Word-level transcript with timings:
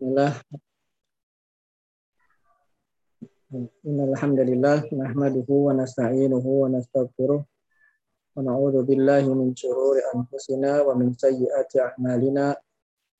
Bismillah. 0.00 0.32
Innal 3.84 4.16
hamdalillah 4.16 4.88
nahmaduhu 4.96 5.68
wa 5.68 5.76
nasta'inuhu 5.76 6.64
wa 6.64 6.72
nastaghfiruh 6.72 7.44
wa 7.44 8.40
na'udzu 8.40 8.80
billahi 8.88 9.28
min 9.28 9.52
shururi 9.52 10.00
anfusina 10.16 10.88
wa 10.88 10.96
min 10.96 11.12
sayyiati 11.12 11.84
a'malina. 11.84 12.56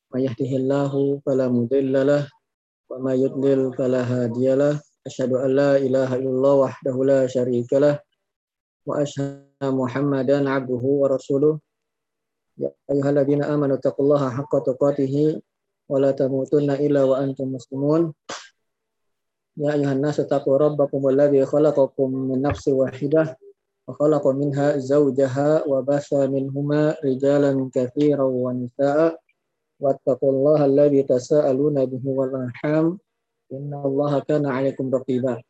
May 0.08 0.24
yahdihillahu 0.24 1.20
fala 1.20 1.52
mudilla 1.52 2.00
lah 2.00 2.24
wa 2.88 2.96
may 2.96 3.20
yudlil 3.20 3.76
fala 3.76 4.00
hadiyalah. 4.00 4.80
Asyhadu 5.04 5.36
an 5.36 5.52
la 5.52 5.76
ilaha 5.76 6.16
illallah 6.16 6.64
wahdahu 6.64 7.04
la 7.04 7.28
syarika 7.28 7.76
lah 7.76 8.00
wa 8.88 9.04
asyhadu 9.04 9.68
Muhammadan 9.68 10.48
abduhu 10.48 11.04
wa 11.04 11.12
rasuluh. 11.12 11.60
Ya 12.56 12.72
ayyuhalladzina 12.88 13.52
amanu 13.52 13.76
taqullaha 13.76 14.32
haqqa 14.32 14.64
tuqatih 14.64 15.44
ولا 15.89 16.11
تموتن 16.11 16.69
إلا 16.71 17.03
وأنتم 17.03 17.47
مسلمون 17.53 18.13
يا 19.57 19.73
أيها 19.73 19.91
الناس 19.91 20.19
اتقوا 20.19 20.57
ربكم 20.57 21.09
الذي 21.09 21.45
خلقكم 21.45 22.13
من 22.15 22.41
نفس 22.41 22.67
واحدة 22.67 23.37
وخلق 23.87 24.27
منها 24.27 24.77
زوجها 24.77 25.67
وبث 25.67 26.13
منهما 26.13 26.95
رجالا 27.05 27.69
كثيرا 27.73 28.23
ونساء 28.23 29.19
واتقوا 29.79 30.31
الله 30.31 30.65
الذي 30.65 31.03
تساءلون 31.03 31.85
به 31.85 32.01
والأرحام 32.05 32.99
إن 33.53 33.73
الله 33.85 34.19
كان 34.19 34.45
عليكم 34.45 34.95
رقيبا 34.95 35.41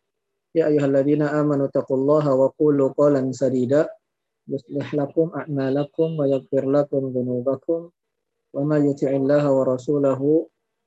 يا 0.56 0.68
أيها 0.68 0.86
الذين 0.86 1.22
آمنوا 1.22 1.66
اتقوا 1.66 1.98
الله 1.98 2.34
وقولوا 2.34 2.90
قولا 2.98 3.32
سديدا 3.32 3.90
يصلح 4.48 4.96
لكم 4.96 5.32
أعمالكم 5.36 6.20
ويغفر 6.20 6.70
لكم 6.70 6.98
ذنوبكم 7.16 7.90
وما 8.54 8.78
يطع 8.78 9.10
الله 9.10 9.44
ورسوله 9.52 10.22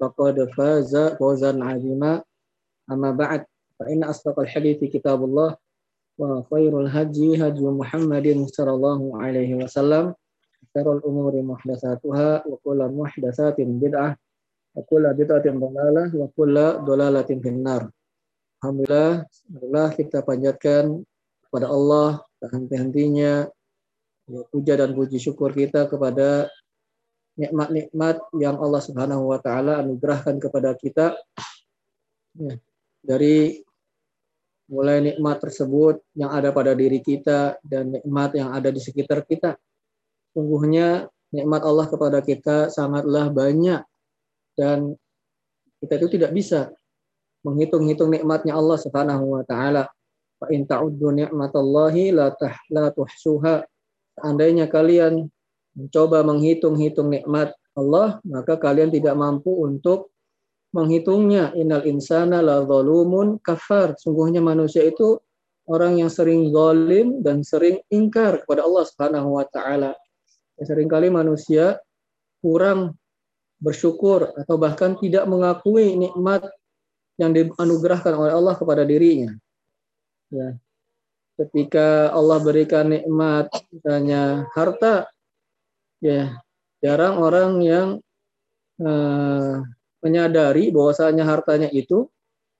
فقد 0.00 0.36
فاز 0.56 0.96
فوزا 0.96 1.52
عظيما 1.64 2.22
أما 2.90 3.10
بعد 3.10 3.44
فإن 3.78 4.04
أصدق 4.04 4.40
الحديث 4.40 4.84
كتاب 4.84 5.24
الله 5.24 5.56
وخير 6.18 6.80
الهدي 6.80 7.46
هدي 7.46 7.64
محمد 7.66 8.26
صلى 8.50 8.70
الله 8.70 9.00
عليه 9.22 9.54
وسلم 9.54 10.14
شر 10.74 10.88
الأمور 10.96 11.42
محدثاتها 11.42 12.28
وكل 12.46 12.80
محدثات 12.88 13.56
بدعة 13.60 14.16
وكل 14.74 15.04
بدعة 15.14 15.46
ضلالة 15.46 16.04
وكل 16.16 16.56
ضلالة 16.84 17.30
في 17.42 17.48
النار 17.48 17.82
Alhamdulillah, 18.58 19.22
Alhamdulillah 19.22 19.88
kita 19.94 20.18
panjatkan 20.26 21.06
kepada 21.46 21.70
Allah 21.70 22.26
henti-hentinya 22.42 23.46
puja 24.50 24.74
dan 24.74 24.98
puji 24.98 25.22
syukur 25.22 25.54
kita 25.54 25.86
kepada 25.86 26.50
nikmat-nikmat 27.33 28.21
yang 28.37 28.61
Allah 28.61 28.81
Subhanahu 28.81 29.33
wa 29.33 29.39
taala 29.41 29.81
anugerahkan 29.81 30.37
kepada 30.37 30.77
kita 30.77 31.17
ya, 32.37 32.53
dari 33.01 33.57
mulai 34.69 35.01
nikmat 35.01 35.41
tersebut 35.43 36.01
yang 36.15 36.31
ada 36.31 36.53
pada 36.53 36.77
diri 36.77 37.01
kita 37.01 37.57
dan 37.65 37.93
nikmat 37.93 38.37
yang 38.37 38.53
ada 38.53 38.69
di 38.69 38.79
sekitar 38.79 39.25
kita. 39.25 39.57
Sungguhnya 40.33 41.09
nikmat 41.33 41.61
Allah 41.65 41.89
kepada 41.89 42.21
kita 42.21 42.69
sangatlah 42.69 43.29
banyak 43.33 43.81
dan 44.53 44.93
kita 45.81 45.93
itu 45.99 46.07
tidak 46.15 46.31
bisa 46.31 46.71
menghitung-hitung 47.43 48.13
nikmatnya 48.13 48.55
Allah 48.55 48.77
Subhanahu 48.79 49.35
wa 49.35 49.43
taala. 49.43 49.89
Fa 50.39 50.47
in 50.53 50.63
ta'uddu 50.63 51.11
ni'matallahi 51.11 52.15
la 52.15 52.31
tahla 52.31 52.93
tuhsuha. 52.93 53.65
Seandainya 54.13 54.69
kalian 54.69 55.27
mencoba 55.73 56.21
menghitung-hitung 56.21 57.09
nikmat 57.09 57.53
Allah, 57.73 58.21
maka 58.25 58.57
kalian 58.57 58.93
tidak 58.93 59.17
mampu 59.17 59.49
untuk 59.49 60.13
menghitungnya. 60.73 61.53
Innal 61.57 61.85
insana 61.89 62.41
la 62.41 62.61
zalumun 62.65 63.41
kafar. 63.41 63.97
Sungguhnya 63.97 64.41
manusia 64.41 64.85
itu 64.85 65.17
orang 65.69 66.01
yang 66.01 66.11
sering 66.11 66.53
zalim 66.53 67.21
dan 67.25 67.41
sering 67.41 67.81
ingkar 67.89 68.43
kepada 68.43 68.65
Allah 68.65 68.83
Subhanahu 68.85 69.39
wa 69.39 69.45
taala. 69.49 69.97
Seringkali 70.61 71.09
manusia 71.09 71.81
kurang 72.43 72.95
bersyukur 73.63 74.35
atau 74.35 74.59
bahkan 74.59 74.99
tidak 74.99 75.23
mengakui 75.25 75.95
nikmat 75.95 76.45
yang 77.15 77.31
dianugerahkan 77.31 78.13
oleh 78.13 78.33
Allah 78.35 78.55
kepada 78.57 78.83
dirinya. 78.83 79.31
Ya. 80.33 80.57
Ketika 81.33 82.13
Allah 82.13 82.37
berikan 82.45 82.93
nikmat 82.93 83.49
misalnya 83.73 84.45
harta, 84.53 85.09
ya 86.03 86.35
jarang 86.83 87.15
orang 87.23 87.63
yang 87.63 87.87
uh, 88.83 89.63
menyadari 90.03 90.67
bahwasanya 90.75 91.23
hartanya 91.23 91.71
itu 91.71 92.11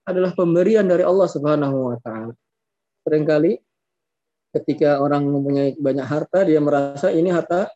adalah 0.08 0.32
pemberian 0.32 0.88
dari 0.88 1.04
Allah 1.04 1.28
Subhanahu 1.28 1.92
wa 1.92 1.98
taala. 2.00 2.32
Seringkali 3.04 3.60
ketika 4.56 5.04
orang 5.04 5.28
mempunyai 5.28 5.76
banyak 5.76 6.08
harta 6.08 6.48
dia 6.48 6.64
merasa 6.64 7.12
ini 7.12 7.28
harta 7.36 7.68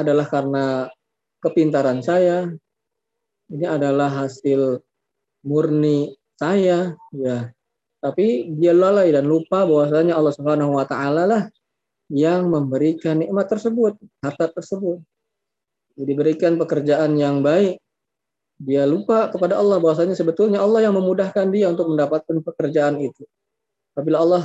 adalah 0.00 0.24
karena 0.24 0.88
kepintaran 1.44 2.00
saya. 2.00 2.48
Ini 3.46 3.68
adalah 3.68 4.24
hasil 4.24 4.80
murni 5.44 6.16
saya 6.40 6.96
ya. 7.12 7.52
Tapi 8.00 8.48
dia 8.56 8.72
lalai 8.72 9.12
dan 9.12 9.28
lupa 9.28 9.68
bahwasanya 9.68 10.16
Allah 10.16 10.32
Subhanahu 10.32 10.72
wa 10.72 10.88
taala 10.88 11.28
lah 11.28 11.42
yang 12.12 12.46
memberikan 12.46 13.18
nikmat 13.18 13.50
tersebut, 13.50 13.98
harta 14.22 14.46
tersebut. 14.50 15.02
Diberikan 15.96 16.60
pekerjaan 16.60 17.16
yang 17.16 17.40
baik, 17.40 17.80
dia 18.56 18.88
lupa 18.88 19.28
kepada 19.32 19.60
Allah 19.60 19.80
bahwasanya 19.80 20.16
sebetulnya 20.16 20.60
Allah 20.60 20.88
yang 20.88 20.94
memudahkan 20.96 21.48
dia 21.52 21.72
untuk 21.72 21.92
mendapatkan 21.92 22.36
pekerjaan 22.40 23.00
itu. 23.00 23.24
Apabila 23.96 24.20
Allah 24.22 24.44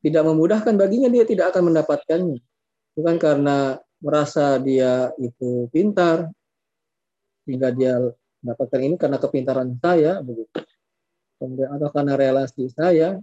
tidak 0.00 0.22
memudahkan 0.28 0.76
baginya, 0.76 1.08
dia 1.08 1.24
tidak 1.24 1.56
akan 1.56 1.72
mendapatkannya. 1.72 2.40
Bukan 2.96 3.16
karena 3.16 3.80
merasa 4.00 4.56
dia 4.60 5.12
itu 5.20 5.68
pintar, 5.72 6.28
sehingga 7.44 7.72
dia 7.72 8.00
mendapatkan 8.40 8.80
ini 8.80 8.96
karena 8.96 9.18
kepintaran 9.20 9.76
saya, 9.80 10.20
begitu. 10.24 10.60
Kemudian 11.40 11.68
atau 11.72 11.88
karena 11.92 12.14
relasi 12.16 12.68
saya, 12.72 13.16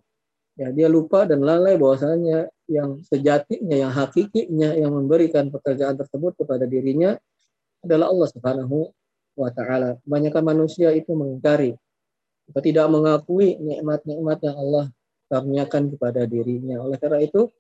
ya 0.58 0.68
dia 0.74 0.90
lupa 0.90 1.30
dan 1.30 1.46
lalai 1.46 1.78
bahwasanya 1.78 2.50
yang 2.68 3.00
sejatinya, 3.04 3.76
yang 3.76 3.92
hakikinya, 3.92 4.76
yang 4.76 4.92
memberikan 4.92 5.48
pekerjaan 5.48 5.96
tersebut 5.96 6.36
kepada 6.36 6.68
dirinya 6.68 7.16
adalah 7.84 8.12
Allah 8.12 8.28
Subhanahu 8.32 8.92
wa 9.40 9.50
taala. 9.56 9.96
Kebanyakan 10.04 10.44
manusia 10.44 10.92
itu 10.92 11.16
mengingkari 11.16 11.80
tidak 12.56 12.88
mengakui 12.88 13.60
nikmat-nikmat 13.60 14.40
yang 14.40 14.56
Allah 14.56 14.86
karuniakan 15.28 15.92
kepada 15.92 16.24
dirinya. 16.24 16.80
Oleh 16.80 16.96
karena 16.96 17.20
itu, 17.20 17.52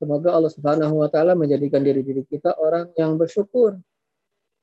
semoga 0.00 0.32
Allah 0.32 0.48
Subhanahu 0.48 1.04
wa 1.04 1.08
taala 1.12 1.36
menjadikan 1.36 1.84
diri-diri 1.84 2.24
kita 2.24 2.56
orang 2.56 2.88
yang 2.96 3.20
bersyukur 3.20 3.76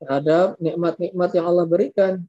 terhadap 0.02 0.58
nikmat-nikmat 0.58 1.30
yang 1.38 1.46
Allah 1.46 1.66
berikan. 1.70 2.26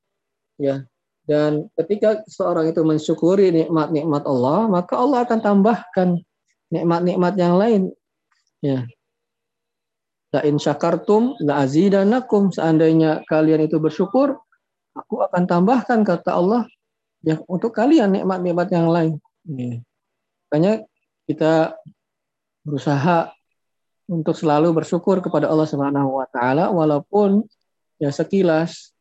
Ya. 0.60 0.84
Dan 1.28 1.68
ketika 1.76 2.24
seorang 2.24 2.72
itu 2.72 2.80
mensyukuri 2.80 3.52
nikmat-nikmat 3.52 4.24
Allah, 4.24 4.64
maka 4.64 4.96
Allah 4.96 5.28
akan 5.28 5.40
tambahkan 5.44 6.08
nikmat-nikmat 6.72 7.34
yang 7.36 7.54
lain. 7.56 7.82
Ya. 8.64 8.84
La 10.32 10.44
in 10.44 10.60
syakartum 10.60 11.36
la 11.40 11.64
azidanakum. 11.64 12.52
Seandainya 12.52 13.24
kalian 13.24 13.64
itu 13.64 13.80
bersyukur, 13.80 14.36
aku 14.92 15.24
akan 15.24 15.48
tambahkan 15.48 16.04
kata 16.04 16.36
Allah 16.36 16.62
ya 17.24 17.40
untuk 17.48 17.72
kalian 17.72 18.12
nikmat-nikmat 18.12 18.68
yang 18.72 18.88
lain. 18.88 19.12
Ya. 19.48 19.80
Makanya 20.48 20.72
kita 21.28 21.76
berusaha 22.64 23.32
untuk 24.08 24.32
selalu 24.32 24.72
bersyukur 24.72 25.20
kepada 25.20 25.48
Allah 25.52 25.68
Subhanahu 25.68 26.20
wa 26.20 26.26
taala 26.32 26.72
walaupun 26.72 27.44
ya 28.00 28.08
sekilas 28.08 28.96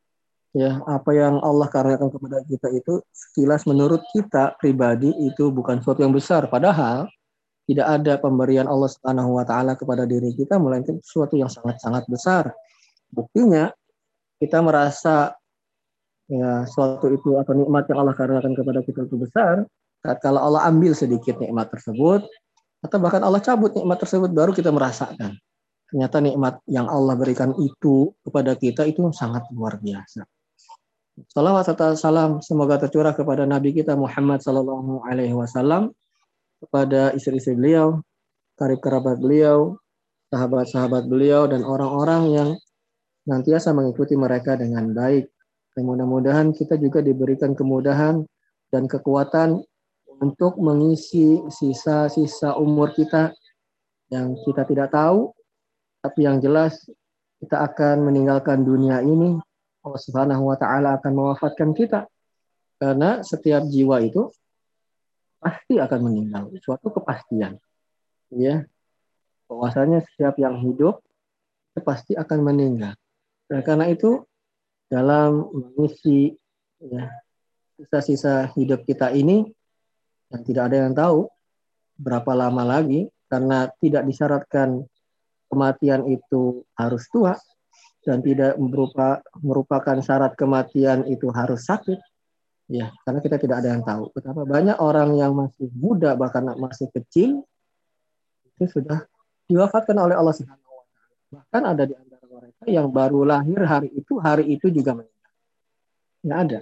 ya 0.52 0.84
apa 0.84 1.16
yang 1.16 1.40
Allah 1.40 1.68
karyakan 1.72 2.12
kepada 2.12 2.44
kita 2.44 2.68
itu 2.76 3.00
sekilas 3.16 3.64
menurut 3.64 4.04
kita 4.12 4.60
pribadi 4.60 5.16
itu 5.24 5.48
bukan 5.48 5.80
sesuatu 5.80 6.04
yang 6.04 6.12
besar 6.12 6.52
padahal 6.52 7.08
tidak 7.68 7.88
ada 7.88 8.16
pemberian 8.16 8.66
Allah 8.66 8.88
Subhanahu 8.88 9.38
wa 9.38 9.44
taala 9.44 9.76
kepada 9.76 10.08
diri 10.08 10.32
kita 10.32 10.56
melainkan 10.56 11.04
sesuatu 11.04 11.36
yang 11.36 11.52
sangat-sangat 11.52 12.08
besar. 12.08 12.56
Buktinya 13.12 13.70
kita 14.40 14.64
merasa 14.64 15.36
ya 16.32 16.64
suatu 16.64 17.12
itu 17.12 17.36
atau 17.36 17.54
nikmat 17.56 17.92
yang 17.92 18.08
Allah 18.08 18.16
karuniakan 18.16 18.56
kepada 18.56 18.80
kita 18.88 19.04
itu 19.04 19.16
besar, 19.20 19.68
kalau 20.24 20.40
Allah 20.40 20.64
ambil 20.72 20.96
sedikit 20.96 21.36
nikmat 21.44 21.68
tersebut 21.68 22.24
atau 22.80 22.98
bahkan 23.04 23.20
Allah 23.20 23.44
cabut 23.44 23.76
nikmat 23.76 24.00
tersebut 24.00 24.32
baru 24.32 24.56
kita 24.56 24.72
merasakan. 24.72 25.36
Ternyata 25.88 26.20
nikmat 26.20 26.60
yang 26.68 26.88
Allah 26.92 27.16
berikan 27.16 27.56
itu 27.60 28.12
kepada 28.24 28.56
kita 28.60 28.84
itu 28.88 29.04
sangat 29.16 29.48
luar 29.56 29.80
biasa. 29.80 30.24
Salawat 31.32 31.66
serta 31.66 31.98
salam 31.98 32.44
semoga 32.46 32.78
tercurah 32.78 33.16
kepada 33.16 33.48
Nabi 33.48 33.74
kita 33.74 33.98
Muhammad 33.98 34.44
Sallallahu 34.44 35.02
Alaihi 35.08 35.34
Wasallam 35.34 35.90
kepada 36.62 37.14
istri-istri 37.14 37.58
beliau, 37.58 38.02
karib 38.58 38.82
kerabat 38.82 39.18
beliau, 39.22 39.78
sahabat-sahabat 40.34 41.06
beliau, 41.06 41.46
dan 41.46 41.62
orang-orang 41.64 42.24
yang 42.34 42.50
nantiasa 43.30 43.76
mengikuti 43.76 44.16
mereka 44.18 44.56
dengan 44.58 44.92
baik 44.96 45.30
mudah-mudahan 45.84 46.54
kita 46.56 46.80
juga 46.80 47.04
diberikan 47.04 47.54
kemudahan 47.54 48.26
dan 48.74 48.90
kekuatan 48.90 49.62
untuk 50.18 50.58
mengisi 50.58 51.38
sisa-sisa 51.54 52.58
umur 52.58 52.94
kita 52.98 53.30
yang 54.10 54.34
kita 54.48 54.66
tidak 54.66 54.90
tahu, 54.90 55.30
tapi 56.02 56.26
yang 56.26 56.42
jelas 56.42 56.88
kita 57.38 57.62
akan 57.62 58.08
meninggalkan 58.08 58.66
dunia 58.66 59.04
ini. 59.04 59.38
Allah 59.86 60.02
Subhanahu 60.02 60.50
wa 60.50 60.58
taala 60.58 60.98
akan 60.98 61.14
mewafatkan 61.14 61.72
kita. 61.78 62.10
Karena 62.78 63.22
setiap 63.22 63.66
jiwa 63.70 64.02
itu 64.02 64.30
pasti 65.48 65.80
akan 65.80 66.00
meninggal, 66.12 66.52
suatu 66.60 66.92
kepastian. 66.92 67.56
Ya. 68.36 68.68
Bahwasanya 69.48 70.04
setiap 70.04 70.36
yang 70.36 70.60
hidup 70.60 71.00
pasti 71.80 72.20
akan 72.20 72.44
meninggal. 72.44 73.00
Dan 73.48 73.64
karena 73.64 73.88
itu 73.88 74.28
dalam 74.92 75.48
mengisi 75.56 76.36
ya, 76.84 77.08
sisa-sisa 77.80 78.52
hidup 78.60 78.84
kita 78.84 79.16
ini 79.16 79.48
yang 80.36 80.44
tidak 80.44 80.64
ada 80.68 80.78
yang 80.84 80.92
tahu 80.92 81.32
berapa 81.96 82.36
lama 82.36 82.68
lagi 82.68 83.08
karena 83.32 83.72
tidak 83.80 84.04
disyaratkan 84.04 84.84
kematian 85.48 86.04
itu 86.12 86.68
harus 86.76 87.08
tua 87.08 87.40
dan 88.04 88.20
tidak 88.20 88.60
berupa, 88.60 89.24
merupakan 89.40 89.96
syarat 90.04 90.36
kematian 90.36 91.08
itu 91.08 91.32
harus 91.32 91.64
sakit 91.64 92.00
ya 92.68 92.92
karena 93.08 93.20
kita 93.24 93.38
tidak 93.40 93.56
ada 93.64 93.70
yang 93.76 93.84
tahu 93.84 94.12
betapa 94.12 94.44
banyak 94.44 94.78
orang 94.80 95.16
yang 95.16 95.32
masih 95.32 95.72
muda 95.72 96.16
bahkan 96.20 96.44
masih 96.60 96.92
kecil 96.92 97.48
itu 98.56 98.64
sudah 98.68 99.08
diwafatkan 99.48 99.96
oleh 99.96 100.16
Allah 100.20 100.36
Subhanahu 100.36 100.68
wa 100.68 100.84
taala 100.84 101.16
bahkan 101.32 101.62
ada 101.64 101.84
di 101.88 101.96
antara 101.96 102.26
mereka 102.28 102.64
yang 102.68 102.88
baru 102.92 103.24
lahir 103.24 103.60
hari 103.64 103.90
itu 103.96 104.20
hari 104.20 104.52
itu 104.52 104.68
juga 104.68 105.00
meninggal 105.00 105.32
nggak 106.28 106.40
ada 106.44 106.60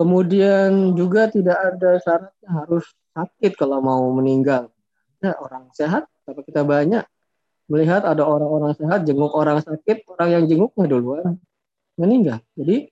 Kemudian 0.00 0.96
juga 0.96 1.28
tidak 1.28 1.60
ada 1.60 2.00
syaratnya 2.00 2.48
harus 2.48 2.88
sakit 3.12 3.52
kalau 3.52 3.84
mau 3.84 4.08
meninggal. 4.16 4.72
Ya, 5.20 5.36
orang 5.36 5.68
sehat, 5.76 6.08
tapi 6.24 6.40
kita 6.40 6.64
banyak 6.64 7.04
melihat 7.68 8.08
ada 8.08 8.24
orang-orang 8.24 8.72
sehat 8.72 9.04
jenguk 9.04 9.28
orang 9.36 9.60
sakit, 9.60 10.08
orang 10.08 10.40
yang 10.40 10.44
jenguknya 10.48 10.88
duluan 10.88 11.36
meninggal. 12.00 12.40
Jadi 12.56 12.88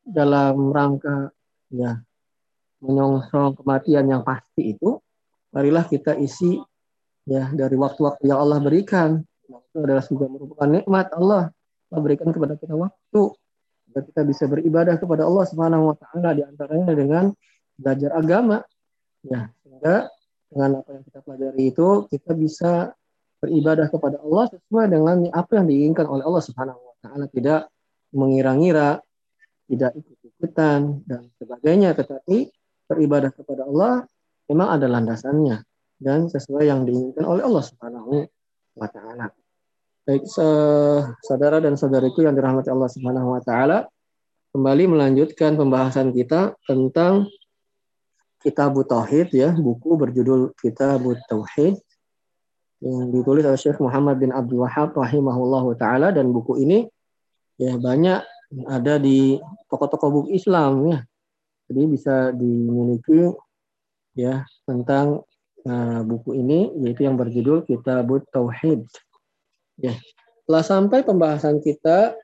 dalam 0.00 0.72
rangka 0.72 1.28
ya 1.70 2.02
menyongsong 2.80 3.60
kematian 3.60 4.08
yang 4.08 4.22
pasti 4.24 4.74
itu, 4.74 4.98
marilah 5.52 5.84
kita 5.86 6.16
isi 6.16 6.58
ya 7.28 7.52
dari 7.52 7.76
waktu-waktu 7.76 8.24
yang 8.26 8.40
Allah 8.40 8.58
berikan. 8.58 9.20
Itu 9.46 9.82
adalah 9.82 10.02
juga 10.06 10.26
merupakan 10.26 10.68
nikmat 10.68 11.12
Allah. 11.14 11.52
Allah 11.90 12.02
berikan 12.02 12.30
kepada 12.30 12.54
kita 12.54 12.74
waktu 12.78 13.22
agar 13.90 14.02
kita 14.06 14.22
bisa 14.22 14.44
beribadah 14.46 14.94
kepada 14.96 15.26
Allah 15.26 15.44
Subhanahu 15.50 15.90
wa 15.90 15.96
taala 15.98 16.30
di 16.38 16.42
antaranya 16.46 16.94
dengan 16.94 17.34
belajar 17.74 18.10
agama. 18.14 18.62
Ya, 19.26 19.50
sehingga 19.60 20.08
dengan 20.48 20.70
apa 20.80 20.88
yang 20.96 21.04
kita 21.04 21.18
pelajari 21.26 21.62
itu 21.74 21.88
kita 22.08 22.32
bisa 22.38 22.72
beribadah 23.42 23.86
kepada 23.90 24.22
Allah 24.22 24.44
sesuai 24.54 24.86
dengan 24.86 25.16
apa 25.34 25.52
yang 25.58 25.66
diinginkan 25.66 26.06
oleh 26.06 26.22
Allah 26.22 26.44
Subhanahu 26.44 26.78
wa 26.78 26.94
taala, 27.02 27.26
tidak 27.28 27.68
mengira-ngira, 28.14 29.02
tidak 29.70 29.94
ikut-ikutan 29.94 31.06
dan 31.06 31.30
sebagainya, 31.38 31.94
tetapi 31.94 32.50
beribadah 32.90 33.30
kepada 33.30 33.70
Allah 33.70 34.02
memang 34.50 34.68
ada 34.74 34.90
landasannya 34.90 35.62
dan 36.02 36.26
sesuai 36.26 36.66
yang 36.66 36.82
diinginkan 36.82 37.22
oleh 37.22 37.46
Allah 37.46 37.62
Subhanahu 37.62 38.26
wa 38.74 38.88
taala. 38.90 39.30
Baik, 40.02 40.26
saudara 41.22 41.62
dan 41.62 41.78
saudariku 41.78 42.26
yang 42.26 42.34
dirahmati 42.34 42.66
Allah 42.66 42.90
Subhanahu 42.90 43.38
wa 43.38 43.42
taala, 43.46 43.86
kembali 44.50 44.90
melanjutkan 44.90 45.54
pembahasan 45.54 46.10
kita 46.10 46.58
tentang 46.66 47.30
Kitab 48.40 48.74
Tauhid 48.74 49.30
ya, 49.36 49.54
buku 49.54 49.94
berjudul 50.00 50.56
Kitab 50.58 51.06
Tauhid 51.30 51.78
yang 52.80 53.12
ditulis 53.12 53.44
oleh 53.44 53.60
Syekh 53.60 53.76
Muhammad 53.78 54.16
bin 54.16 54.32
Abdul 54.32 54.64
Wahab 54.64 54.96
rahimahullah 54.96 55.64
taala 55.76 56.08
dan 56.16 56.32
buku 56.32 56.56
ini 56.64 56.88
ya 57.60 57.76
banyak 57.76 58.24
ada 58.66 58.98
di 58.98 59.38
toko-toko 59.70 60.06
buku 60.10 60.28
Islam 60.34 60.90
ya. 60.90 60.98
Jadi 61.70 61.82
bisa 61.86 62.34
dimiliki 62.34 63.30
ya 64.18 64.42
tentang 64.66 65.22
uh, 65.66 66.00
buku 66.02 66.34
ini 66.34 66.74
yaitu 66.82 67.06
yang 67.06 67.14
berjudul 67.14 67.62
Kitab 67.62 68.10
Tauhid. 68.34 68.86
Ya. 69.78 69.94
Setelah 70.42 70.64
sampai 70.66 71.06
pembahasan 71.06 71.62
kita 71.62 72.18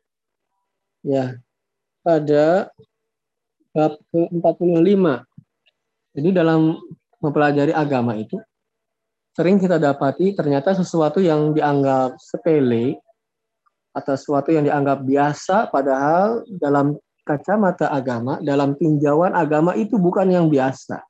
ya 1.06 1.38
pada 2.02 2.74
bab 3.70 3.94
ke-45. 4.10 5.04
Jadi 6.16 6.28
dalam 6.32 6.80
mempelajari 7.20 7.70
agama 7.76 8.16
itu 8.18 8.40
sering 9.36 9.60
kita 9.60 9.76
dapati 9.76 10.32
ternyata 10.32 10.72
sesuatu 10.72 11.20
yang 11.20 11.52
dianggap 11.52 12.16
sepele 12.16 12.96
atau 13.96 14.12
sesuatu 14.12 14.52
yang 14.52 14.68
dianggap 14.68 15.00
biasa 15.08 15.72
padahal 15.72 16.44
dalam 16.60 17.00
kacamata 17.24 17.88
agama, 17.88 18.38
dalam 18.44 18.76
tinjauan 18.76 19.32
agama 19.32 19.72
itu 19.72 19.96
bukan 19.96 20.28
yang 20.28 20.46
biasa. 20.52 21.00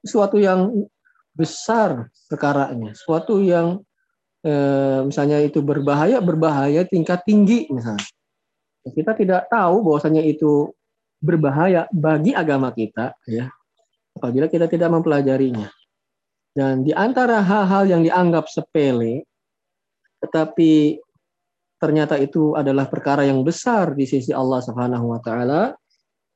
Sesuatu 0.00 0.38
yang 0.38 0.86
besar 1.34 2.08
perkaranya, 2.30 2.94
sesuatu 2.94 3.42
yang 3.42 3.82
eh, 4.46 5.04
misalnya 5.04 5.42
itu 5.42 5.60
berbahaya, 5.60 6.22
berbahaya 6.22 6.86
tingkat 6.86 7.26
tinggi 7.26 7.66
misalnya. 7.68 8.06
Kita 8.80 9.12
tidak 9.12 9.50
tahu 9.52 9.84
bahwasanya 9.84 10.24
itu 10.24 10.72
berbahaya 11.20 11.84
bagi 11.92 12.32
agama 12.32 12.72
kita 12.72 13.12
ya 13.28 13.52
apabila 14.16 14.48
kita 14.48 14.64
tidak 14.70 14.88
mempelajarinya. 14.88 15.68
Dan 16.56 16.82
di 16.82 16.96
antara 16.96 17.44
hal-hal 17.44 17.84
yang 17.86 18.02
dianggap 18.02 18.48
sepele 18.48 19.28
tetapi 20.24 21.00
ternyata 21.80 22.20
itu 22.20 22.52
adalah 22.52 22.86
perkara 22.86 23.24
yang 23.24 23.40
besar 23.40 23.96
di 23.96 24.04
sisi 24.04 24.30
Allah 24.36 24.60
Subhanahu 24.60 25.16
wa 25.16 25.20
taala. 25.24 25.72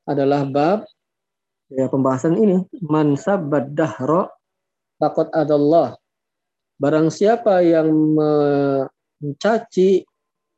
Adalah 0.09 0.49
bab 0.49 0.89
ya 1.69 1.87
pembahasan 1.93 2.41
ini. 2.41 2.65
Man 2.81 3.15
sabbad 3.21 3.77
dahra 3.77 4.33
faqad 4.97 5.29
adallah. 5.37 5.95
Barang 6.81 7.13
siapa 7.13 7.61
yang 7.61 7.93
mencaci 9.21 10.03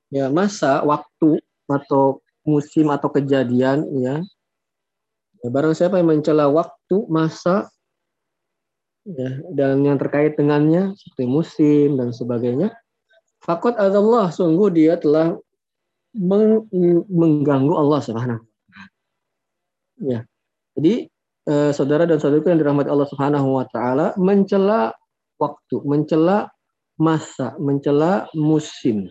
ya 0.09 0.31
masa 0.31 0.87
waktu 0.87 1.43
atau 1.67 2.23
musim 2.47 2.95
atau 2.95 3.11
kejadian 3.11 3.83
ya, 3.99 4.23
ya 5.43 5.49
barang 5.51 5.75
siapa 5.75 5.99
yang 5.99 6.15
mencela 6.15 6.47
waktu 6.47 6.97
masa 7.11 7.67
ya 9.03 9.43
dan 9.51 9.83
yang 9.83 9.99
terkait 9.99 10.39
dengannya 10.39 10.95
seperti 10.95 11.25
musim 11.27 11.99
dan 11.99 12.15
sebagainya 12.15 12.71
fakot 13.47 13.79
Allah 13.79 14.29
sungguh 14.35 14.69
dia 14.75 14.99
telah 14.99 15.39
mengganggu 17.07 17.75
Allah 17.79 18.01
Subhanahu 18.03 18.43
ya 20.03 20.27
jadi 20.77 21.09
eh, 21.49 21.71
saudara 21.73 22.05
dan 22.05 22.19
saudaraku 22.21 22.53
yang 22.53 22.61
dirahmati 22.61 22.91
Allah 22.91 23.09
Subhanahu 23.09 23.49
wa 23.57 23.65
taala 23.71 24.13
mencela 24.19 24.93
waktu, 25.41 25.81
mencela 25.85 26.53
masa, 27.01 27.57
mencela 27.61 28.29
musim. 28.37 29.09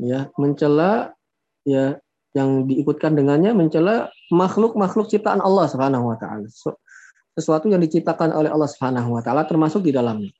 Ya, 0.00 0.32
mencela 0.40 1.12
ya 1.68 2.00
yang 2.32 2.64
diikutkan 2.64 3.12
dengannya 3.12 3.52
mencela 3.52 4.08
makhluk-makhluk 4.32 5.12
ciptaan 5.12 5.44
Allah 5.44 5.68
Subhanahu 5.68 6.08
wa 6.08 6.16
taala. 6.16 6.48
Sesuatu 7.36 7.68
yang 7.68 7.80
diciptakan 7.84 8.32
oleh 8.32 8.48
Allah 8.48 8.68
Subhanahu 8.72 9.12
wa 9.12 9.20
taala 9.20 9.44
termasuk 9.44 9.84
di 9.84 9.92
dalamnya. 9.92 10.32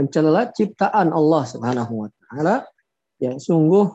Mencela 0.00 0.48
ciptaan 0.48 1.12
Allah 1.12 1.42
Subhanahu 1.44 1.92
wa 1.92 2.08
taala 2.08 2.64
yang 3.20 3.36
sungguh 3.36 3.92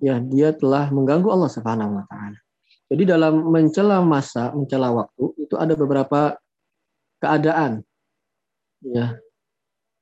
ya 0.00 0.16
dia 0.24 0.56
telah 0.56 0.88
mengganggu 0.88 1.28
Allah 1.28 1.52
Subhanahu 1.52 2.00
wa 2.00 2.04
taala. 2.08 2.40
Jadi 2.88 3.02
dalam 3.04 3.52
mencela 3.52 4.00
masa, 4.00 4.56
mencela 4.56 4.88
waktu 4.96 5.36
itu 5.36 5.54
ada 5.60 5.76
beberapa 5.76 6.40
keadaan 7.20 7.84
ya 8.80 9.20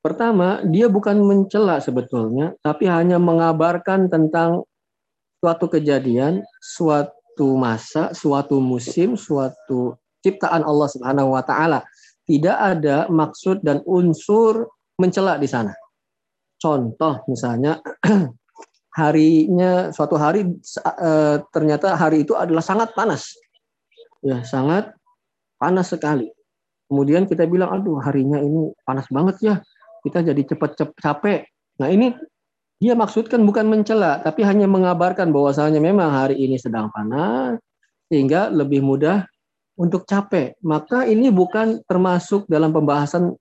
Pertama, 0.05 0.61
dia 0.61 0.85
bukan 0.85 1.17
mencela 1.17 1.81
sebetulnya, 1.81 2.53
tapi 2.61 2.85
hanya 2.85 3.17
mengabarkan 3.17 4.05
tentang 4.05 4.61
suatu 5.41 5.65
kejadian, 5.65 6.45
suatu 6.61 7.57
masa, 7.57 8.13
suatu 8.13 8.61
musim, 8.61 9.17
suatu 9.17 9.97
ciptaan 10.21 10.61
Allah 10.61 10.93
Subhanahu 10.93 11.33
wa 11.33 11.41
taala. 11.41 11.81
Tidak 12.29 12.53
ada 12.53 13.09
maksud 13.09 13.65
dan 13.65 13.81
unsur 13.89 14.69
mencela 14.99 15.39
di 15.39 15.47
sana. 15.47 15.73
Contoh 16.59 17.23
misalnya 17.27 17.79
harinya 18.99 19.91
suatu 19.91 20.15
hari 20.15 20.47
e, 20.81 21.11
ternyata 21.51 21.99
hari 21.99 22.23
itu 22.23 22.33
adalah 22.33 22.63
sangat 22.63 22.95
panas. 22.95 23.35
Ya, 24.23 24.41
sangat 24.41 24.95
panas 25.59 25.91
sekali. 25.91 26.31
Kemudian 26.85 27.25
kita 27.25 27.45
bilang, 27.49 27.81
aduh 27.81 27.97
harinya 28.01 28.39
ini 28.39 28.71
panas 28.85 29.09
banget 29.09 29.35
ya 29.41 29.55
kita 30.05 30.21
jadi 30.21 30.41
cepat-cepat 30.53 30.95
capek. 31.01 31.49
Nah 31.81 31.89
ini 31.89 32.13
dia 32.77 32.93
maksudkan 32.93 33.41
bukan 33.41 33.65
mencela, 33.65 34.21
tapi 34.21 34.45
hanya 34.45 34.69
mengabarkan 34.69 35.33
bahwasanya 35.33 35.81
memang 35.81 36.13
hari 36.13 36.37
ini 36.37 36.61
sedang 36.61 36.93
panas, 36.93 37.57
sehingga 38.05 38.53
lebih 38.53 38.85
mudah 38.85 39.25
untuk 39.81 40.05
capek. 40.05 40.53
Maka 40.61 41.09
ini 41.09 41.33
bukan 41.33 41.81
termasuk 41.89 42.45
dalam 42.45 42.69
pembahasan 42.69 43.33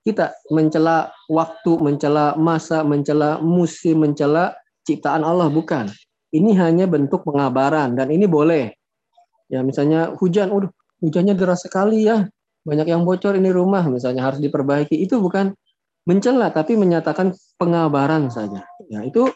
kita 0.00 0.32
mencela 0.48 1.12
waktu, 1.28 1.76
mencela 1.80 2.34
masa, 2.40 2.80
mencela 2.80 3.38
musim, 3.44 4.00
mencela 4.00 4.56
ciptaan 4.88 5.22
Allah 5.22 5.52
bukan. 5.52 5.92
Ini 6.30 6.56
hanya 6.56 6.86
bentuk 6.86 7.26
pengabaran 7.26 7.98
dan 7.98 8.08
ini 8.08 8.24
boleh. 8.24 8.72
Ya 9.50 9.60
misalnya 9.66 10.14
hujan, 10.16 10.54
udah 10.54 10.70
hujannya 11.02 11.34
deras 11.34 11.66
sekali 11.66 12.06
ya, 12.06 12.24
banyak 12.62 12.86
yang 12.86 13.02
bocor 13.02 13.34
ini 13.34 13.50
rumah 13.50 13.84
misalnya 13.90 14.30
harus 14.30 14.40
diperbaiki. 14.40 14.94
Itu 14.94 15.18
bukan 15.20 15.52
mencela 16.08 16.48
tapi 16.54 16.78
menyatakan 16.78 17.34
pengabaran 17.60 18.30
saja. 18.32 18.64
Ya 18.88 19.04
itu 19.04 19.28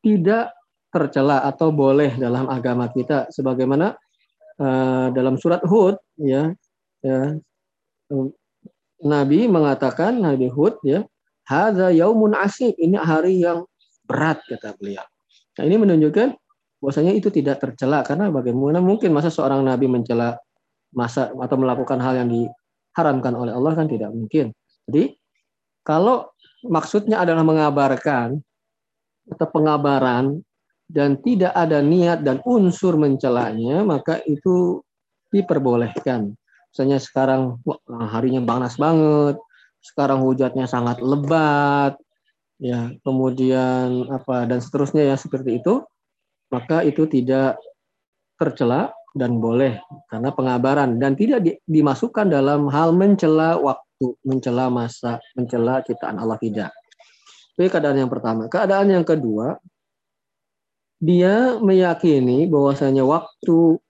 tidak 0.00 0.54
tercela 0.88 1.44
atau 1.44 1.68
boleh 1.68 2.16
dalam 2.16 2.48
agama 2.48 2.88
kita 2.88 3.28
sebagaimana 3.28 3.92
uh, 4.56 5.12
dalam 5.12 5.36
surat 5.36 5.60
Hud 5.68 6.00
ya 6.16 6.48
ya 7.04 7.36
Nabi 9.04 9.46
mengatakan 9.46 10.18
Nabi 10.18 10.50
Hud 10.50 10.82
ya 10.82 11.06
hadza 11.46 11.94
yaumun 11.94 12.34
asib 12.34 12.74
ini 12.76 12.98
hari 12.98 13.42
yang 13.42 13.64
berat 14.04 14.42
kata 14.48 14.74
beliau. 14.76 15.04
Nah, 15.58 15.62
ini 15.66 15.76
menunjukkan 15.78 16.28
bahwasanya 16.78 17.12
itu 17.14 17.28
tidak 17.34 17.58
tercela 17.58 18.06
karena 18.06 18.30
bagaimana 18.30 18.78
mungkin 18.78 19.10
masa 19.10 19.34
seorang 19.34 19.66
nabi 19.66 19.90
mencela 19.90 20.38
masa 20.94 21.34
atau 21.34 21.56
melakukan 21.58 21.98
hal 21.98 22.22
yang 22.22 22.28
diharamkan 22.30 23.34
oleh 23.34 23.52
Allah 23.52 23.72
kan 23.74 23.90
tidak 23.90 24.14
mungkin. 24.14 24.54
Jadi 24.86 25.18
kalau 25.82 26.30
maksudnya 26.64 27.20
adalah 27.20 27.42
mengabarkan 27.42 28.38
atau 29.28 29.46
pengabaran 29.50 30.40
dan 30.88 31.20
tidak 31.20 31.52
ada 31.52 31.84
niat 31.84 32.24
dan 32.24 32.40
unsur 32.48 32.96
mencelanya, 32.96 33.84
maka 33.84 34.24
itu 34.24 34.80
diperbolehkan. 35.28 36.32
Misalnya 36.72 36.98
sekarang 37.00 37.62
wah, 37.64 37.78
harinya 38.12 38.44
panas 38.44 38.76
banget, 38.76 39.40
sekarang 39.80 40.22
hujannya 40.22 40.68
sangat 40.68 41.00
lebat, 41.00 41.96
ya 42.58 42.90
kemudian 43.06 44.10
apa 44.10 44.50
dan 44.50 44.58
seterusnya 44.58 45.06
ya 45.06 45.14
seperti 45.14 45.62
itu 45.62 45.86
maka 46.50 46.82
itu 46.82 47.06
tidak 47.06 47.54
tercela 48.34 48.90
dan 49.14 49.38
boleh 49.38 49.78
karena 50.10 50.30
pengabaran 50.34 50.98
dan 50.98 51.14
tidak 51.14 51.40
di, 51.42 51.52
dimasukkan 51.64 52.28
dalam 52.28 52.70
hal 52.70 52.94
mencela 52.94 53.58
waktu, 53.58 54.14
mencela 54.26 54.70
masa, 54.70 55.18
mencela 55.34 55.82
ciptaan 55.82 56.20
Allah 56.20 56.38
tidak. 56.38 56.70
Itu 57.58 57.66
keadaan 57.66 57.98
yang 57.98 58.12
pertama. 58.12 58.46
Keadaan 58.46 58.94
yang 58.94 59.02
kedua, 59.02 59.58
dia 61.02 61.58
meyakini 61.58 62.46
bahwasanya 62.46 63.02
waktu, 63.02 63.82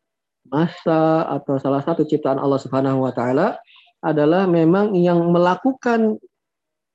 masa 0.49 1.29
atau 1.29 1.61
salah 1.61 1.85
satu 1.85 2.05
ciptaan 2.05 2.41
Allah 2.41 2.61
Subhanahu 2.61 3.05
wa 3.05 3.13
taala 3.13 3.61
adalah 4.03 4.47
memang 4.47 4.95
yang 4.95 5.21
melakukan 5.31 6.19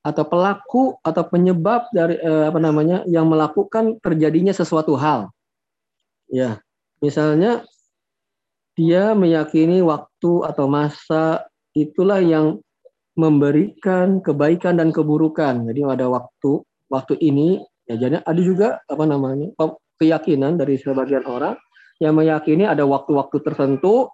atau 0.04 0.24
pelaku 0.28 1.00
atau 1.00 1.24
penyebab 1.32 1.88
dari 1.96 2.20
eh, 2.20 2.46
apa 2.52 2.60
namanya 2.60 3.08
yang 3.08 3.28
melakukan 3.32 3.98
terjadinya 4.04 4.52
sesuatu 4.52 5.00
hal. 5.00 5.32
Ya, 6.28 6.60
misalnya 7.00 7.64
dia 8.76 9.16
meyakini 9.16 9.80
waktu 9.80 10.44
atau 10.44 10.66
masa 10.68 11.48
itulah 11.72 12.20
yang 12.20 12.60
memberikan 13.14 14.20
kebaikan 14.20 14.82
dan 14.82 14.90
keburukan. 14.90 15.70
Jadi 15.70 15.80
ada 15.86 16.10
waktu, 16.10 16.66
waktu 16.90 17.14
ini 17.22 17.62
ya 17.88 17.96
jadi 18.00 18.24
ada 18.24 18.42
juga 18.42 18.80
apa 18.88 19.04
namanya 19.06 19.54
keyakinan 20.00 20.56
dari 20.56 20.80
sebagian 20.80 21.28
orang 21.28 21.56
yang 22.04 22.20
meyakini 22.20 22.68
ada 22.68 22.84
waktu-waktu 22.84 23.40
tertentu 23.40 24.12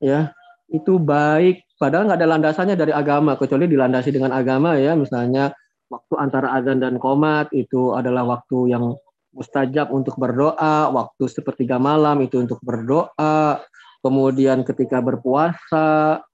ya 0.00 0.32
itu 0.72 0.96
baik. 0.96 1.68
Padahal 1.76 2.08
nggak 2.08 2.18
ada 2.24 2.30
landasannya 2.32 2.76
dari 2.80 2.96
agama 2.96 3.36
kecuali 3.36 3.68
dilandasi 3.68 4.08
dengan 4.08 4.32
agama 4.32 4.80
ya. 4.80 4.96
Misalnya 4.96 5.52
waktu 5.92 6.14
antara 6.16 6.56
azan 6.56 6.80
dan 6.80 6.96
komat 6.96 7.52
itu 7.52 7.92
adalah 7.92 8.24
waktu 8.24 8.72
yang 8.72 8.96
mustajab 9.36 9.92
untuk 9.92 10.16
berdoa 10.16 10.88
waktu 10.88 11.28
sepertiga 11.28 11.76
malam 11.76 12.24
itu 12.24 12.40
untuk 12.40 12.56
berdoa. 12.64 13.60
Kemudian 14.00 14.64
ketika 14.64 15.04
berpuasa 15.04 16.24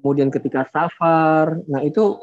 kemudian 0.00 0.28
ketika 0.30 0.68
safar. 0.70 1.60
Nah 1.66 1.82
itu 1.82 2.20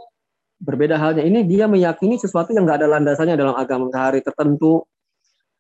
berbeda 0.62 0.96
halnya. 0.96 1.26
Ini 1.26 1.44
dia 1.44 1.66
meyakini 1.68 2.16
sesuatu 2.16 2.56
yang 2.56 2.64
nggak 2.64 2.80
ada 2.80 2.90
landasannya 3.00 3.36
dalam 3.36 3.56
agama 3.58 3.92
hari 3.92 4.24
tertentu 4.24 4.86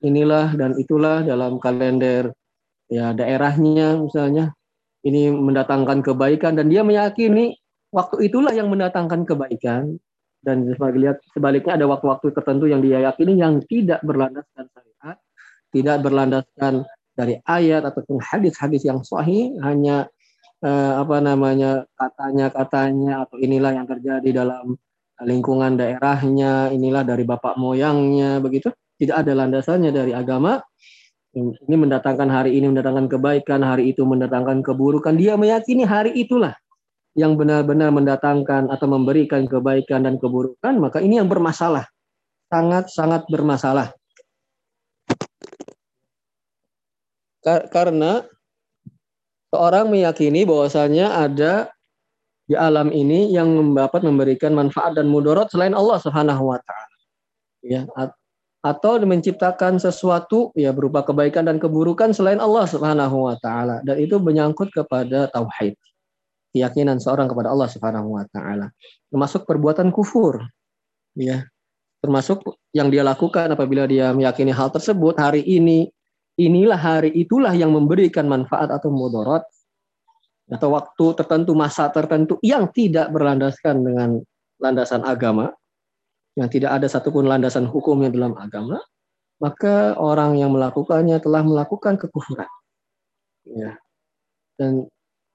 inilah 0.03 0.53
dan 0.59 0.75
itulah 0.75 1.23
dalam 1.23 1.57
kalender 1.57 2.35
ya 2.91 3.15
daerahnya 3.15 4.03
misalnya 4.03 4.51
ini 5.03 5.31
mendatangkan 5.31 5.99
kebaikan 6.03 6.55
dan 6.55 6.71
dia 6.71 6.83
meyakini 6.83 7.55
waktu 7.93 8.27
itulah 8.27 8.51
yang 8.51 8.67
mendatangkan 8.73 9.23
kebaikan. 9.23 10.01
Dan 10.43 10.67
sebaliknya 11.31 11.79
ada 11.79 11.87
waktu-waktu 11.87 12.35
tertentu 12.35 12.67
yang 12.67 12.83
dia 12.83 12.99
yakini 12.99 13.39
yang 13.39 13.63
tidak 13.63 14.03
berlandaskan 14.03 14.67
syariat, 14.75 15.15
tidak 15.71 15.97
berlandaskan 16.03 16.83
dari 17.15 17.39
ayat 17.47 17.87
ataupun 17.87 18.19
hadis-hadis 18.19 18.83
yang 18.83 18.99
sahih, 19.07 19.55
hanya 19.63 20.11
eh, 20.59 20.93
apa 20.99 21.23
namanya 21.23 21.87
katanya-katanya 21.95 23.23
atau 23.23 23.39
inilah 23.39 23.71
yang 23.71 23.87
terjadi 23.87 24.43
dalam 24.43 24.75
lingkungan 25.23 25.79
daerahnya, 25.79 26.75
inilah 26.75 27.07
dari 27.07 27.23
bapak 27.23 27.55
moyangnya 27.55 28.43
begitu, 28.43 28.67
tidak 28.97 29.25
ada 29.25 29.31
landasannya 29.33 29.91
dari 29.93 30.11
agama 30.13 30.61
ini 31.33 31.75
mendatangkan 31.75 32.29
hari 32.29 32.61
ini 32.61 32.69
mendatangkan 32.69 33.09
kebaikan, 33.09 33.65
hari 33.65 33.89
itu 33.89 34.05
mendatangkan 34.05 34.61
keburukan. 34.61 35.17
Dia 35.17 35.33
meyakini 35.33 35.81
hari 35.81 36.13
itulah 36.13 36.53
yang 37.17 37.33
benar-benar 37.33 37.89
mendatangkan 37.89 38.69
atau 38.69 38.85
memberikan 38.85 39.49
kebaikan 39.49 40.05
dan 40.05 40.21
keburukan, 40.21 40.77
maka 40.77 41.01
ini 41.01 41.17
yang 41.17 41.25
bermasalah. 41.25 41.89
Sangat-sangat 42.53 43.25
bermasalah. 43.33 43.97
Karena 47.73 48.21
seorang 49.49 49.89
meyakini 49.89 50.45
bahwasanya 50.45 51.17
ada 51.17 51.73
di 52.45 52.53
alam 52.53 52.93
ini 52.93 53.33
yang 53.33 53.73
dapat 53.73 54.05
memberikan 54.05 54.53
manfaat 54.53 54.93
dan 54.93 55.09
mudorot 55.09 55.49
selain 55.49 55.73
Allah 55.73 55.97
Subhanahu 55.97 56.53
wa 56.53 56.61
taala. 56.61 56.97
Ya, 57.65 57.89
atau 58.63 58.95
menciptakan 59.03 59.75
sesuatu 59.75 60.55
ya 60.55 60.71
berupa 60.71 61.03
kebaikan 61.03 61.43
dan 61.43 61.59
keburukan 61.59 62.15
selain 62.15 62.39
Allah 62.39 62.63
Subhanahu 62.63 63.27
wa 63.27 63.35
taala. 63.43 63.83
Dan 63.83 63.99
itu 63.99 64.15
menyangkut 64.23 64.71
kepada 64.71 65.27
tauhid 65.35 65.75
keyakinan 66.55 67.03
seorang 67.03 67.27
kepada 67.27 67.51
Allah 67.51 67.67
Subhanahu 67.67 68.15
wa 68.15 68.23
taala. 68.31 68.71
Termasuk 69.11 69.43
perbuatan 69.43 69.91
kufur 69.91 70.39
ya. 71.19 71.43
Termasuk 71.99 72.43
yang 72.75 72.91
dia 72.91 73.03
lakukan 73.03 73.51
apabila 73.51 73.87
dia 73.87 74.11
meyakini 74.15 74.51
hal 74.51 74.71
tersebut 74.71 75.15
hari 75.19 75.43
ini 75.43 75.87
inilah 76.39 76.79
hari 76.79 77.11
itulah 77.15 77.51
yang 77.55 77.71
memberikan 77.71 78.27
manfaat 78.27 78.71
atau 78.71 78.91
mudarat 78.91 79.43
atau 80.51 80.75
waktu 80.75 81.05
tertentu 81.15 81.55
masa 81.55 81.87
tertentu 81.91 82.35
yang 82.43 82.67
tidak 82.75 83.07
berlandaskan 83.11 83.79
dengan 83.87 84.09
landasan 84.59 85.07
agama 85.07 85.55
yang 86.33 86.49
tidak 86.49 86.81
ada 86.81 86.87
satupun 86.89 87.29
landasan 87.29 87.69
hukumnya 87.69 88.09
dalam 88.09 88.33
agama, 88.37 88.81
maka 89.37 89.93
orang 89.99 90.39
yang 90.39 90.49
melakukannya 90.53 91.19
telah 91.21 91.45
melakukan 91.45 91.99
kekufuran. 91.99 92.49
Ya. 93.45 93.77
Dan 94.57 94.87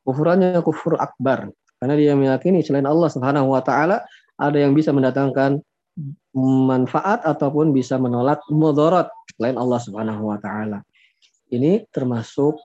kufurannya 0.03 0.59
kufur 0.65 0.97
akbar 0.97 1.53
karena 1.79 1.95
dia 1.95 2.13
meyakini 2.19 2.65
selain 2.65 2.89
Allah 2.89 3.13
Subhanahu 3.13 3.55
wa 3.55 3.63
taala 3.63 4.03
ada 4.39 4.59
yang 4.59 4.75
bisa 4.75 4.91
mendatangkan 4.91 5.63
manfaat 6.67 7.27
ataupun 7.27 7.75
bisa 7.75 7.99
menolak 7.99 8.43
mudarat 8.51 9.11
selain 9.35 9.59
Allah 9.59 9.81
Subhanahu 9.83 10.31
wa 10.31 10.39
taala. 10.39 10.83
Ini 11.51 11.87
termasuk 11.91 12.59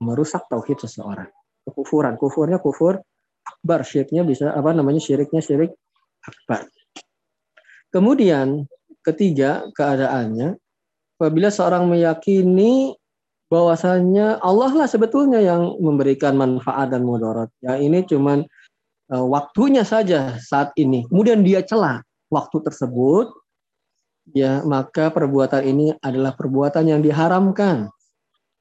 merusak 0.00 0.46
tauhid 0.48 0.80
seseorang. 0.80 1.28
Kekufuran, 1.68 2.16
kufurnya 2.16 2.62
kufur 2.62 3.00
akbar, 3.44 3.84
syiriknya 3.84 4.24
bisa 4.24 4.52
apa 4.52 4.72
namanya 4.72 5.00
syiriknya 5.02 5.44
syirik 5.44 5.72
akbar. 6.24 6.68
Kemudian 7.88 8.68
ketiga 9.00 9.64
keadaannya 9.72 10.60
apabila 11.16 11.48
seorang 11.48 11.88
meyakini 11.88 12.94
bahwasanya 13.48 14.38
Allah 14.44 14.84
lah 14.84 14.88
sebetulnya 14.88 15.40
yang 15.40 15.80
memberikan 15.80 16.36
manfaat 16.36 16.92
dan 16.92 17.02
mudarat. 17.02 17.48
Ya 17.64 17.80
ini 17.80 18.04
cuman 18.04 18.44
uh, 19.08 19.24
waktunya 19.24 19.82
saja 19.82 20.36
saat 20.36 20.76
ini. 20.76 21.08
Kemudian 21.08 21.40
dia 21.40 21.64
celah 21.64 22.04
waktu 22.28 22.60
tersebut 22.60 23.32
ya 24.36 24.60
maka 24.68 25.08
perbuatan 25.08 25.64
ini 25.64 25.86
adalah 26.04 26.36
perbuatan 26.36 26.84
yang 26.92 27.00
diharamkan. 27.00 27.88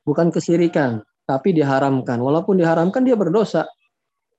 Bukan 0.08 0.32
kesirikan, 0.32 1.04
tapi 1.28 1.52
diharamkan. 1.52 2.24
Walaupun 2.24 2.56
diharamkan 2.56 3.04
dia 3.04 3.20
berdosa. 3.20 3.68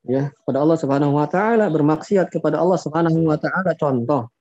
Ya, 0.08 0.32
kepada 0.32 0.64
Allah 0.64 0.78
Subhanahu 0.80 1.20
wa 1.20 1.28
taala 1.28 1.68
bermaksiat 1.68 2.32
kepada 2.32 2.56
Allah 2.56 2.80
Subhanahu 2.80 3.28
wa 3.28 3.36
taala 3.36 3.76
contoh 3.76 4.32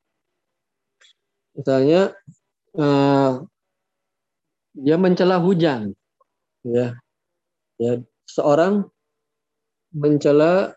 misalnya 1.58 2.14
uh, 2.78 3.42
dia 4.78 4.96
mencela 5.02 5.42
hujan 5.42 5.92
ya 6.62 6.94
Ya, 7.78 8.02
seorang 8.26 8.90
mencela 9.94 10.74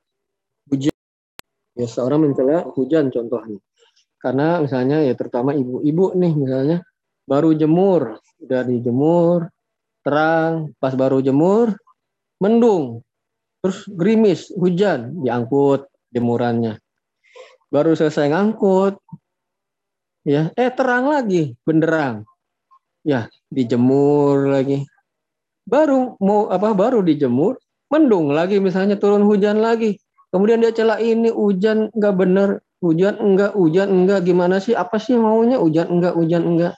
hujan. 0.68 0.92
Ya, 1.72 1.88
seorang 1.88 2.28
mencela 2.28 2.68
hujan 2.76 3.08
contohnya. 3.08 3.56
Karena 4.20 4.60
misalnya 4.60 5.00
ya 5.00 5.16
terutama 5.16 5.56
ibu-ibu 5.56 6.12
nih 6.12 6.32
misalnya 6.36 6.84
baru 7.24 7.56
jemur, 7.56 8.20
udah 8.44 8.62
dijemur, 8.68 9.48
terang, 10.04 10.76
pas 10.76 10.92
baru 10.92 11.24
jemur, 11.24 11.72
mendung, 12.36 13.00
terus 13.64 13.88
gerimis, 13.88 14.52
hujan, 14.52 15.24
diangkut 15.24 15.88
jemurannya. 16.12 16.76
Baru 17.72 17.96
selesai 17.96 18.28
ngangkut, 18.28 19.00
ya, 20.26 20.52
eh 20.54 20.70
terang 20.72 21.08
lagi, 21.10 21.54
benderang, 21.64 22.24
ya 23.06 23.28
dijemur 23.50 24.48
lagi. 24.48 24.86
Baru 25.66 26.16
mau 26.22 26.48
apa? 26.48 26.72
Baru 26.72 27.04
dijemur, 27.04 27.58
mendung 27.90 28.32
lagi 28.32 28.58
misalnya 28.62 28.96
turun 28.96 29.26
hujan 29.26 29.60
lagi. 29.60 29.98
Kemudian 30.30 30.62
dia 30.62 30.70
celah 30.70 31.02
ini 31.02 31.30
hujan 31.30 31.90
nggak 31.90 32.14
bener, 32.14 32.62
hujan 32.78 33.18
enggak, 33.18 33.52
hujan 33.58 33.88
enggak, 33.90 34.22
gimana 34.22 34.62
sih? 34.62 34.78
Apa 34.78 34.96
sih 35.02 35.18
maunya? 35.18 35.58
Hujan 35.58 35.90
enggak, 35.90 36.14
hujan 36.14 36.42
enggak. 36.46 36.74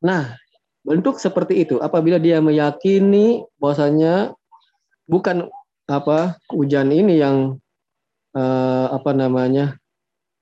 Nah, 0.00 0.40
bentuk 0.80 1.20
seperti 1.20 1.68
itu 1.68 1.76
apabila 1.76 2.16
dia 2.16 2.40
meyakini 2.40 3.44
bahwasanya 3.60 4.32
bukan 5.04 5.52
apa 5.84 6.40
hujan 6.48 6.88
ini 6.88 7.20
yang 7.20 7.60
eh, 8.32 8.86
apa 8.88 9.10
namanya 9.12 9.76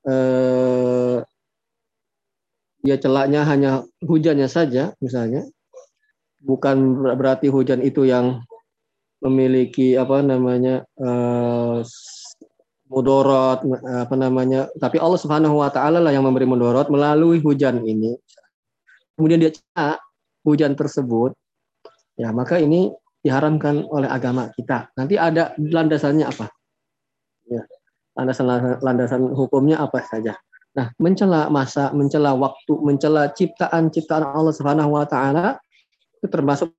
eh, 0.07 0.68
dia 2.89 2.97
celaknya 2.97 3.45
hanya 3.45 3.85
hujannya 4.01 4.49
saja 4.49 4.97
misalnya. 5.05 5.45
Bukan 6.41 7.05
berarti 7.21 7.53
hujan 7.53 7.85
itu 7.85 8.09
yang 8.09 8.41
memiliki 9.21 9.99
apa 10.01 10.25
namanya 10.25 10.89
eh, 10.97 11.79
mudorot 12.89 13.61
apa 13.85 14.15
namanya. 14.17 14.73
Tapi 14.81 14.97
Allah 14.97 15.21
Subhanahu 15.21 15.61
wa 15.61 15.69
taala 15.69 16.01
lah 16.01 16.09
yang 16.09 16.25
memberi 16.25 16.49
mudorot 16.49 16.89
melalui 16.89 17.45
hujan 17.45 17.85
ini. 17.85 18.17
Kemudian 19.21 19.45
dia 19.45 19.53
cak 19.53 20.01
hujan 20.49 20.73
tersebut. 20.73 21.37
Ya 22.17 22.33
maka 22.33 22.57
ini 22.57 22.89
diharamkan 23.21 23.85
oleh 23.93 24.09
agama 24.09 24.49
kita. 24.57 24.89
Nanti 24.97 25.21
ada 25.21 25.53
landasannya 25.61 26.25
apa? 26.25 26.49
Ya 27.53 27.69
landasan 28.17 28.47
landasan 28.81 29.23
hukumnya 29.37 29.79
apa 29.79 30.03
saja 30.03 30.35
nah 30.79 30.95
mencela 31.03 31.51
masa 31.51 31.91
mencela 31.91 32.39
waktu 32.39 32.71
mencela 32.79 33.35
ciptaan 33.35 33.91
ciptaan 33.91 34.31
Allah 34.31 34.55
Subhanahu 34.55 34.95
wa 34.95 35.03
taala 35.11 35.59
itu 36.15 36.31
termasuk 36.31 36.71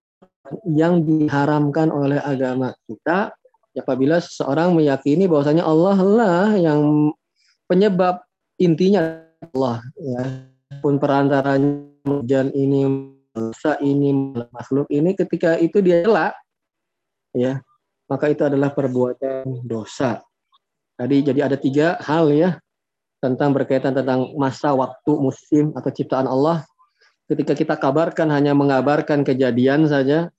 yang 0.63 1.03
diharamkan 1.03 1.91
oleh 1.91 2.23
agama 2.23 2.71
kita 2.87 3.35
apabila 3.75 4.19
seseorang 4.19 4.75
meyakini 4.75 5.27
bahwasanya 5.27 5.63
Allah 5.63 5.97
lah 5.99 6.47
yang 6.55 7.11
penyebab 7.69 8.23
intinya 8.59 9.23
Allah 9.53 9.83
ya. 9.95 10.23
Pun 10.79 11.01
perantaranya 11.01 12.05
hujan 12.05 12.53
ini 12.53 12.85
dosa 13.33 13.73
ini 13.81 14.13
makhluk 14.53 14.85
ini 14.93 15.17
ketika 15.17 15.57
itu 15.57 15.81
dia 15.81 16.05
celak 16.05 16.37
ya 17.33 17.57
maka 18.05 18.29
itu 18.29 18.45
adalah 18.45 18.69
perbuatan 18.73 19.65
dosa. 19.65 20.21
Tadi 20.93 21.25
jadi 21.25 21.49
ada 21.49 21.57
tiga 21.57 21.97
hal 22.05 22.29
ya 22.33 22.59
tentang 23.19 23.51
berkaitan 23.51 23.91
tentang 23.91 24.31
masa 24.39 24.71
waktu 24.71 25.11
musim 25.19 25.75
atau 25.75 25.91
ciptaan 25.91 26.27
Allah 26.27 26.63
ketika 27.27 27.53
kita 27.53 27.75
kabarkan 27.77 28.31
hanya 28.31 28.55
mengabarkan 28.55 29.21
kejadian 29.21 29.85
saja 29.85 30.31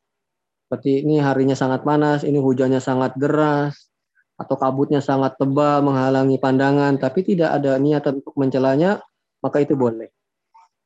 seperti 0.71 1.03
ini 1.03 1.19
harinya 1.19 1.59
sangat 1.59 1.83
panas, 1.83 2.23
ini 2.23 2.39
hujannya 2.39 2.79
sangat 2.79 3.19
deras, 3.19 3.91
atau 4.39 4.55
kabutnya 4.55 5.03
sangat 5.03 5.35
tebal 5.35 5.83
menghalangi 5.83 6.39
pandangan, 6.39 6.95
tapi 6.95 7.27
tidak 7.27 7.59
ada 7.59 7.75
niatan 7.75 8.23
untuk 8.23 8.39
mencelanya, 8.39 9.03
maka 9.43 9.67
itu 9.67 9.75
boleh. 9.75 10.15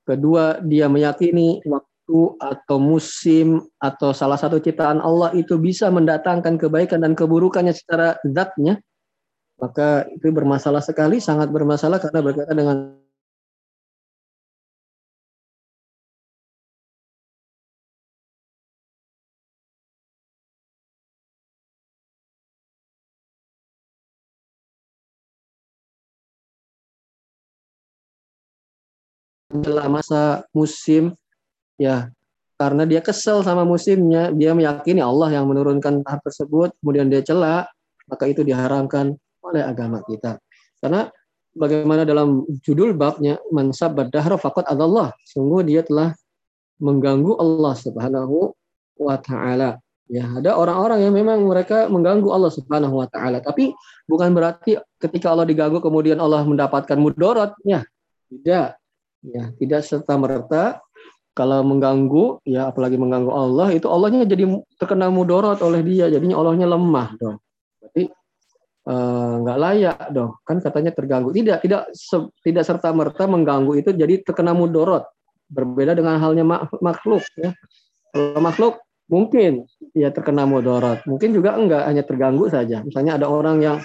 Kedua, 0.08 0.56
dia 0.64 0.88
meyakini 0.88 1.60
waktu 1.68 2.18
atau 2.40 2.80
musim 2.80 3.60
atau 3.76 4.16
salah 4.16 4.40
satu 4.40 4.56
ciptaan 4.56 5.04
Allah 5.04 5.36
itu 5.36 5.60
bisa 5.60 5.92
mendatangkan 5.92 6.56
kebaikan 6.56 7.04
dan 7.04 7.12
keburukannya 7.12 7.76
secara 7.76 8.16
zatnya, 8.24 8.80
maka 9.64 10.04
itu 10.12 10.28
bermasalah 10.28 10.82
sekali, 10.84 11.16
sangat 11.24 11.48
bermasalah 11.48 11.96
karena 12.04 12.20
berkaitan 12.20 12.56
dengan 12.60 12.76
menjelang 29.54 29.90
masa 29.94 30.42
musim 30.50 31.14
ya 31.78 32.10
karena 32.58 32.82
dia 32.90 32.98
kesel 32.98 33.46
sama 33.46 33.62
musimnya 33.62 34.34
dia 34.34 34.50
meyakini 34.50 34.98
Allah 34.98 35.30
yang 35.30 35.46
menurunkan 35.46 36.02
hal 36.02 36.18
tersebut 36.26 36.74
kemudian 36.82 37.06
dia 37.06 37.22
celak 37.22 37.70
maka 38.10 38.24
itu 38.26 38.42
diharamkan 38.42 39.14
oleh 39.44 39.62
agama 39.62 40.00
kita. 40.02 40.40
Karena 40.80 41.08
bagaimana 41.54 42.02
dalam 42.02 42.42
judul 42.64 42.96
babnya 42.96 43.38
mansab 43.54 43.94
badahra 43.94 44.40
faqat 44.40 44.66
Allah 44.72 45.14
sungguh 45.28 45.62
dia 45.62 45.86
telah 45.86 46.12
mengganggu 46.82 47.38
Allah 47.38 47.74
Subhanahu 47.78 48.52
wa 48.98 49.16
taala. 49.20 49.78
Ya 50.04 50.28
ada 50.28 50.60
orang-orang 50.60 51.00
yang 51.08 51.16
memang 51.16 51.48
mereka 51.48 51.88
mengganggu 51.88 52.28
Allah 52.28 52.52
Subhanahu 52.52 53.00
wa 53.00 53.08
taala 53.08 53.40
tapi 53.40 53.72
bukan 54.04 54.36
berarti 54.36 54.76
ketika 55.00 55.32
Allah 55.32 55.48
diganggu 55.48 55.80
kemudian 55.80 56.20
Allah 56.20 56.44
mendapatkan 56.44 56.96
mudarat 56.98 57.56
ya 57.64 57.84
tidak. 58.28 58.76
Ya 59.24 59.48
tidak 59.56 59.88
serta 59.88 60.20
merta 60.20 60.84
kalau 61.34 61.66
mengganggu 61.66 62.44
ya 62.46 62.70
apalagi 62.70 63.00
mengganggu 63.00 63.32
Allah 63.32 63.72
itu 63.74 63.90
Allahnya 63.90 64.28
jadi 64.28 64.46
terkena 64.78 65.10
mudorot 65.10 65.64
oleh 65.64 65.82
dia 65.82 66.12
jadinya 66.12 66.38
Allahnya 66.38 66.68
lemah 66.70 67.08
dong 67.18 67.36
nggak 68.84 69.58
uh, 69.58 69.62
layak 69.64 69.98
dong. 70.12 70.36
Kan 70.44 70.60
katanya 70.60 70.92
terganggu. 70.92 71.32
Tidak 71.32 71.64
tidak 71.64 71.88
se, 71.96 72.28
tidak 72.44 72.64
serta 72.68 72.92
merta 72.92 73.24
mengganggu 73.24 73.80
itu 73.80 73.90
jadi 73.96 74.20
terkena 74.20 74.52
mudorot. 74.52 75.08
Berbeda 75.48 75.96
dengan 75.96 76.20
halnya 76.20 76.44
makhluk 76.80 77.24
ya. 77.40 77.56
Kalau 78.12 78.40
makhluk 78.44 78.74
mungkin 79.08 79.64
ya 79.96 80.12
terkena 80.12 80.44
mudorot. 80.44 81.00
Mungkin 81.08 81.32
juga 81.32 81.56
enggak 81.56 81.88
hanya 81.88 82.04
terganggu 82.04 82.44
saja. 82.52 82.84
Misalnya 82.84 83.16
ada 83.16 83.26
orang 83.32 83.56
yang 83.64 83.76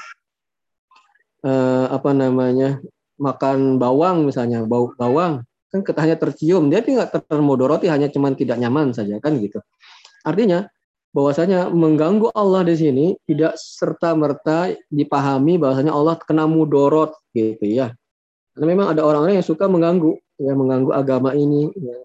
uh, 1.47 1.85
apa 1.95 2.11
namanya 2.11 2.83
makan 3.19 3.79
bawang 3.79 4.27
misalnya 4.27 4.67
bau 4.67 4.91
bawang. 4.99 5.47
Kan 5.71 5.79
ketahnya 5.85 6.19
tercium. 6.19 6.67
Dia 6.67 6.83
tidak 6.83 7.15
termodoroti 7.23 7.87
hanya 7.87 8.11
cuman 8.11 8.35
tidak 8.35 8.59
nyaman 8.59 8.91
saja 8.91 9.15
kan 9.23 9.37
gitu. 9.39 9.63
Artinya 10.27 10.67
bahwasanya 11.09 11.73
mengganggu 11.73 12.29
Allah 12.37 12.61
di 12.65 12.75
sini 12.77 13.05
tidak 13.25 13.57
serta 13.57 14.13
merta 14.13 14.69
dipahami 14.93 15.57
bahwasanya 15.57 15.93
Allah 15.93 16.15
kena 16.21 16.45
mudorot 16.45 17.17
gitu 17.33 17.65
ya 17.65 17.93
karena 18.53 18.65
memang 18.65 18.87
ada 18.93 19.01
orang-orang 19.01 19.41
yang 19.41 19.47
suka 19.47 19.65
mengganggu 19.65 20.17
ya 20.37 20.53
mengganggu 20.53 20.91
agama 20.93 21.33
ini 21.33 21.73
ya, 21.73 21.97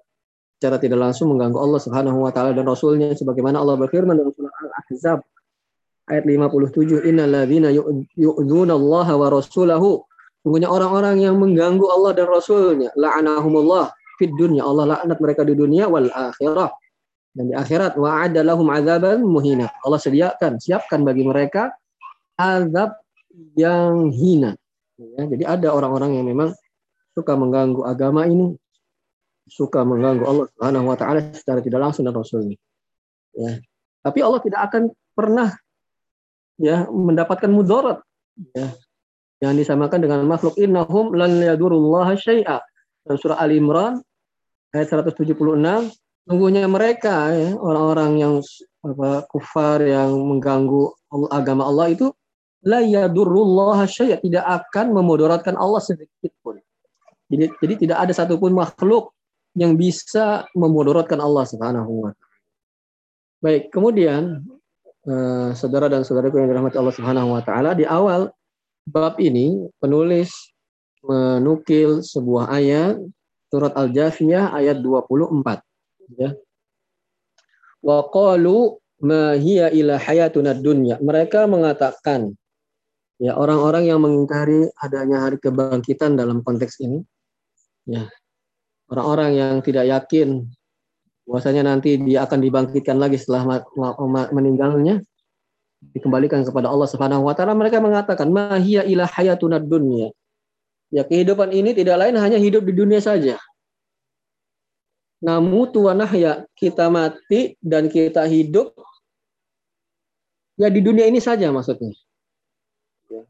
secara 0.57 0.81
tidak 0.81 0.99
langsung 1.05 1.37
mengganggu 1.37 1.61
Allah 1.61 1.81
Subhanahu 1.81 2.25
wa 2.25 2.33
taala 2.33 2.57
dan 2.57 2.65
rasulnya 2.65 3.13
sebagaimana 3.13 3.61
Allah 3.61 3.77
berfirman 3.77 4.17
dalam 4.17 4.33
surah 4.33 4.53
Al-Ahzab 4.53 5.19
ayat 6.09 6.25
57 6.25 7.05
innalladzina 7.05 7.69
yu'dzuna 8.17 8.73
Allah 8.73 9.09
wa 9.13 9.29
rasulahu 9.29 10.05
Sungguhnya 10.45 10.69
orang-orang 10.69 11.25
yang 11.25 11.41
mengganggu 11.41 11.89
Allah 11.89 12.13
dan 12.13 12.29
Rasulnya. 12.29 12.93
La'anahumullah 13.01 13.89
fid 14.21 14.29
dunya. 14.37 14.61
Allah 14.61 14.93
laknat 14.93 15.17
mereka 15.17 15.41
di 15.41 15.57
dunia 15.57 15.89
wal 15.89 16.13
akhirah. 16.13 16.69
Dan 17.35 17.51
di 17.51 17.55
akhirat. 17.55 17.99
Wa'ada 17.99 18.47
lahum 18.47 18.71
azaban 18.71 19.27
muhina. 19.27 19.67
Allah 19.83 19.99
sediakan, 19.99 20.63
siapkan 20.63 21.03
bagi 21.03 21.27
mereka 21.27 21.75
azab 22.39 22.95
yang 23.59 24.15
hina. 24.15 24.55
Ya, 24.95 25.27
jadi 25.27 25.45
ada 25.59 25.75
orang-orang 25.75 26.23
yang 26.23 26.27
memang 26.31 26.55
suka 27.15 27.35
mengganggu 27.35 27.83
agama 27.83 28.31
ini. 28.31 28.55
Suka 29.45 29.85
mengganggu 29.85 30.25
Allah 30.25 30.47
Subhanahu 30.57 30.87
wa 30.89 30.97
taala 30.97 31.21
secara 31.35 31.61
tidak 31.61 31.83
langsung 31.83 32.07
dan 32.07 32.17
Rasulnya. 32.17 32.57
Ya. 33.35 33.61
Tapi 34.01 34.19
Allah 34.25 34.41
tidak 34.41 34.61
akan 34.71 34.83
pernah 35.13 35.53
ya 36.57 36.87
mendapatkan 36.89 37.51
mudarat 37.51 37.99
ya 38.55 38.73
yang 39.43 39.59
disamakan 39.59 40.01
dengan 40.01 40.25
makhluk 40.25 40.57
innahum 40.57 41.13
lan 41.13 41.37
yadurullaha 41.43 42.17
syai'a. 42.17 42.63
Dalam 43.05 43.19
surah 43.21 43.37
Al 43.37 43.53
Imran 43.53 44.01
ayat 44.73 44.89
176, 44.89 45.37
sungguhnya 46.25 46.65
mereka 46.69 47.33
ya, 47.33 47.57
orang-orang 47.57 48.13
yang 48.21 48.35
apa, 48.85 49.25
kufar 49.29 49.85
yang 49.85 50.13
mengganggu 50.13 50.93
agama 51.33 51.69
Allah 51.69 51.93
itu 51.93 52.13
la 52.65 52.81
yadurullaha 52.81 53.85
syai'a, 53.85 54.21
tidak 54.25 54.45
akan 54.45 54.97
memudaratkan 54.97 55.57
Allah 55.57 55.81
sedikit 55.85 56.33
pun. 56.41 56.57
Jadi, 57.29 57.53
jadi 57.61 57.75
tidak 57.77 57.99
ada 58.09 58.13
satupun 58.13 58.53
makhluk 58.57 59.13
yang 59.57 59.77
bisa 59.77 60.49
memudaratkan 60.57 61.21
Allah 61.21 61.45
Subhanahu 61.45 62.09
wa 62.09 62.13
Baik, 63.45 63.69
kemudian 63.69 64.41
uh, 65.05 65.53
saudara 65.53 65.93
dan 65.93 66.01
saudaraku 66.01 66.41
yang 66.41 66.49
dirahmati 66.49 66.81
Allah 66.81 66.97
Subhanahu 66.97 67.37
wa 67.37 67.45
taala, 67.45 67.77
di 67.77 67.85
awal 67.85 68.33
bab 68.89 69.21
ini 69.21 69.69
penulis 69.77 70.33
menukil 71.05 72.01
sebuah 72.01 72.49
ayat 72.49 72.97
surat 73.53 73.77
Al-Jathiyah 73.77 74.57
ayat 74.57 74.81
24 74.81 75.61
ya. 76.13 76.37
Wa 77.85 78.09
qalu 78.13 78.77
ma 79.05 79.37
hiya 79.37 79.73
ila 79.73 80.01
hayatuna 80.01 80.57
dunya. 80.57 80.97
Mereka 81.01 81.45
mengatakan 81.49 82.33
ya 83.21 83.39
orang-orang 83.39 83.89
yang 83.89 84.01
mengingkari 84.03 84.69
adanya 84.81 85.25
hari 85.25 85.39
kebangkitan 85.39 86.19
dalam 86.19 86.43
konteks 86.43 86.83
ini 86.83 87.01
ya 87.87 88.11
orang-orang 88.91 89.31
yang 89.39 89.55
tidak 89.63 89.87
yakin 89.87 90.49
bahwasanya 91.25 91.65
nanti 91.65 91.97
dia 91.97 92.27
akan 92.27 92.41
dibangkitkan 92.43 93.01
lagi 93.01 93.17
setelah 93.17 93.65
meninggalnya 94.35 95.01
dikembalikan 95.95 96.45
kepada 96.45 96.69
Allah 96.69 96.89
Subhanahu 96.89 97.29
wa 97.29 97.33
taala 97.37 97.57
mereka 97.57 97.81
mengatakan 97.81 98.29
ma 98.33 98.57
hiya 98.61 98.85
ila 98.89 99.09
hayatuna 99.09 99.61
dunya 99.61 100.13
ya 100.93 101.05
kehidupan 101.05 101.53
ini 101.53 101.73
tidak 101.77 102.01
lain 102.01 102.17
hanya 102.21 102.37
hidup 102.41 102.65
di 102.65 102.73
dunia 102.77 103.01
saja 103.01 103.41
namu 105.25 105.65
tuanah 105.73 106.13
ya 106.13 106.45
kita 106.53 106.93
mati 106.93 107.57
dan 107.65 107.89
kita 107.89 108.29
hidup 108.29 108.77
ya 110.61 110.69
di 110.69 110.85
dunia 110.85 111.09
ini 111.09 111.17
saja 111.17 111.49
maksudnya 111.49 111.97
ya. 113.09 113.25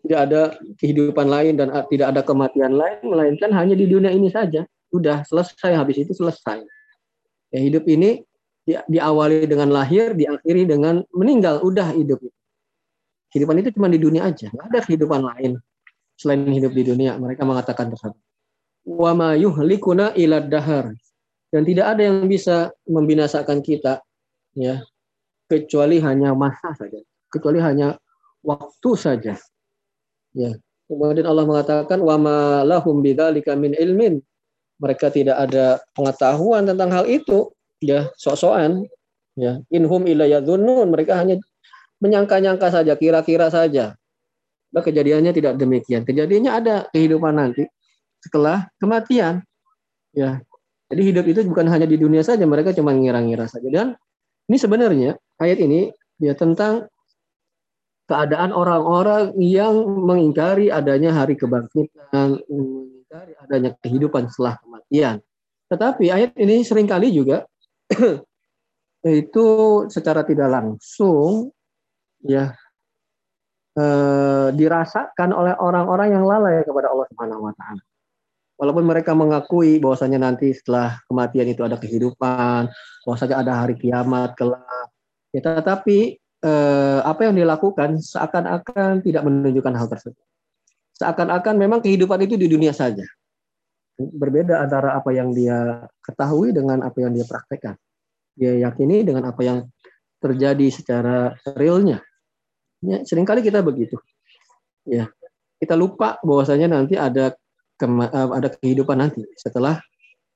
tidak 0.00 0.20
ada 0.24 0.42
kehidupan 0.80 1.28
lain 1.28 1.60
dan 1.60 1.68
tidak 1.92 2.16
ada 2.16 2.24
kematian 2.24 2.72
lain 2.72 3.04
melainkan 3.04 3.52
hanya 3.52 3.76
di 3.76 3.84
dunia 3.84 4.08
ini 4.08 4.32
saja 4.32 4.64
sudah 4.88 5.20
selesai 5.28 5.76
habis 5.76 6.00
itu 6.00 6.16
selesai 6.16 6.64
Ya, 7.50 7.58
hidup 7.58 7.84
ini 7.90 8.22
di, 8.62 8.78
diawali 8.78 9.50
dengan 9.50 9.74
lahir, 9.74 10.14
diakhiri 10.14 10.70
dengan 10.70 11.02
meninggal, 11.10 11.58
udah 11.66 11.90
hidup. 11.90 12.22
Kehidupan 13.30 13.58
itu 13.62 13.74
cuma 13.74 13.90
di 13.90 13.98
dunia 13.98 14.26
aja, 14.26 14.50
nggak 14.50 14.66
ada 14.70 14.80
kehidupan 14.86 15.22
lain 15.22 15.58
selain 16.14 16.46
hidup 16.46 16.70
di 16.74 16.82
dunia. 16.86 17.18
Mereka 17.18 17.42
mengatakan 17.42 17.90
tersebut. 17.90 18.18
Wa 18.86 19.12
ma 19.14 19.34
yuhlikuna 19.34 20.14
ila 20.14 20.42
dahar. 20.42 20.94
Dan 21.50 21.66
tidak 21.66 21.98
ada 21.98 22.02
yang 22.06 22.30
bisa 22.30 22.70
membinasakan 22.86 23.58
kita 23.58 23.98
ya 24.54 24.86
kecuali 25.50 25.98
hanya 25.98 26.30
masa 26.32 26.70
saja, 26.78 27.02
kecuali 27.26 27.58
hanya 27.58 27.98
waktu 28.46 28.90
saja. 28.94 29.34
Ya. 30.30 30.52
Kemudian 30.86 31.26
Allah 31.26 31.46
mengatakan 31.46 32.02
wa 32.02 32.18
ma 32.18 32.38
lahum 32.66 32.98
bidzalika 33.02 33.54
min 33.54 33.74
ilmin 33.78 34.18
mereka 34.80 35.12
tidak 35.12 35.36
ada 35.36 35.78
pengetahuan 35.92 36.64
tentang 36.64 36.90
hal 36.90 37.04
itu, 37.04 37.52
ya 37.84 38.08
sok-sokan, 38.16 38.88
ya 39.36 39.60
inhum 39.68 40.08
ilayadunun, 40.08 40.88
mereka 40.88 41.20
hanya 41.20 41.36
menyangka-nyangka 42.00 42.72
saja, 42.72 42.96
kira-kira 42.96 43.52
saja. 43.52 43.92
Nah, 44.72 44.80
kejadiannya 44.80 45.36
tidak 45.36 45.60
demikian. 45.60 46.08
Kejadiannya 46.08 46.50
ada 46.50 46.74
kehidupan 46.96 47.36
nanti 47.36 47.68
setelah 48.24 48.72
kematian. 48.80 49.44
Ya. 50.16 50.40
Jadi 50.90 51.02
hidup 51.06 51.24
itu 51.30 51.40
bukan 51.46 51.70
hanya 51.70 51.86
di 51.86 51.94
dunia 51.94 52.26
saja, 52.26 52.42
mereka 52.42 52.74
cuma 52.74 52.90
ngira-ngira 52.90 53.46
saja. 53.46 53.70
Dan 53.70 53.86
ini 54.50 54.56
sebenarnya 54.58 55.14
ayat 55.38 55.58
ini 55.62 55.86
ya 56.18 56.34
tentang 56.34 56.90
keadaan 58.10 58.50
orang-orang 58.50 59.38
yang 59.38 59.86
mengingkari 59.86 60.66
adanya 60.66 61.14
hari 61.14 61.38
kebangkitan, 61.38 62.42
mengingkari 62.50 63.32
adanya 63.38 63.70
kehidupan 63.78 64.26
setelah 64.26 64.58
kematian. 64.66 65.22
Tetapi 65.70 66.10
ayat 66.10 66.34
ini 66.34 66.66
sering 66.66 66.90
kali 66.90 67.14
juga 67.14 67.46
itu 69.06 69.46
secara 69.86 70.26
tidak 70.26 70.50
langsung 70.50 71.54
ya 72.26 72.50
eh, 73.78 74.48
dirasakan 74.50 75.30
oleh 75.30 75.54
orang-orang 75.54 76.18
yang 76.18 76.26
lalai 76.26 76.66
kepada 76.66 76.90
Allah 76.90 77.06
Subhanahu 77.14 77.46
wa 77.46 77.54
taala. 77.54 77.82
Walaupun 78.60 78.84
mereka 78.84 79.16
mengakui 79.16 79.80
bahwasanya 79.80 80.20
nanti 80.20 80.52
setelah 80.52 81.00
kematian 81.08 81.48
itu 81.48 81.64
ada 81.64 81.80
kehidupan, 81.80 82.68
bahwasanya 83.08 83.36
ada 83.40 83.52
hari 83.64 83.80
kiamat 83.80 84.36
kelak. 84.36 84.88
Ya, 85.32 85.40
tetapi 85.40 86.20
eh, 86.20 87.00
apa 87.00 87.20
yang 87.24 87.40
dilakukan 87.40 87.96
seakan-akan 87.96 89.00
tidak 89.00 89.24
menunjukkan 89.24 89.72
hal 89.72 89.88
tersebut 89.88 90.20
seakan-akan 91.00 91.56
memang 91.56 91.80
kehidupan 91.80 92.20
itu 92.28 92.36
di 92.36 92.44
dunia 92.44 92.76
saja. 92.76 93.08
Berbeda 93.96 94.60
antara 94.60 95.00
apa 95.00 95.16
yang 95.16 95.32
dia 95.32 95.88
ketahui 96.04 96.52
dengan 96.52 96.84
apa 96.84 97.00
yang 97.00 97.16
dia 97.16 97.24
praktekkan. 97.24 97.80
Dia 98.36 98.68
yakini 98.68 99.00
dengan 99.00 99.32
apa 99.32 99.40
yang 99.40 99.58
terjadi 100.20 100.68
secara 100.68 101.32
realnya. 101.56 102.04
Ya, 102.84 103.00
sering 103.08 103.24
kali 103.24 103.40
kita 103.40 103.64
begitu. 103.64 103.96
Ya, 104.84 105.08
kita 105.56 105.76
lupa 105.76 106.20
bahwasanya 106.20 106.68
nanti 106.68 107.00
ada 107.00 107.32
eh, 107.80 108.28
ada 108.36 108.48
kehidupan 108.52 108.96
nanti 109.00 109.24
setelah 109.36 109.80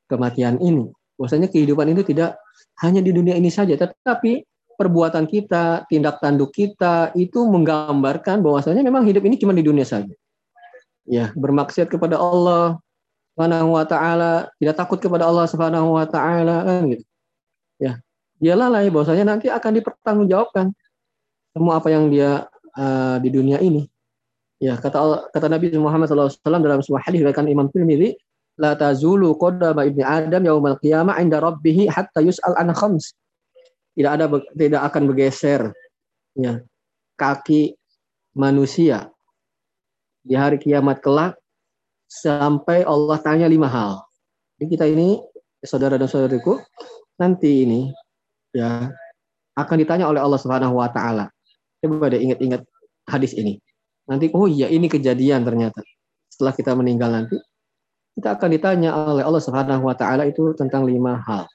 kematian 0.08 0.60
ini. 0.60 0.88
Bahwasanya 1.14 1.46
kehidupan 1.52 1.94
itu 1.94 2.02
tidak 2.02 2.40
hanya 2.82 2.98
di 2.98 3.14
dunia 3.14 3.38
ini 3.38 3.52
saja, 3.52 3.78
tetapi 3.78 4.42
perbuatan 4.74 5.30
kita, 5.30 5.86
tindak 5.86 6.18
tanduk 6.18 6.50
kita 6.50 7.14
itu 7.14 7.46
menggambarkan 7.46 8.42
bahwasanya 8.42 8.82
memang 8.82 9.06
hidup 9.06 9.22
ini 9.22 9.38
cuma 9.38 9.54
di 9.54 9.62
dunia 9.62 9.86
saja 9.86 10.10
ya 11.04 11.30
bermaksiat 11.36 11.88
kepada 11.92 12.16
Allah 12.16 12.80
Subhanahu 13.34 13.74
wa 13.74 13.82
taala, 13.82 14.46
tidak 14.62 14.78
takut 14.78 14.98
kepada 15.02 15.26
Allah 15.26 15.50
Subhanahu 15.50 15.98
wa 15.98 16.06
taala 16.06 16.62
kan 16.62 16.86
gitu. 16.86 17.04
Ya. 17.82 17.98
Dia 18.38 18.54
lalai 18.54 18.94
bahwasanya 18.94 19.26
nanti 19.26 19.50
akan 19.50 19.82
dipertanggungjawabkan 19.82 20.70
semua 21.50 21.82
apa 21.82 21.88
yang 21.90 22.14
dia 22.14 22.46
uh, 22.78 23.18
di 23.18 23.28
dunia 23.34 23.58
ini. 23.58 23.90
Ya, 24.64 24.80
kata 24.80 25.28
kata 25.28 25.46
Nabi 25.52 25.76
Muhammad 25.76 26.08
SAW 26.08 26.40
dalam 26.40 26.80
sebuah 26.80 27.04
hadis 27.04 27.20
diriwayatkan 27.20 27.52
Imam 27.52 27.68
Tirmidzi, 27.68 28.16
la 28.56 28.72
tazulu 28.72 29.36
qadama 29.36 29.84
ibni 29.84 30.00
Adam 30.00 30.40
yaumal 30.40 30.80
qiyamah 30.80 31.20
inda 31.20 31.36
rabbih 31.36 31.84
hatta 31.92 32.24
yus'al 32.24 32.56
an 32.56 32.72
khams. 32.72 33.12
Tidak 33.92 34.08
ada 34.08 34.24
tidak 34.56 34.82
akan 34.88 35.02
bergeser 35.12 35.68
ya 36.34 36.64
kaki 37.14 37.78
manusia 38.34 39.06
di 40.26 40.34
hari 40.34 40.58
kiamat 40.58 40.98
kelak 40.98 41.38
sampai 42.10 42.82
Allah 42.82 43.20
tanya 43.20 43.46
lima 43.46 43.68
hal. 43.70 44.02
Jadi 44.58 44.66
kita 44.72 44.86
ini 44.88 45.20
saudara 45.60 46.00
dan 46.00 46.08
saudariku 46.08 46.58
nanti 47.20 47.68
ini 47.68 47.92
ya 48.50 48.88
akan 49.54 49.76
ditanya 49.76 50.10
oleh 50.10 50.24
Allah 50.24 50.40
Subhanahu 50.40 50.80
wa 50.80 50.88
taala. 50.90 51.30
Coba 51.84 52.08
deh 52.10 52.18
ingat-ingat 52.18 52.64
hadis 53.06 53.36
ini. 53.36 53.60
Nanti 54.04 54.28
oh 54.32 54.48
iya 54.48 54.68
ini 54.68 54.86
kejadian 54.88 55.44
ternyata. 55.44 55.80
Setelah 56.28 56.52
kita 56.52 56.72
meninggal 56.76 57.10
nanti 57.14 57.38
kita 58.14 58.38
akan 58.38 58.48
ditanya 58.54 58.94
oleh 58.94 59.26
Allah 59.26 59.42
Subhanahu 59.42 59.90
wa 59.90 59.96
taala 59.98 60.22
itu 60.30 60.54
tentang 60.54 60.86
lima 60.86 61.18
hal. 61.26 61.50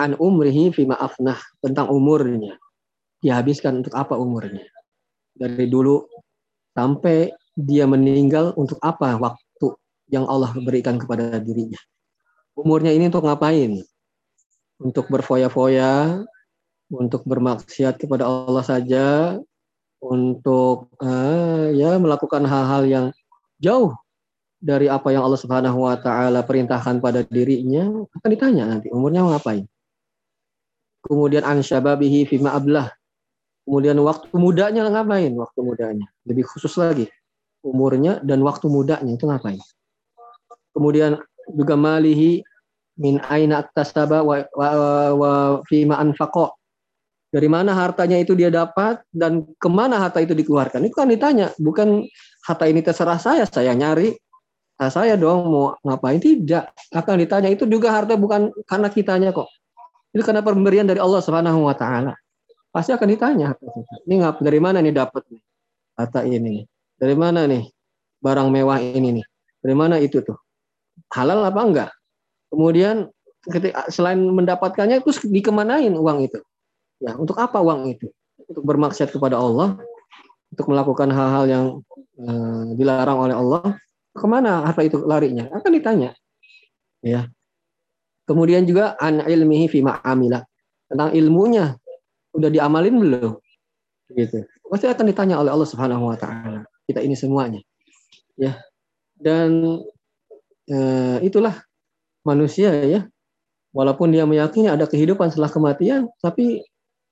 An 0.00 0.16
umrihi 0.16 0.72
fima 0.72 0.96
afnah, 0.96 1.38
tentang 1.60 1.92
umurnya. 1.92 2.56
Dihabiskan 3.20 3.84
untuk 3.84 3.94
apa 3.94 4.16
umurnya? 4.16 4.64
Dari 5.36 5.68
dulu 5.68 6.02
sampai 6.72 7.30
dia 7.54 7.86
meninggal 7.86 8.56
untuk 8.58 8.80
apa 8.82 9.14
waktu 9.20 9.68
yang 10.10 10.26
Allah 10.26 10.50
berikan 10.56 10.98
kepada 10.98 11.38
dirinya. 11.38 11.78
Umurnya 12.56 12.90
ini 12.90 13.06
untuk 13.12 13.28
ngapain? 13.28 13.84
Untuk 14.80 15.06
berfoya-foya, 15.12 16.24
untuk 16.90 17.22
bermaksiat 17.28 18.00
kepada 18.00 18.26
Allah 18.26 18.64
saja, 18.66 19.38
untuk 20.04 20.92
uh, 21.00 21.72
ya 21.72 21.96
melakukan 21.96 22.44
hal-hal 22.44 22.82
yang 22.84 23.06
jauh 23.56 23.96
dari 24.60 24.92
apa 24.92 25.08
yang 25.12 25.24
Allah 25.24 25.40
Subhanahu 25.40 25.88
wa 25.88 25.96
taala 25.96 26.44
perintahkan 26.44 27.00
pada 27.00 27.24
dirinya, 27.24 27.88
akan 28.20 28.28
ditanya 28.28 28.64
nanti 28.68 28.92
umurnya 28.92 29.24
ngapain. 29.24 29.64
Kemudian 31.04 31.44
an 31.44 31.60
syababihi 31.60 32.28
fima 32.28 32.52
ablah, 32.56 32.88
Kemudian 33.64 33.96
waktu 34.04 34.28
mudanya 34.36 34.84
ngapain? 34.92 35.32
Waktu 35.32 35.60
mudanya. 35.64 36.06
Lebih 36.28 36.44
khusus 36.44 36.76
lagi. 36.76 37.08
Umurnya 37.64 38.20
dan 38.20 38.44
waktu 38.44 38.68
mudanya 38.68 39.16
itu 39.16 39.24
ngapain? 39.24 39.56
Kemudian 40.76 41.16
juga 41.48 41.74
malihi 41.80 42.44
min 43.00 43.16
aina 43.24 43.64
aktasaba 43.64 44.20
wa, 44.20 44.44
wa, 44.52 44.68
wa 45.16 45.32
fima 45.64 45.96
anfaqo. 45.96 46.52
Dari 47.34 47.50
mana 47.50 47.74
hartanya 47.74 48.22
itu 48.22 48.38
dia 48.38 48.46
dapat 48.46 49.02
dan 49.10 49.42
ke 49.58 49.66
mana 49.66 49.98
harta 49.98 50.22
itu 50.22 50.38
dikeluarkan. 50.38 50.86
Itu 50.86 50.94
kan 50.94 51.10
ditanya, 51.10 51.50
bukan 51.58 52.06
harta 52.46 52.70
ini 52.70 52.78
terserah 52.78 53.18
saya, 53.18 53.42
saya 53.50 53.74
nyari. 53.74 54.14
Nah, 54.78 54.90
saya 54.90 55.18
dong 55.18 55.50
mau 55.50 55.74
ngapain? 55.82 56.22
Tidak. 56.22 56.94
Akan 56.94 57.18
ditanya 57.18 57.50
itu 57.50 57.66
juga 57.66 57.90
harta 57.90 58.14
bukan 58.14 58.54
karena 58.70 58.86
kitanya 58.86 59.34
kok. 59.34 59.50
Itu 60.14 60.22
karena 60.22 60.46
pemberian 60.46 60.86
dari 60.86 61.02
Allah 61.02 61.18
Subhanahu 61.18 61.66
wa 61.66 61.74
taala 61.74 62.14
pasti 62.74 62.90
akan 62.90 63.06
ditanya 63.06 63.54
ini 64.10 64.18
ngap 64.18 64.42
dari 64.42 64.58
mana 64.58 64.82
nih 64.82 64.90
dapat 64.90 65.22
nih 65.30 65.42
harta 65.94 66.26
ini 66.26 66.66
dari 66.98 67.14
mana 67.14 67.46
nih 67.46 67.70
barang 68.18 68.50
mewah 68.50 68.82
ini 68.82 69.22
nih 69.22 69.26
dari 69.62 69.74
mana 69.78 70.02
itu 70.02 70.18
tuh 70.26 70.34
halal 71.14 71.46
apa 71.46 71.60
enggak 71.62 71.90
kemudian 72.50 73.06
selain 73.86 74.18
mendapatkannya 74.18 75.06
terus 75.06 75.22
dikemanain 75.22 75.94
uang 75.94 76.26
itu 76.26 76.42
Ya, 77.04 77.12
untuk 77.20 77.36
apa 77.36 77.60
uang 77.60 77.92
itu? 77.92 78.08
Untuk 78.48 78.64
bermaksiat 78.64 79.12
kepada 79.12 79.36
Allah, 79.36 79.76
untuk 80.48 80.72
melakukan 80.72 81.12
hal-hal 81.12 81.44
yang 81.44 81.64
uh, 82.16 82.72
dilarang 82.72 83.18
oleh 83.28 83.36
Allah. 83.36 83.76
Ke 84.14 84.24
mana 84.24 84.64
harta 84.64 84.80
itu 84.86 85.04
larinya? 85.04 85.50
Akan 85.52 85.74
ditanya. 85.74 86.16
Ya. 87.04 87.28
Kemudian 88.24 88.64
juga 88.64 88.96
an 88.96 89.20
ilmihi 89.20 89.68
fi 89.68 89.84
ma'amila. 89.84 90.40
Tentang 90.88 91.12
ilmunya 91.12 91.76
udah 92.32 92.48
diamalin 92.48 92.96
belum? 92.96 93.36
Gitu. 94.14 94.48
Pasti 94.70 94.86
akan 94.88 95.04
ditanya 95.10 95.36
oleh 95.42 95.52
Allah 95.52 95.68
Subhanahu 95.68 96.08
wa 96.08 96.16
taala. 96.16 96.64
Kita 96.88 97.04
ini 97.04 97.18
semuanya. 97.18 97.60
Ya. 98.38 98.56
Dan 99.18 99.82
uh, 100.70 101.18
itulah 101.20 101.60
manusia 102.24 102.72
ya 102.86 103.04
walaupun 103.74 104.14
dia 104.14 104.24
meyakini 104.24 104.70
ada 104.70 104.86
kehidupan 104.86 105.34
setelah 105.34 105.50
kematian, 105.50 106.06
tapi 106.22 106.62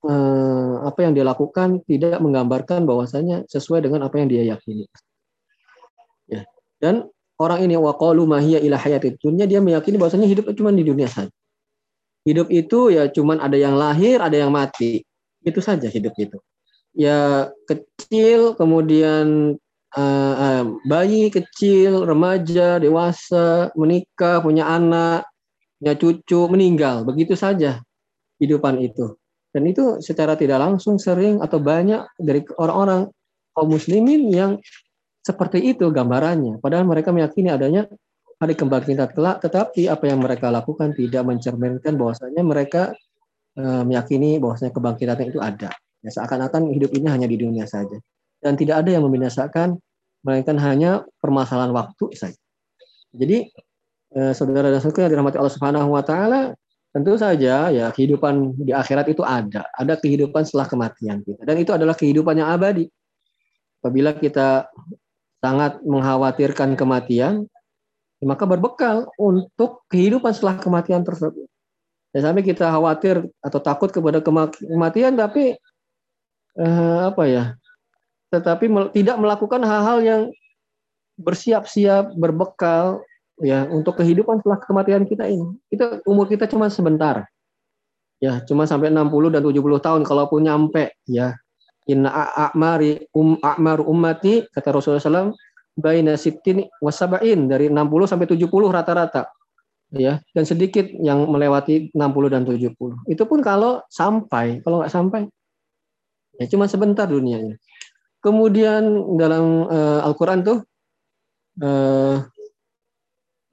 eh, 0.03 0.73
apa 0.83 0.99
yang 1.03 1.15
dia 1.15 1.25
lakukan 1.25 1.79
tidak 1.87 2.19
menggambarkan 2.19 2.83
bahwasanya 2.83 3.47
sesuai 3.47 3.87
dengan 3.87 4.05
apa 4.07 4.19
yang 4.19 4.27
dia 4.27 4.43
yakini. 4.55 4.85
Ya. 6.27 6.43
Dan 6.79 7.07
orang 7.39 7.63
ini 7.63 7.79
waqalu 7.79 8.27
mahiya 8.27 8.59
ila 8.63 8.79
dunya 9.19 9.47
dia 9.47 9.59
meyakini 9.63 9.95
bahwasanya 9.95 10.27
hidup 10.27 10.51
cuma 10.55 10.75
di 10.75 10.83
dunia 10.83 11.07
saja. 11.07 11.31
Hidup 12.23 12.47
itu 12.51 12.91
ya 12.95 13.11
cuma 13.11 13.35
ada 13.35 13.55
yang 13.59 13.75
lahir, 13.75 14.23
ada 14.23 14.35
yang 14.35 14.51
mati. 14.51 15.03
Itu 15.43 15.59
saja 15.59 15.91
hidup 15.91 16.15
itu. 16.15 16.39
Ya 16.95 17.51
kecil, 17.67 18.55
kemudian 18.55 19.59
uh, 19.97 20.33
uh, 20.39 20.63
bayi 20.87 21.27
kecil, 21.27 22.07
remaja, 22.07 22.79
dewasa, 22.79 23.75
menikah, 23.75 24.39
punya 24.39 24.71
anak, 24.71 25.27
punya 25.83 25.93
cucu, 25.99 26.41
meninggal. 26.47 27.03
Begitu 27.03 27.35
saja 27.35 27.83
kehidupan 28.39 28.79
itu. 28.79 29.19
Dan 29.53 29.69
itu 29.69 30.01
secara 30.01 30.33
tidak 30.33 30.57
langsung 30.57 30.97
sering 30.97 31.37
atau 31.39 31.61
banyak 31.61 32.01
dari 32.17 32.41
orang-orang 32.57 33.05
kaum 33.53 33.69
muslimin 33.69 34.33
yang 34.33 34.51
seperti 35.21 35.61
itu 35.61 35.93
gambarannya. 35.93 36.57
Padahal 36.57 36.89
mereka 36.89 37.13
meyakini 37.13 37.53
adanya 37.53 37.85
hari 38.41 38.57
kebangkitan 38.57 39.13
kelak, 39.13 39.39
tetapi 39.45 39.87
apa 39.87 40.09
yang 40.09 40.19
mereka 40.25 40.49
lakukan 40.49 40.97
tidak 40.97 41.23
mencerminkan 41.23 41.95
bahwasanya 41.95 42.41
mereka 42.41 42.91
e, 43.55 43.63
meyakini 43.85 44.41
bahwasanya 44.41 44.73
kebangkitan 44.73 45.21
itu 45.29 45.39
ada. 45.39 45.69
Ya, 46.03 46.09
seakan-akan 46.11 46.73
hidup 46.73 46.91
ini 46.91 47.07
hanya 47.07 47.29
di 47.29 47.37
dunia 47.39 47.69
saja. 47.69 47.95
Dan 48.41 48.59
tidak 48.59 48.83
ada 48.83 48.89
yang 48.99 49.05
membinasakan, 49.05 49.79
melainkan 50.25 50.59
hanya 50.59 51.07
permasalahan 51.23 51.71
waktu 51.71 52.11
saja. 52.17 52.41
Jadi 53.15 53.47
Eh, 54.13 54.33
saudara 54.37 54.69
dan 54.69 54.77
saudara 54.77 55.09
yang 55.09 55.17
dirahmati 55.17 55.41
Allah 55.41 55.53
Subhanahu 55.57 55.89
wa 55.89 56.05
taala, 56.05 56.53
tentu 56.93 57.17
saja 57.17 57.73
ya 57.73 57.89
kehidupan 57.89 58.53
di 58.61 58.69
akhirat 58.69 59.09
itu 59.09 59.25
ada, 59.25 59.65
ada 59.73 59.97
kehidupan 59.97 60.45
setelah 60.45 60.69
kematian 60.69 61.25
kita. 61.25 61.41
Dan 61.41 61.57
itu 61.57 61.73
adalah 61.73 61.97
kehidupan 61.97 62.37
yang 62.37 62.53
abadi. 62.53 62.85
Apabila 63.81 64.13
kita 64.13 64.69
sangat 65.41 65.81
mengkhawatirkan 65.83 66.77
kematian, 66.77 67.49
ya 68.21 68.25
maka 68.29 68.45
berbekal 68.45 69.09
untuk 69.17 69.83
kehidupan 69.89 70.31
setelah 70.31 70.61
kematian 70.61 71.01
tersebut. 71.01 71.49
Dan 72.13 72.21
sampai 72.29 72.45
kita 72.45 72.69
khawatir 72.69 73.25
atau 73.41 73.59
takut 73.59 73.89
kepada 73.89 74.21
kematian, 74.21 75.17
tapi 75.17 75.57
eh, 76.61 76.99
apa 77.09 77.23
ya? 77.25 77.57
Tetapi 78.29 78.69
tidak 78.93 79.17
melakukan 79.17 79.65
hal-hal 79.65 79.97
yang 80.05 80.21
bersiap-siap, 81.17 82.13
berbekal 82.17 83.01
ya 83.43 83.67
untuk 83.67 83.99
kehidupan 83.99 84.39
setelah 84.39 84.59
kematian 84.63 85.03
kita 85.03 85.27
ini. 85.27 85.59
Kita 85.67 86.01
umur 86.07 86.31
kita 86.31 86.47
cuma 86.47 86.71
sebentar. 86.71 87.27
Ya, 88.23 88.39
cuma 88.47 88.63
sampai 88.63 88.87
60 88.87 89.35
dan 89.35 89.43
70 89.43 89.83
tahun 89.83 90.01
kalaupun 90.07 90.47
nyampe 90.47 90.95
ya. 91.03 91.35
Inna 91.91 92.31
a'mari 92.31 93.11
um 93.11 93.35
a'mar 93.43 93.83
ummati 93.83 94.47
kata 94.47 94.71
Rasulullah 94.71 95.03
SAW 95.03 95.35
baina 95.75 96.15
sittin 96.15 96.63
wasabain 96.79 97.51
dari 97.51 97.67
60 97.67 98.07
sampai 98.07 98.25
70 98.31 98.47
rata-rata. 98.71 99.27
Ya, 99.93 100.23
dan 100.33 100.41
sedikit 100.47 100.89
yang 100.89 101.29
melewati 101.29 101.93
60 101.93 102.33
dan 102.33 102.47
70. 102.47 102.73
Itu 103.05 103.23
pun 103.29 103.45
kalau 103.45 103.83
sampai, 103.93 104.63
kalau 104.65 104.81
nggak 104.81 104.89
sampai 104.89 105.29
ya 106.41 106.49
cuma 106.49 106.65
sebentar 106.65 107.05
dunianya. 107.05 107.61
Kemudian 108.23 108.81
dalam 109.19 109.67
uh, 109.67 109.99
Al-Qur'an 110.01 110.41
tuh 110.41 110.63
uh, 111.61 112.23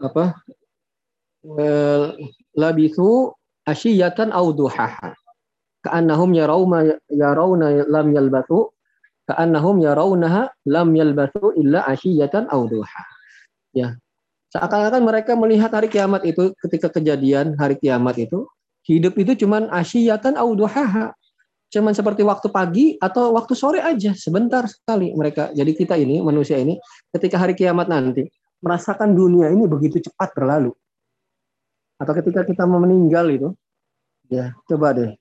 apa 0.01 0.41
labithu 2.57 3.37
asyiyatan 3.69 4.33
aw 4.33 4.51
duhaha. 4.53 5.13
Ka'annahum 5.81 6.37
yarawna 6.37 7.01
yarawna 7.09 7.89
lam 7.89 8.13
yalbathu 8.13 8.69
ka'annahum 9.31 9.81
yarawnaha 9.81 10.51
lam 10.67 10.89
yalbathu 10.93 11.55
illa 11.57 11.87
asyiyatan 11.87 12.51
duha 12.51 13.03
ya. 13.73 13.95
Seakan-akan 14.51 15.07
mereka 15.07 15.39
melihat 15.39 15.71
hari 15.71 15.87
kiamat 15.87 16.27
itu 16.27 16.51
ketika 16.59 16.91
kejadian 16.91 17.55
hari 17.55 17.79
kiamat 17.79 18.19
itu 18.19 18.51
hidup 18.83 19.15
itu 19.15 19.47
cuman 19.47 19.71
asyiyatan 19.71 20.35
aw 20.35 20.51
duhaha. 20.59 21.15
Cuman 21.71 21.95
seperti 21.95 22.27
waktu 22.27 22.51
pagi 22.51 22.87
atau 22.99 23.31
waktu 23.39 23.55
sore 23.55 23.79
aja 23.79 24.11
sebentar 24.19 24.67
sekali 24.67 25.15
mereka. 25.15 25.55
Jadi 25.55 25.71
kita 25.79 25.95
ini 25.95 26.19
manusia 26.19 26.59
ini 26.59 26.75
ketika 27.15 27.39
hari 27.39 27.55
kiamat 27.55 27.87
nanti 27.87 28.27
merasakan 28.61 29.17
dunia 29.17 29.49
ini 29.53 29.65
begitu 29.65 30.01
cepat 30.01 30.37
berlalu. 30.37 30.73
Atau 32.01 32.13
ketika 32.17 32.45
kita 32.49 32.65
mau 32.65 32.81
meninggal 32.81 33.29
itu, 33.29 33.49
ya 34.33 34.57
coba 34.65 34.97
deh 34.97 35.13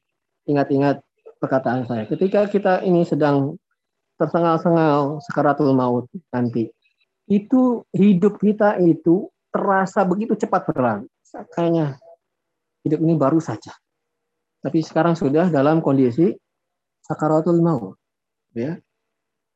ingat-ingat 0.47 1.04
perkataan 1.39 1.88
saya. 1.88 2.08
Ketika 2.08 2.47
kita 2.47 2.84
ini 2.84 3.04
sedang 3.04 3.60
tersengal-sengal 4.19 5.23
sekaratul 5.23 5.71
maut 5.75 6.08
nanti, 6.32 6.71
itu 7.28 7.84
hidup 7.95 8.39
kita 8.39 8.80
itu 8.80 9.28
terasa 9.52 10.04
begitu 10.04 10.36
cepat 10.36 10.67
berlalu. 10.71 11.08
Kayaknya 11.56 11.99
hidup 12.84 12.99
ini 13.04 13.13
baru 13.15 13.39
saja. 13.39 13.75
Tapi 14.60 14.84
sekarang 14.84 15.15
sudah 15.15 15.47
dalam 15.47 15.80
kondisi 15.80 16.36
sakaratul 17.04 17.63
maut. 17.63 17.95
Ya. 18.52 18.80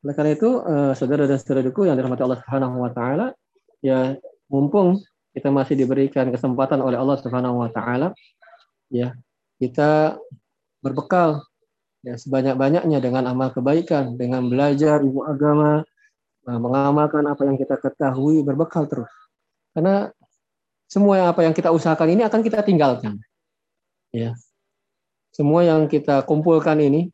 Oleh 0.04 0.14
karena 0.16 0.32
itu, 0.36 0.50
eh, 0.64 0.92
saudara 0.96 1.24
dan 1.24 1.40
saudaraku 1.40 1.88
yang 1.88 1.96
dirahmati 1.96 2.22
Allah 2.24 2.40
Subhanahu 2.40 2.76
wa 2.80 2.90
taala, 2.92 3.26
ya 3.84 4.16
mumpung 4.48 4.96
kita 5.36 5.52
masih 5.52 5.76
diberikan 5.76 6.32
kesempatan 6.32 6.80
oleh 6.80 6.96
Allah 6.96 7.20
Subhanahu 7.20 7.60
wa 7.60 7.68
taala 7.68 8.16
ya 8.88 9.12
kita 9.60 10.16
berbekal 10.80 11.44
ya 12.04 12.20
sebanyak-banyaknya 12.20 13.00
dengan 13.00 13.24
amal 13.24 13.48
kebaikan, 13.50 14.20
dengan 14.20 14.44
belajar 14.44 15.00
ilmu 15.00 15.24
agama, 15.24 15.80
mengamalkan 16.44 17.24
apa 17.24 17.48
yang 17.48 17.56
kita 17.56 17.80
ketahui, 17.80 18.44
berbekal 18.44 18.84
terus. 18.84 19.08
Karena 19.72 20.12
semua 20.84 21.32
apa 21.32 21.40
yang 21.40 21.56
kita 21.56 21.72
usahakan 21.72 22.12
ini 22.12 22.22
akan 22.28 22.44
kita 22.44 22.60
tinggalkan. 22.60 23.16
Ya. 24.12 24.36
Semua 25.32 25.64
yang 25.64 25.88
kita 25.88 26.22
kumpulkan 26.28 26.78
ini, 26.78 27.08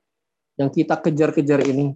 yang 0.58 0.68
kita 0.68 0.98
kejar-kejar 0.98 1.64
ini, 1.64 1.94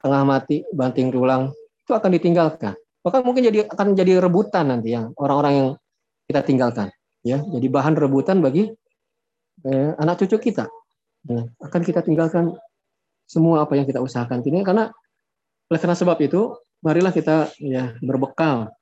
tengah 0.00 0.22
mati, 0.24 0.64
banting 0.72 1.10
tulang, 1.12 1.52
itu 1.84 1.92
akan 1.92 2.10
ditinggalkan 2.14 2.78
bahkan 3.06 3.22
mungkin 3.22 3.46
jadi 3.46 3.70
akan 3.70 3.94
jadi 3.94 4.18
rebutan 4.18 4.66
nanti 4.66 4.98
yang 4.98 5.14
orang-orang 5.14 5.52
yang 5.54 5.68
kita 6.26 6.42
tinggalkan 6.42 6.90
ya. 7.22 7.38
Jadi 7.38 7.66
bahan 7.70 7.94
rebutan 7.94 8.42
bagi 8.42 8.66
eh, 9.62 9.90
anak 9.94 10.26
cucu 10.26 10.50
kita. 10.50 10.66
Ya, 11.26 11.42
akan 11.62 11.80
kita 11.86 12.02
tinggalkan 12.02 12.54
semua 13.30 13.62
apa 13.62 13.78
yang 13.78 13.86
kita 13.86 14.02
usahakan. 14.02 14.42
Ini 14.42 14.66
karena 14.66 14.90
oleh 15.70 15.80
karena 15.82 15.94
sebab 15.94 16.18
itu 16.22 16.54
marilah 16.82 17.14
kita 17.14 17.50
ya 17.62 17.94
berbekal 18.02 18.74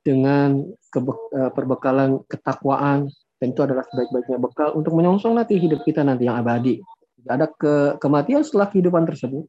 dengan 0.00 0.64
eh, 0.96 1.50
perbekalan 1.52 2.24
ketakwaan. 2.24 3.12
Dan 3.36 3.58
itu 3.58 3.60
adalah 3.60 3.82
sebaik-baiknya 3.84 4.38
bekal 4.38 4.72
untuk 4.78 4.94
menyongsong 4.94 5.34
nanti 5.34 5.58
hidup 5.58 5.82
kita 5.82 6.06
nanti 6.06 6.24
yang 6.30 6.38
abadi. 6.38 6.78
Jika 7.18 7.30
ada 7.34 7.46
ke 7.50 7.98
kematian 7.98 8.46
setelah 8.46 8.70
kehidupan 8.70 9.02
tersebut. 9.02 9.44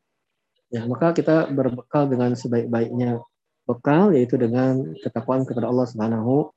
Ya 0.73 0.81
maka 0.89 1.13
kita 1.13 1.53
berbekal 1.53 2.09
dengan 2.09 2.33
sebaik-baiknya 2.33 3.21
bekal 3.63 4.11
yaitu 4.11 4.35
dengan 4.35 4.91
ketakwaan 4.99 5.47
kepada 5.47 5.71
Allah 5.71 5.87
Subhanahu 5.87 6.51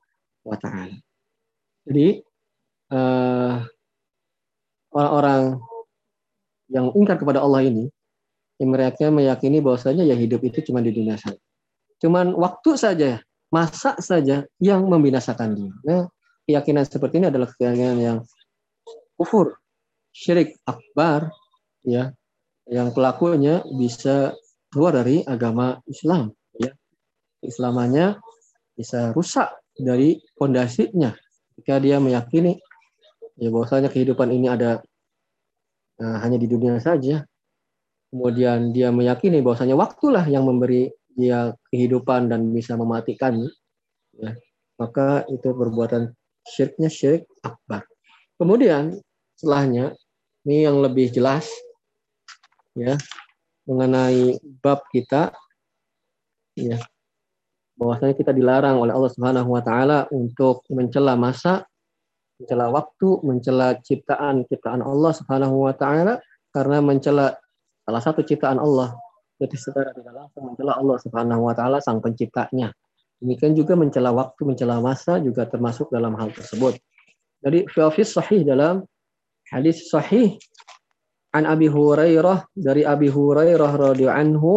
wa 0.46 0.56
taala. 0.58 0.98
Jadi 1.86 2.22
uh, 2.90 3.62
orang-orang 4.90 5.62
yang 6.66 6.90
ingkar 6.98 7.18
kepada 7.18 7.42
Allah 7.42 7.62
ini 7.62 7.86
mereka 8.58 9.12
meyakini 9.12 9.60
bahwasanya 9.60 10.02
ya 10.02 10.16
hidup 10.16 10.42
itu 10.42 10.64
cuma 10.66 10.80
di 10.80 10.90
dunia 10.90 11.20
saja. 11.20 11.38
Cuman 12.00 12.32
waktu 12.32 12.70
saja, 12.74 13.10
masa 13.52 13.94
saja 14.00 14.48
yang 14.58 14.88
membinasakan 14.88 15.52
dia. 15.52 15.72
Nah, 15.84 16.02
keyakinan 16.48 16.88
seperti 16.88 17.20
ini 17.20 17.28
adalah 17.28 17.52
keyakinan 17.52 17.98
yang 18.00 18.18
kufur, 19.20 19.60
syirik 20.12 20.56
akbar, 20.64 21.28
ya, 21.84 22.16
yang 22.66 22.90
pelakunya 22.96 23.60
bisa 23.76 24.32
keluar 24.72 24.96
dari 24.96 25.22
agama 25.28 25.78
Islam 25.86 26.32
keislamannya 27.46 28.18
bisa 28.74 29.14
rusak 29.14 29.54
dari 29.78 30.18
pondasinya 30.34 31.14
jika 31.56 31.78
dia 31.80 31.96
meyakini 32.02 32.58
ya 33.38 33.48
bahwasanya 33.48 33.88
kehidupan 33.88 34.28
ini 34.32 34.50
ada 34.50 34.82
nah, 36.00 36.18
hanya 36.24 36.36
di 36.40 36.48
dunia 36.48 36.76
saja. 36.80 37.24
Kemudian 38.06 38.72
dia 38.72 38.88
meyakini 38.94 39.42
bahwasanya 39.44 39.76
waktulah 39.76 40.24
yang 40.24 40.46
memberi 40.46 40.88
dia 41.16 41.52
kehidupan 41.72 42.32
dan 42.32 42.48
bisa 42.52 42.76
mematikan. 42.78 43.44
Ya, 44.16 44.32
maka 44.80 45.24
itu 45.28 45.52
perbuatan 45.52 46.16
syiriknya 46.46 46.88
syirik 46.88 47.28
akbar. 47.44 47.84
Kemudian 48.40 48.96
setelahnya 49.36 49.92
ini 50.48 50.64
yang 50.64 50.80
lebih 50.80 51.12
jelas 51.12 51.50
ya 52.76 52.96
mengenai 53.66 54.38
bab 54.62 54.84
kita 54.94 55.34
ya 56.56 56.78
bahwasanya 57.76 58.16
kita 58.16 58.32
dilarang 58.32 58.80
oleh 58.80 58.92
Allah 58.96 59.12
Subhanahu 59.12 59.48
wa 59.52 59.62
taala 59.62 60.08
untuk 60.10 60.64
mencela 60.72 61.14
masa, 61.14 61.68
mencela 62.40 62.72
waktu, 62.72 63.08
mencela 63.22 63.76
ciptaan-ciptaan 63.84 64.80
Allah 64.80 65.12
Subhanahu 65.12 65.68
wa 65.68 65.74
taala 65.76 66.18
karena 66.50 66.80
mencela 66.80 67.36
salah 67.84 68.02
satu 68.02 68.24
ciptaan 68.24 68.56
Allah. 68.56 68.96
Jadi 69.36 69.54
saudara 69.60 69.92
tidak 69.92 70.16
langsung 70.16 70.42
mencela 70.48 70.72
Allah 70.80 70.96
Subhanahu 71.04 71.42
wa 71.44 71.52
taala 71.52 71.78
sang 71.84 72.00
penciptanya. 72.00 72.72
Demikian 73.20 73.52
juga 73.52 73.76
mencela 73.76 74.12
waktu, 74.12 74.40
mencela 74.48 74.80
masa 74.80 75.20
juga 75.20 75.44
termasuk 75.44 75.92
dalam 75.92 76.16
hal 76.16 76.32
tersebut. 76.32 76.80
Jadi 77.44 77.68
fi'afis 77.68 78.16
sahih 78.16 78.44
dalam 78.44 78.84
hadis 79.52 79.92
sahih 79.92 80.40
an 81.36 81.44
Abi 81.44 81.68
Hurairah 81.68 82.48
dari 82.56 82.88
Abi 82.88 83.12
Hurairah 83.12 83.72
radhiyallahu 83.76 84.20
anhu 84.20 84.52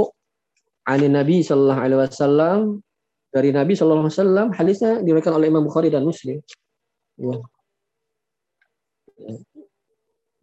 an 0.88 1.04
Nabi 1.04 1.44
sallallahu 1.44 1.80
alaihi 1.84 2.00
wasallam 2.08 2.60
dari 3.30 3.54
Nabi 3.54 3.78
Shallallahu 3.78 4.10
Alaihi 4.10 4.18
Wasallam 4.18 4.48
hadisnya 4.58 4.92
diriwayatkan 5.06 5.34
oleh 5.38 5.48
Imam 5.54 5.64
Bukhari 5.66 5.94
dan 5.94 6.06
Muslim. 6.06 6.42
Ya. 7.18 7.38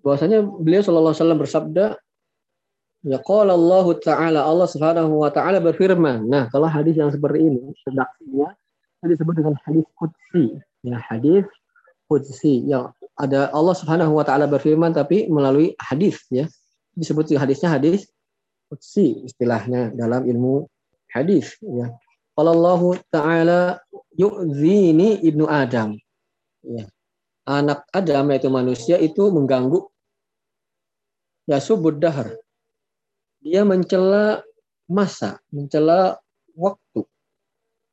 Bahwasanya 0.06 0.46
beliau 0.46 0.82
Shallallahu 0.86 1.10
Alaihi 1.10 1.22
Wasallam 1.22 1.40
bersabda, 1.42 1.86
ya 3.02 3.18
qala 3.26 3.58
Allah 3.58 3.86
Taala 3.98 4.40
Allah 4.46 4.68
Subhanahu 4.70 5.12
Wa 5.26 5.30
Taala 5.34 5.58
berfirman. 5.58 6.30
Nah 6.30 6.46
kalau 6.54 6.70
hadis 6.70 6.94
yang 6.94 7.10
seperti 7.10 7.42
ini 7.42 7.74
redaksinya 7.86 8.54
disebut 9.06 9.34
dengan 9.38 9.54
hadis 9.66 9.86
qudsi. 9.98 10.44
Ya 10.86 10.98
hadis 11.02 11.46
qudsi 12.06 12.62
yang 12.66 12.94
ada 13.18 13.50
Allah 13.50 13.74
Subhanahu 13.74 14.14
Wa 14.14 14.22
Taala 14.22 14.46
berfirman 14.46 14.94
tapi 14.94 15.26
melalui 15.26 15.74
hadis 15.82 16.22
ya 16.30 16.46
disebut 16.94 17.34
hadisnya 17.34 17.74
hadis 17.74 18.06
qudsi 18.70 19.26
istilahnya 19.26 19.94
dalam 19.94 20.22
ilmu 20.26 20.66
hadis 21.10 21.54
ya 21.62 21.90
Allah 22.36 22.82
Ta'ala 23.08 23.60
yu'zini 24.12 25.24
ibnu 25.24 25.48
Adam. 25.48 25.96
Ya. 26.64 26.84
Anak 27.46 27.86
Adam 27.94 28.28
yaitu 28.34 28.50
manusia 28.50 28.98
itu 28.98 29.30
mengganggu 29.32 29.86
ya 31.46 31.62
subud 31.62 31.96
dahar. 31.96 32.34
Dia 33.40 33.62
mencela 33.62 34.42
masa, 34.90 35.38
mencela 35.54 36.18
waktu. 36.52 37.06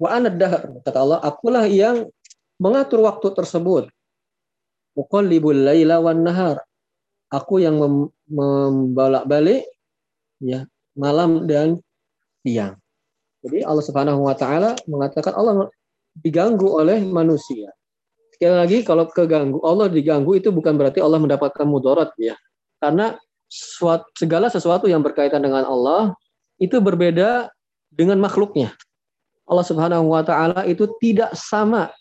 Wa 0.01 0.17
anad 0.17 0.35
dahar. 0.41 0.73
Kata 0.81 0.97
Allah, 0.97 1.19
akulah 1.21 1.69
yang 1.69 2.09
mengatur 2.57 3.05
waktu 3.05 3.29
tersebut. 3.31 3.87
Muqallibul 4.97 5.57
laila 5.57 6.01
wan 6.01 6.25
nahar. 6.25 6.61
Aku 7.29 7.61
yang 7.61 7.81
mem 7.81 8.13
membalak-balik 8.29 9.65
ya 10.41 10.65
malam 10.93 11.49
dan 11.49 11.81
siang. 12.45 12.77
Jadi 13.43 13.59
Allah 13.61 13.83
Subhanahu 13.83 14.23
wa 14.23 14.35
taala 14.35 14.73
mengatakan 14.87 15.35
Allah 15.35 15.67
diganggu 16.15 16.65
oleh 16.71 17.03
manusia. 17.03 17.69
Sekali 18.31 18.55
lagi 18.55 18.77
kalau 18.87 19.05
keganggu 19.11 19.59
Allah 19.61 19.91
diganggu 19.91 20.39
itu 20.39 20.49
bukan 20.49 20.79
berarti 20.79 21.03
Allah 21.03 21.19
mendapatkan 21.19 21.67
mudarat 21.67 22.15
ya. 22.15 22.39
Karena 22.79 23.19
segala 24.15 24.47
sesuatu 24.47 24.87
yang 24.87 25.03
berkaitan 25.03 25.43
dengan 25.43 25.67
Allah 25.67 26.15
itu 26.57 26.79
berbeda 26.79 27.51
dengan 27.91 28.17
makhluknya. 28.23 28.71
Allah 29.43 29.65
Subhanahu 29.67 30.15
wa 30.15 30.23
taala 30.23 30.63
itu 30.63 30.87
tidak 31.03 31.35
sama. 31.35 31.91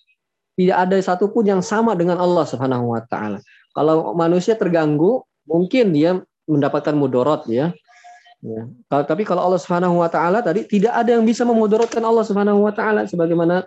Tidak 0.54 0.76
ada 0.76 0.94
satupun 1.00 1.48
yang 1.48 1.62
sama 1.64 1.98
dengan 1.98 2.22
Allah 2.22 2.46
Subhanahu 2.46 2.94
wa 2.94 3.02
taala. 3.10 3.42
Kalau 3.72 4.12
manusia 4.14 4.54
terganggu, 4.54 5.24
mungkin 5.48 5.96
dia 5.96 6.20
mendapatkan 6.46 6.92
mudarat 6.94 7.48
ya. 7.48 7.72
Ya. 8.42 8.66
Tapi 8.90 9.22
kalau 9.22 9.46
Allah 9.46 9.62
Subhanahu 9.62 10.02
wa 10.02 10.10
taala 10.10 10.42
tadi 10.42 10.66
tidak 10.66 10.90
ada 10.90 11.14
yang 11.14 11.22
bisa 11.22 11.46
memudaratkan 11.46 12.02
Allah 12.02 12.26
Subhanahu 12.26 12.66
wa 12.66 12.74
taala 12.74 13.06
sebagaimana 13.06 13.62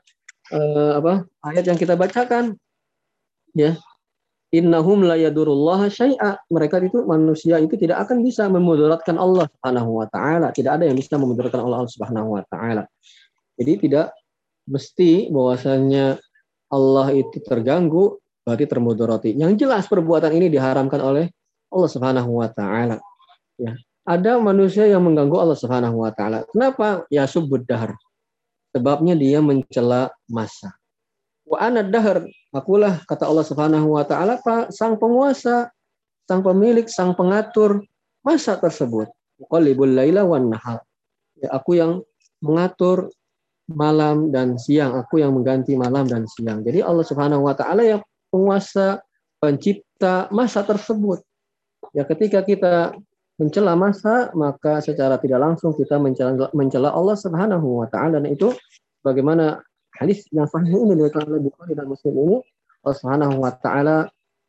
uh, 0.52 0.92
apa 1.00 1.24
ayat 1.48 1.72
yang 1.72 1.80
kita 1.80 1.96
bacakan. 1.96 2.60
Ya. 3.56 3.80
Innahum 4.52 5.08
la 5.08 5.16
yadurullah 5.16 5.88
syai'a. 5.88 6.44
Mereka 6.52 6.84
itu 6.84 7.08
manusia 7.08 7.56
itu 7.64 7.80
tidak 7.80 8.04
akan 8.04 8.20
bisa 8.20 8.52
memudaratkan 8.52 9.16
Allah 9.16 9.48
Subhanahu 9.56 10.04
wa 10.04 10.08
taala. 10.12 10.52
Tidak 10.52 10.72
ada 10.76 10.84
yang 10.84 11.00
bisa 11.00 11.16
memudaratkan 11.16 11.64
Allah 11.64 11.88
Subhanahu 11.88 12.36
wa 12.36 12.44
taala. 12.52 12.84
Jadi 13.56 13.88
tidak 13.88 14.12
mesti 14.68 15.32
bahwasanya 15.32 16.20
Allah 16.68 17.16
itu 17.16 17.40
terganggu 17.40 18.20
berarti 18.44 18.68
termudarati. 18.68 19.32
Yang 19.40 19.64
jelas 19.64 19.88
perbuatan 19.88 20.36
ini 20.36 20.52
diharamkan 20.52 21.00
oleh 21.00 21.32
Allah 21.72 21.90
Subhanahu 21.90 22.44
wa 22.44 22.52
taala. 22.52 23.00
Ya 23.56 23.80
ada 24.06 24.38
manusia 24.38 24.86
yang 24.86 25.02
mengganggu 25.02 25.34
Allah 25.34 25.58
Subhanahu 25.58 26.06
wa 26.06 26.14
taala. 26.14 26.46
Kenapa? 26.54 27.10
Ya 27.10 27.26
subud 27.26 27.66
dahar. 27.66 27.98
Sebabnya 28.72 29.18
dia 29.18 29.42
mencela 29.42 30.14
masa. 30.30 30.78
Wa 31.46 31.66
ana 31.66 31.82
dahar, 31.82 32.26
akulah 32.54 33.02
kata 33.10 33.26
Allah 33.26 33.46
Subhanahu 33.46 33.98
wa 33.98 34.06
taala 34.06 34.38
sang 34.70 35.02
penguasa, 35.02 35.74
sang 36.30 36.46
pemilik, 36.46 36.86
sang 36.86 37.18
pengatur 37.18 37.82
masa 38.22 38.62
tersebut. 38.62 39.10
Qalibul 39.50 39.90
laila 39.98 40.22
wan 40.24 40.54
nahar. 40.54 40.86
Ya, 41.42 41.52
aku 41.58 41.76
yang 41.76 42.06
mengatur 42.40 43.10
malam 43.66 44.30
dan 44.30 44.62
siang, 44.62 44.94
aku 44.94 45.26
yang 45.26 45.34
mengganti 45.34 45.74
malam 45.74 46.06
dan 46.06 46.30
siang. 46.30 46.62
Jadi 46.62 46.86
Allah 46.86 47.06
Subhanahu 47.06 47.50
wa 47.50 47.58
taala 47.58 47.82
yang 47.82 48.02
penguasa, 48.30 49.02
pencipta 49.42 50.30
masa 50.30 50.62
tersebut. 50.62 51.26
Ya 51.94 52.06
ketika 52.06 52.46
kita 52.46 52.94
mencela 53.36 53.76
masa 53.76 54.32
maka 54.32 54.80
secara 54.80 55.20
tidak 55.20 55.40
langsung 55.44 55.76
kita 55.76 56.00
mencela, 56.00 56.48
mencela 56.56 56.96
Allah 56.96 57.18
Subhanahu 57.20 57.84
wa 57.84 57.88
taala 57.92 58.24
dan 58.24 58.32
itu 58.32 58.56
bagaimana 59.04 59.60
hadis 60.00 60.24
yang 60.32 60.48
sahih 60.48 60.72
ini 60.72 60.96
diriwayatkan 60.96 61.28
oleh 61.28 61.42
Bukhari 61.44 61.74
dan 61.76 61.88
Muslim 61.92 62.14
ini 62.16 62.38
Allah 62.84 62.96
Subhanahu 62.96 63.36
wa 63.44 63.52
taala 63.60 63.98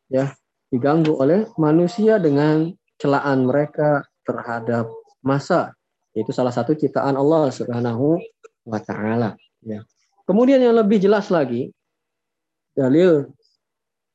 ya 0.07 0.31
diganggu 0.71 1.19
oleh 1.19 1.47
manusia 1.59 2.19
dengan 2.19 2.71
celaan 2.99 3.47
mereka 3.47 4.07
terhadap 4.23 4.87
masa 5.23 5.75
itu 6.17 6.33
salah 6.33 6.51
satu 6.51 6.73
ciptaan 6.73 7.13
Allah 7.13 7.51
Subhanahu 7.51 8.17
wa 8.65 8.79
taala 8.81 9.35
ya. 9.63 9.83
Kemudian 10.27 10.59
yang 10.59 10.75
lebih 10.75 10.99
jelas 10.99 11.31
lagi 11.31 11.71
dalil 12.75 13.31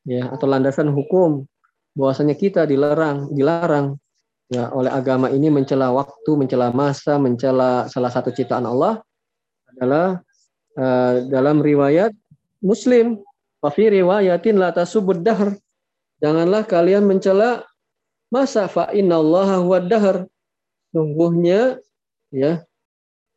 ya 0.05 0.29
atau 0.29 0.45
landasan 0.45 0.91
hukum 0.91 1.47
bahwasanya 1.95 2.35
kita 2.35 2.67
dilarang 2.67 3.31
dilarang 3.31 3.97
ya 4.53 4.69
oleh 4.69 4.93
agama 4.93 5.33
ini 5.33 5.49
mencela 5.49 5.89
waktu, 5.89 6.37
mencela 6.37 6.69
masa, 6.69 7.17
mencela 7.17 7.89
salah 7.89 8.11
satu 8.13 8.29
ciptaan 8.29 8.69
Allah 8.69 9.01
adalah 9.73 10.21
uh, 10.77 11.25
dalam 11.25 11.65
riwayat 11.65 12.13
Muslim, 12.61 13.17
wa 13.59 13.69
fi 13.73 13.89
riwayatin 13.89 14.61
la 14.61 14.69
tasubud 14.69 15.25
dahr. 15.25 15.57
Janganlah 16.21 16.63
kalian 16.69 17.09
mencela 17.09 17.65
masa 18.29 18.69
fa 18.69 18.93
innallaha 18.93 19.59
huwad 19.65 19.89
dahr. 19.89 20.29
Sungguhnya 20.93 21.81
ya 22.29 22.61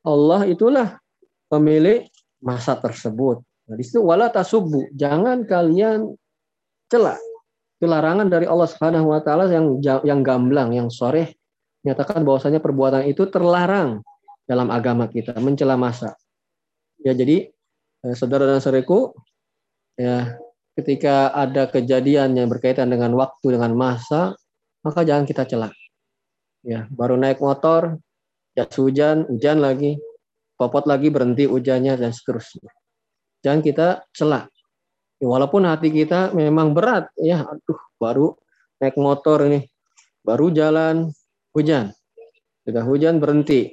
Allah 0.04 0.44
itulah 0.44 1.00
pemilik 1.48 2.06
masa 2.44 2.76
tersebut. 2.76 3.40
Nah, 3.66 3.74
di 3.74 3.82
situ 3.82 4.04
wala 4.04 4.30
tasubbu, 4.30 4.92
jangan 4.94 5.42
kalian 5.48 6.14
celah 6.86 7.18
itu 7.76 7.84
larangan 7.84 8.32
dari 8.32 8.48
Allah 8.48 8.68
Subhanahu 8.68 9.12
wa 9.12 9.20
taala 9.20 9.48
yang 9.52 9.80
yang 9.84 10.20
gamblang, 10.24 10.72
yang 10.72 10.88
sore 10.88 11.36
menyatakan 11.84 12.24
bahwasanya 12.24 12.58
perbuatan 12.58 13.06
itu 13.06 13.28
terlarang 13.28 14.02
dalam 14.48 14.72
agama 14.74 15.06
kita, 15.06 15.36
mencela 15.38 15.78
masa. 15.78 16.16
Ya, 16.98 17.12
jadi 17.14 17.52
eh, 18.02 18.14
saudara 18.16 18.48
dan 18.48 18.58
saudariku 18.58 19.14
ya 19.94 20.34
ketika 20.76 21.30
ada 21.30 21.68
kejadian 21.68 22.36
yang 22.36 22.48
berkaitan 22.50 22.88
dengan 22.88 23.12
waktu 23.16 23.54
dengan 23.54 23.76
masa, 23.76 24.36
maka 24.84 25.04
jangan 25.04 25.24
kita 25.28 25.44
celah. 25.48 25.72
Ya, 26.66 26.90
baru 26.90 27.14
naik 27.14 27.38
motor, 27.38 28.00
jas 28.58 28.72
hujan, 28.74 29.28
hujan 29.30 29.62
lagi, 29.62 30.00
popot 30.58 30.84
lagi 30.88 31.12
berhenti 31.12 31.46
hujannya 31.46 31.94
dan 31.94 32.10
seterusnya. 32.10 32.72
Jangan 33.44 33.60
kita 33.62 33.86
celah. 34.10 34.50
Ya, 35.16 35.26
walaupun 35.26 35.64
hati 35.64 35.88
kita 35.88 36.36
memang 36.36 36.76
berat, 36.76 37.08
ya, 37.16 37.48
aduh, 37.48 37.80
baru 37.96 38.36
naik 38.82 39.00
motor 39.00 39.48
ini, 39.48 39.64
baru 40.20 40.52
jalan 40.52 41.08
hujan, 41.56 41.96
sudah 42.68 42.84
hujan 42.84 43.16
berhenti, 43.16 43.72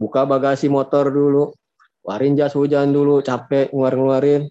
buka 0.00 0.24
bagasi 0.24 0.72
motor 0.72 1.12
dulu, 1.12 1.52
warin 2.00 2.40
jas 2.40 2.56
hujan 2.56 2.88
dulu, 2.88 3.20
capek 3.20 3.68
ngeluarin-ngeluarin, 3.68 4.48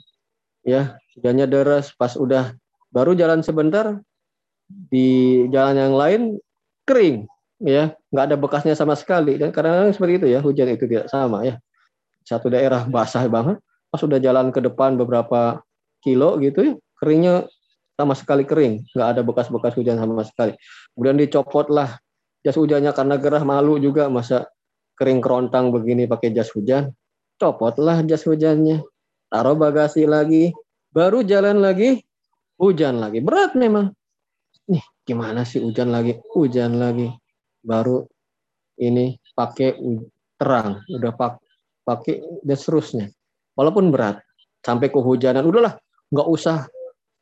ya, 0.62 0.94
hujannya 1.18 1.50
deras, 1.50 1.90
pas 1.98 2.14
udah 2.14 2.54
baru 2.94 3.18
jalan 3.18 3.42
sebentar, 3.42 3.98
di 4.72 5.44
jalan 5.52 5.76
yang 5.76 5.96
lain 5.96 6.22
kering 6.88 7.28
ya. 7.62 7.94
Nggak 8.12 8.26
ada 8.32 8.36
bekasnya 8.40 8.76
sama 8.76 8.96
sekali 8.96 9.36
dan 9.38 9.52
kadang-kadang 9.52 9.94
seperti 9.94 10.14
itu 10.24 10.28
ya 10.32 10.40
hujan 10.40 10.68
itu 10.72 10.86
tidak 10.88 11.08
sama 11.12 11.44
ya. 11.46 11.56
Satu 12.24 12.48
daerah 12.48 12.86
basah 12.88 13.26
banget 13.28 13.60
pas 13.92 14.00
sudah 14.00 14.22
jalan 14.24 14.56
ke 14.56 14.64
depan 14.64 14.96
beberapa 14.96 15.60
kilo 16.02 16.38
gitu 16.42 16.60
ya 16.62 16.74
keringnya 17.02 17.50
sama 17.98 18.14
sekali 18.18 18.44
kering. 18.46 18.86
Nggak 18.94 19.10
ada 19.18 19.22
bekas-bekas 19.22 19.74
hujan 19.78 19.98
sama 20.02 20.26
sekali. 20.26 20.54
Kemudian 20.94 21.18
dicopotlah 21.22 22.02
jas 22.42 22.58
hujannya 22.58 22.94
karena 22.94 23.16
gerah 23.22 23.46
malu 23.46 23.78
juga 23.78 24.10
masa 24.10 24.50
kering 24.98 25.22
kerontang 25.22 25.70
begini 25.70 26.10
pakai 26.10 26.34
jas 26.34 26.50
hujan. 26.54 26.94
Copotlah 27.38 28.02
jas 28.06 28.26
hujannya. 28.26 28.82
Taruh 29.30 29.58
bagasi 29.58 30.06
lagi. 30.10 30.54
Baru 30.92 31.22
jalan 31.26 31.62
lagi 31.62 32.02
hujan 32.58 33.02
lagi. 33.02 33.22
Berat 33.22 33.58
memang. 33.58 33.94
Nih 34.70 34.84
gimana 35.06 35.46
sih 35.46 35.62
hujan 35.62 35.90
lagi? 35.90 36.18
Hujan 36.34 36.78
lagi. 36.78 37.10
Baru 37.62 38.06
ini 38.82 39.18
pakai 39.38 39.78
terang, 40.42 40.82
udah 40.90 41.14
pak, 41.14 41.38
pakai 41.86 42.18
dan 42.42 42.58
seterusnya. 42.58 43.06
Walaupun 43.54 43.94
berat, 43.94 44.18
sampai 44.66 44.90
kehujanan, 44.90 45.46
udahlah 45.46 45.78
nggak 46.12 46.28
usah 46.28 46.68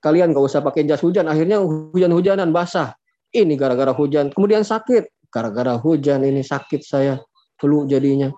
kalian 0.04 0.32
nggak 0.34 0.46
usah 0.46 0.60
pakai 0.66 0.88
jas 0.88 1.04
hujan. 1.04 1.28
Akhirnya 1.30 1.62
hujan-hujanan 1.62 2.50
basah. 2.50 2.96
Ini 3.30 3.54
gara-gara 3.54 3.94
hujan, 3.94 4.34
kemudian 4.34 4.66
sakit. 4.66 5.30
Gara-gara 5.30 5.78
hujan 5.78 6.26
ini 6.26 6.42
sakit 6.42 6.82
saya, 6.82 7.22
flu 7.62 7.86
jadinya. 7.86 8.34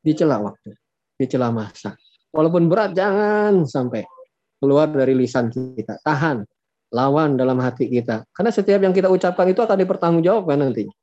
Dicela 0.00 0.40
waktu, 0.40 0.72
dicela 1.20 1.52
masa. 1.52 1.92
Walaupun 2.32 2.64
berat, 2.72 2.96
jangan 2.96 3.68
sampai 3.68 4.08
keluar 4.56 4.88
dari 4.88 5.12
lisan 5.12 5.52
kita. 5.52 6.00
Tahan, 6.00 6.48
lawan 6.96 7.36
dalam 7.36 7.60
hati 7.60 7.92
kita. 7.92 8.24
Karena 8.32 8.48
setiap 8.48 8.80
yang 8.80 8.96
kita 8.96 9.12
ucapkan 9.12 9.44
itu 9.52 9.60
akan 9.60 9.76
dipertanggungjawabkan 9.84 10.64
nantinya. 10.64 10.94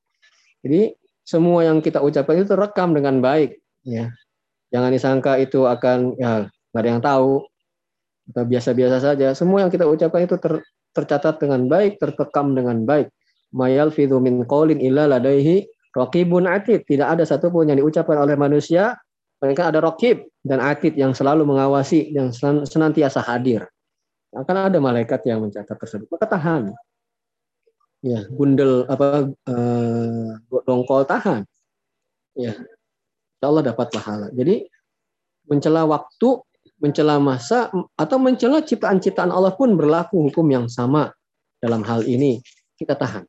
Jadi 0.66 0.98
semua 1.22 1.62
yang 1.70 1.86
kita 1.86 2.02
ucapkan 2.02 2.42
itu 2.42 2.50
terekam 2.50 2.98
dengan 2.98 3.22
baik, 3.22 3.62
ya. 3.86 4.10
Jangan 4.74 4.90
disangka 4.90 5.38
itu 5.38 5.70
akan 5.70 6.18
ya 6.18 6.50
ada 6.50 6.88
yang 6.90 7.02
tahu 7.02 7.46
atau 8.30 8.44
biasa-biasa 8.46 8.98
saja. 9.02 9.34
Semua 9.34 9.66
yang 9.66 9.72
kita 9.74 9.90
ucapkan 9.90 10.26
itu 10.26 10.38
ter, 10.38 10.62
tercatat 10.94 11.42
dengan 11.42 11.66
baik, 11.66 11.98
tertekam 11.98 12.54
dengan 12.54 12.86
baik. 12.86 13.10
Mayal 13.54 13.90
fidu 13.90 14.22
min 14.22 14.46
qaulin 14.46 14.78
illa 14.78 15.10
ladaihi 15.10 15.66
raqibun 15.98 16.46
atid. 16.46 16.86
Tidak 16.86 17.06
ada 17.06 17.26
satupun 17.26 17.70
yang 17.70 17.82
diucapkan 17.82 18.18
oleh 18.22 18.38
manusia 18.38 18.98
mereka 19.40 19.72
ada 19.72 19.80
rokib 19.80 20.28
dan 20.44 20.60
atid 20.60 21.00
yang 21.00 21.16
selalu 21.16 21.48
mengawasi 21.48 22.12
yang 22.12 22.30
senantiasa 22.68 23.24
hadir. 23.24 23.66
Akan 24.36 24.68
ada 24.70 24.78
malaikat 24.78 25.26
yang 25.26 25.42
mencatat 25.42 25.80
tersebut. 25.80 26.12
Maka 26.12 26.28
tahan 26.28 26.76
ya 28.00 28.24
bundel 28.32 28.88
apa 28.88 29.28
eh, 29.28 30.30
dongkol 30.64 31.04
tahan 31.04 31.44
ya 32.36 32.56
Allah 33.44 33.64
dapat 33.72 33.92
pahala 33.92 34.28
jadi 34.32 34.68
mencela 35.52 35.84
waktu 35.84 36.40
mencela 36.80 37.20
masa 37.20 37.70
atau 38.00 38.18
mencela 38.18 38.64
ciptaan-ciptaan 38.64 39.32
Allah 39.32 39.54
pun 39.56 39.76
berlaku 39.76 40.32
hukum 40.32 40.48
yang 40.48 40.66
sama 40.72 41.12
dalam 41.60 41.84
hal 41.84 42.08
ini 42.08 42.40
kita 42.80 42.96
tahan 42.96 43.28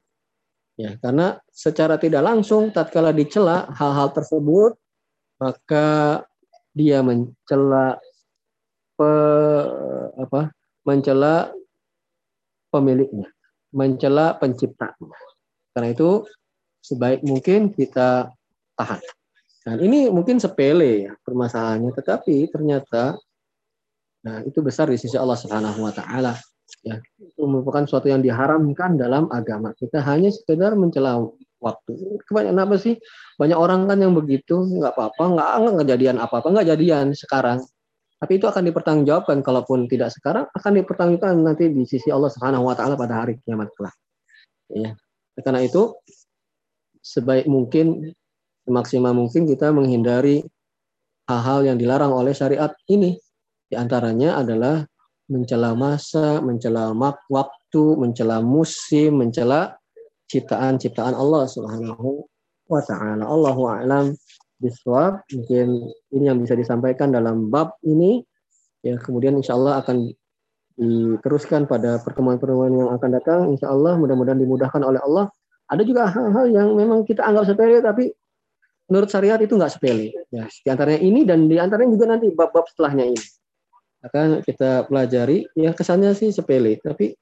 ya 0.79 0.95
karena 1.03 1.37
secara 1.51 1.99
tidak 1.99 2.23
langsung 2.23 2.71
tatkala 2.71 3.11
dicela 3.11 3.67
hal-hal 3.75 4.15
tersebut 4.15 4.79
maka 5.43 5.87
dia 6.71 7.03
mencela 7.03 7.99
pe, 8.95 9.11
apa 10.15 10.55
mencela 10.87 11.51
pemiliknya 12.71 13.27
mencela 13.75 14.35
pencipta. 14.37 14.95
Karena 15.71 15.95
itu 15.95 16.27
sebaik 16.83 17.23
mungkin 17.23 17.71
kita 17.71 18.31
tahan. 18.75 19.01
Dan 19.61 19.77
ini 19.85 20.09
mungkin 20.09 20.41
sepele 20.41 21.11
ya 21.11 21.13
permasalahannya, 21.21 21.93
tetapi 21.93 22.49
ternyata 22.49 23.21
nah 24.21 24.45
itu 24.45 24.61
besar 24.61 24.93
di 24.93 24.99
sisi 25.01 25.17
Allah 25.17 25.37
Subhanahu 25.39 25.81
wa 25.85 25.93
taala. 25.95 26.37
Ya, 26.87 27.03
itu 27.19 27.43
merupakan 27.45 27.83
suatu 27.83 28.07
yang 28.07 28.23
diharamkan 28.23 28.95
dalam 28.95 29.27
agama. 29.35 29.75
Kita 29.75 30.01
hanya 30.07 30.31
sekedar 30.31 30.79
mencela 30.79 31.19
waktu. 31.61 31.93
Kebanyakan 32.25 32.63
apa 32.63 32.77
sih? 32.79 32.95
Banyak 33.37 33.59
orang 33.59 33.91
kan 33.91 33.99
yang 34.01 34.15
begitu, 34.15 34.65
nggak 34.65 34.95
apa-apa, 34.97 35.25
nggak 35.35 35.49
nggak 35.61 35.77
kejadian 35.85 36.17
apa-apa, 36.23 36.47
nggak 36.47 36.69
jadian 36.71 37.07
sekarang. 37.13 37.59
Tapi 38.21 38.37
itu 38.37 38.45
akan 38.45 38.63
dipertanggungjawabkan 38.69 39.41
kalaupun 39.41 39.89
tidak 39.89 40.13
sekarang 40.13 40.45
akan 40.53 40.73
dipertanggungjawabkan 40.77 41.41
nanti 41.41 41.73
di 41.73 41.85
sisi 41.89 42.13
Allah 42.13 42.29
Subhanahu 42.29 42.69
wa 42.69 42.77
taala 42.77 42.95
pada 42.97 43.25
hari 43.25 43.41
kiamat 43.45 43.73
kelak. 43.73 43.97
Ya. 44.69 44.93
Karena 45.41 45.65
itu 45.65 45.97
sebaik 47.01 47.49
mungkin 47.49 48.13
semaksimal 48.69 49.17
mungkin 49.17 49.49
kita 49.49 49.73
menghindari 49.73 50.45
hal-hal 51.25 51.65
yang 51.65 51.77
dilarang 51.81 52.13
oleh 52.13 52.37
syariat 52.37 52.77
ini. 52.93 53.17
Di 53.71 53.79
antaranya 53.79 54.43
adalah 54.43 54.83
mencela 55.31 55.79
masa, 55.79 56.43
mencela 56.43 56.91
waktu, 57.31 57.85
mencela 57.95 58.43
musim, 58.43 59.23
mencela 59.23 59.79
ciptaan-ciptaan 60.27 61.15
Allah 61.15 61.47
Subhanahu 61.47 62.27
wa 62.67 62.83
taala. 62.83 63.23
Allahu 63.23 63.63
a'lam 63.71 64.11
biswab 64.59 65.23
mungkin 65.31 65.87
ini 66.11 66.25
yang 66.27 66.43
bisa 66.43 66.59
disampaikan 66.59 67.15
dalam 67.15 67.47
bab 67.47 67.79
ini. 67.87 68.27
Ya 68.83 68.99
kemudian 68.99 69.39
insya 69.39 69.55
Allah 69.55 69.79
akan 69.87 70.11
diteruskan 70.75 71.71
pada 71.71 72.03
pertemuan-pertemuan 72.03 72.75
yang 72.75 72.91
akan 72.91 73.11
datang. 73.15 73.41
Insya 73.55 73.71
Allah 73.71 73.95
mudah-mudahan 74.03 74.43
dimudahkan 74.43 74.83
oleh 74.83 74.99
Allah. 74.99 75.31
Ada 75.71 75.87
juga 75.87 76.11
hal-hal 76.11 76.51
yang 76.51 76.75
memang 76.75 77.07
kita 77.07 77.23
anggap 77.23 77.55
sepele 77.55 77.79
tapi 77.79 78.11
menurut 78.91 79.07
syariat 79.07 79.39
itu 79.39 79.55
nggak 79.55 79.79
sepele. 79.79 80.11
Ya 80.35 80.51
di 80.51 80.69
antaranya 80.75 81.01
ini 81.07 81.23
dan 81.23 81.47
di 81.47 81.55
antaranya 81.55 81.95
juga 81.95 82.07
nanti 82.11 82.35
bab-bab 82.35 82.67
setelahnya 82.67 83.15
ini 83.15 83.23
akan 84.01 84.41
kita 84.45 84.89
pelajari 84.89 85.45
ya 85.53 85.77
kesannya 85.77 86.17
sih 86.17 86.33
sepele 86.33 86.81
tapi 86.81 87.13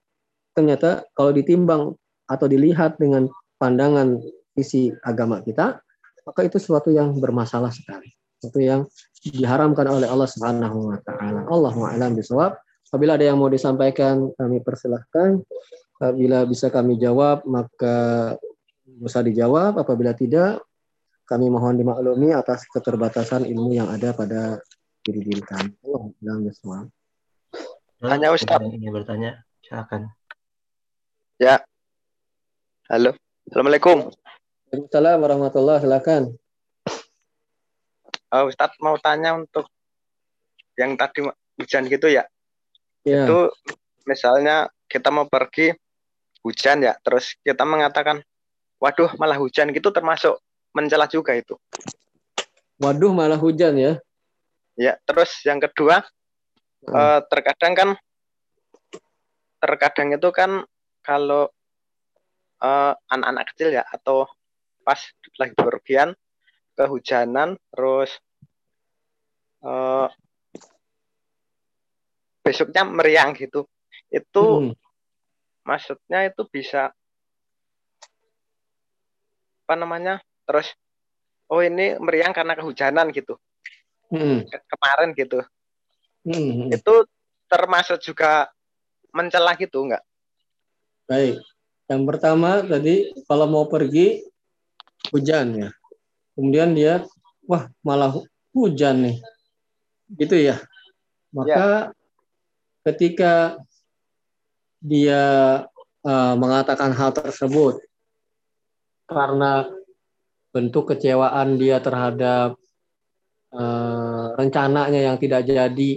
ternyata 0.55 1.07
kalau 1.15 1.35
ditimbang 1.35 1.95
atau 2.31 2.47
dilihat 2.47 2.99
dengan 3.03 3.27
pandangan 3.59 4.19
isi 4.55 4.95
agama 5.03 5.43
kita 5.43 5.83
maka 6.29 6.45
itu 6.45 6.61
sesuatu 6.61 6.93
yang 6.93 7.17
bermasalah 7.17 7.73
sekali. 7.73 8.13
Sesuatu 8.37 8.61
yang 8.61 8.85
diharamkan 9.25 9.89
oleh 9.89 10.05
Allah 10.05 10.29
Subhanahu 10.29 10.93
wa 10.93 11.01
taala. 11.01 11.49
Allahu 11.49 11.89
a'lam 11.89 12.13
bisawab. 12.13 12.61
Apabila 12.93 13.17
ada 13.17 13.25
yang 13.25 13.41
mau 13.41 13.49
disampaikan, 13.49 14.29
kami 14.37 14.61
persilahkan. 14.61 15.41
Apabila 15.97 16.45
bisa 16.45 16.69
kami 16.69 17.01
jawab, 17.01 17.49
maka 17.49 18.37
bisa 18.85 19.25
dijawab. 19.25 19.81
Apabila 19.81 20.13
tidak, 20.13 20.61
kami 21.25 21.49
mohon 21.49 21.81
dimaklumi 21.81 22.37
atas 22.37 22.69
keterbatasan 22.69 23.49
ilmu 23.49 23.73
yang 23.73 23.89
ada 23.89 24.13
pada 24.13 24.61
diri 25.09 25.25
diri 25.25 25.41
kami. 25.41 25.73
Allahu 25.81 26.13
a'lam 26.21 26.45
bisawab. 26.45 26.87
Tanya 27.97 28.29
Ustaz. 28.29 28.61
Ingin 28.61 28.93
bertanya, 28.93 29.41
silakan. 29.65 30.13
Ya. 31.41 31.65
Halo. 32.93 33.17
Assalamualaikum. 33.49 34.13
Waalaikumsalam 34.69 35.17
warahmatullahi 35.25 35.81
silakan. 35.81 36.23
Uh, 38.29 38.45
Ustadz 38.53 38.77
mau 38.85 39.01
tanya 39.01 39.33
untuk 39.33 39.65
yang 40.77 40.93
tadi 41.01 41.25
hujan 41.57 41.89
gitu 41.89 42.13
ya. 42.13 42.29
Yeah. 43.09 43.25
Itu 43.25 43.49
misalnya 44.05 44.69
kita 44.93 45.09
mau 45.09 45.25
pergi 45.25 45.73
hujan 46.45 46.85
ya, 46.85 47.01
terus 47.01 47.33
kita 47.41 47.65
mengatakan, 47.65 48.21
waduh 48.77 49.09
malah 49.17 49.41
hujan 49.41 49.73
gitu 49.73 49.89
termasuk 49.89 50.37
mencela 50.77 51.09
juga 51.09 51.33
itu. 51.33 51.57
Waduh 52.77 53.17
malah 53.17 53.41
hujan 53.41 53.81
ya. 53.81 53.97
Ya, 54.79 54.95
terus 55.03 55.43
yang 55.43 55.59
kedua, 55.59 56.07
hmm. 56.87 56.95
uh, 56.95 57.21
terkadang 57.27 57.75
kan, 57.75 57.91
terkadang 59.59 60.15
itu 60.15 60.31
kan 60.31 60.63
kalau 61.03 61.51
eh, 62.63 62.95
anak-anak 63.11 63.45
kecil 63.51 63.75
ya 63.75 63.83
atau 63.91 64.29
pas 64.87 65.01
lagi 65.37 65.53
bepergian 65.53 66.15
kehujanan 66.79 67.59
terus 67.75 68.15
uh, 69.67 70.07
besoknya 72.41 72.87
meriang 72.87 73.37
gitu 73.37 73.69
itu 74.09 74.45
hmm. 74.73 74.73
maksudnya 75.67 76.31
itu 76.31 76.47
bisa 76.49 76.95
apa 79.69 79.75
namanya 79.77 80.25
terus 80.49 80.73
oh 81.53 81.61
ini 81.61 82.01
meriang 82.01 82.33
karena 82.33 82.57
kehujanan 82.57 83.13
gitu 83.13 83.37
hmm. 84.13 84.49
Ke 84.49 84.59
kemarin 84.77 85.09
gitu 85.17 85.41
hmm. 86.27 86.73
itu 86.73 86.95
termasuk 87.49 87.99
juga 88.01 88.49
mencela 89.13 89.57
gitu 89.57 89.89
enggak 89.89 90.05
baik 91.09 91.41
yang 91.89 92.05
pertama 92.05 92.61
tadi 92.61 93.17
kalau 93.25 93.49
mau 93.49 93.65
pergi 93.65 94.21
hujan 95.09 95.57
ya. 95.57 95.71
Kemudian 96.37 96.77
dia 96.77 97.03
wah 97.49 97.73
malah 97.81 98.13
hujan 98.53 99.09
nih. 99.09 99.17
Gitu 100.13 100.37
ya. 100.37 100.61
Maka 101.33 101.57
ya. 101.57 101.69
ketika 102.93 103.57
dia 104.85 105.25
uh, 106.05 106.35
mengatakan 106.37 106.93
hal 106.93 107.11
tersebut 107.17 107.81
karena 109.09 109.67
bentuk 110.53 110.93
kecewaan 110.93 111.57
dia 111.57 111.81
terhadap 111.81 112.61
uh, 113.53 114.35
rencananya 114.37 115.01
yang 115.13 115.17
tidak 115.17 115.45
jadi, 115.45 115.91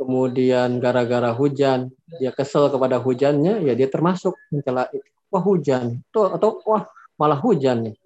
kemudian 0.00 0.80
gara-gara 0.80 1.30
hujan 1.34 1.92
dia 2.18 2.32
kesel 2.32 2.72
kepada 2.72 2.98
hujannya, 2.98 3.64
ya 3.64 3.72
dia 3.76 3.88
termasuk 3.90 4.34
mencela 4.50 4.88
wah 5.30 5.42
hujan, 5.44 6.02
tuh 6.10 6.30
atau 6.34 6.58
wah 6.66 6.88
malah 7.20 7.38
hujan 7.38 7.90
nih. 7.90 7.96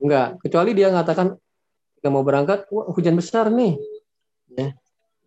Enggak, 0.00 0.40
kecuali 0.40 0.70
dia 0.72 0.88
mengatakan 0.88 1.36
kita 2.00 2.08
mau 2.08 2.24
berangkat, 2.24 2.64
wah 2.72 2.88
hujan 2.88 3.18
besar 3.18 3.52
nih, 3.52 3.76
ya 4.56 4.72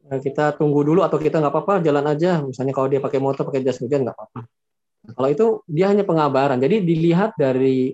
kita 0.04 0.60
tunggu 0.60 0.84
dulu 0.84 1.00
atau 1.00 1.16
kita 1.16 1.40
nggak 1.40 1.54
apa-apa 1.54 1.74
jalan 1.80 2.06
aja. 2.12 2.44
Misalnya 2.44 2.74
kalau 2.76 2.88
dia 2.92 3.00
pakai 3.00 3.20
motor 3.24 3.48
pakai 3.48 3.64
jas 3.64 3.80
hujan 3.80 4.04
nggak 4.04 4.16
apa-apa. 4.16 4.42
Kalau 5.16 5.30
itu 5.32 5.46
dia 5.68 5.92
hanya 5.92 6.04
pengabaran. 6.08 6.60
Jadi 6.60 6.84
dilihat 6.84 7.36
dari 7.40 7.92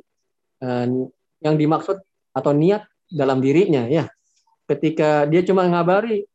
uh, 0.61 0.85
yang 1.41 1.55
dimaksud 1.57 1.97
atau 2.33 2.51
niat 2.53 2.85
dalam 3.09 3.41
dirinya 3.41 3.85
ya. 3.85 4.09
Ketika 4.69 5.25
dia 5.25 5.41
cuma 5.41 5.65
ngabari, 5.65 6.29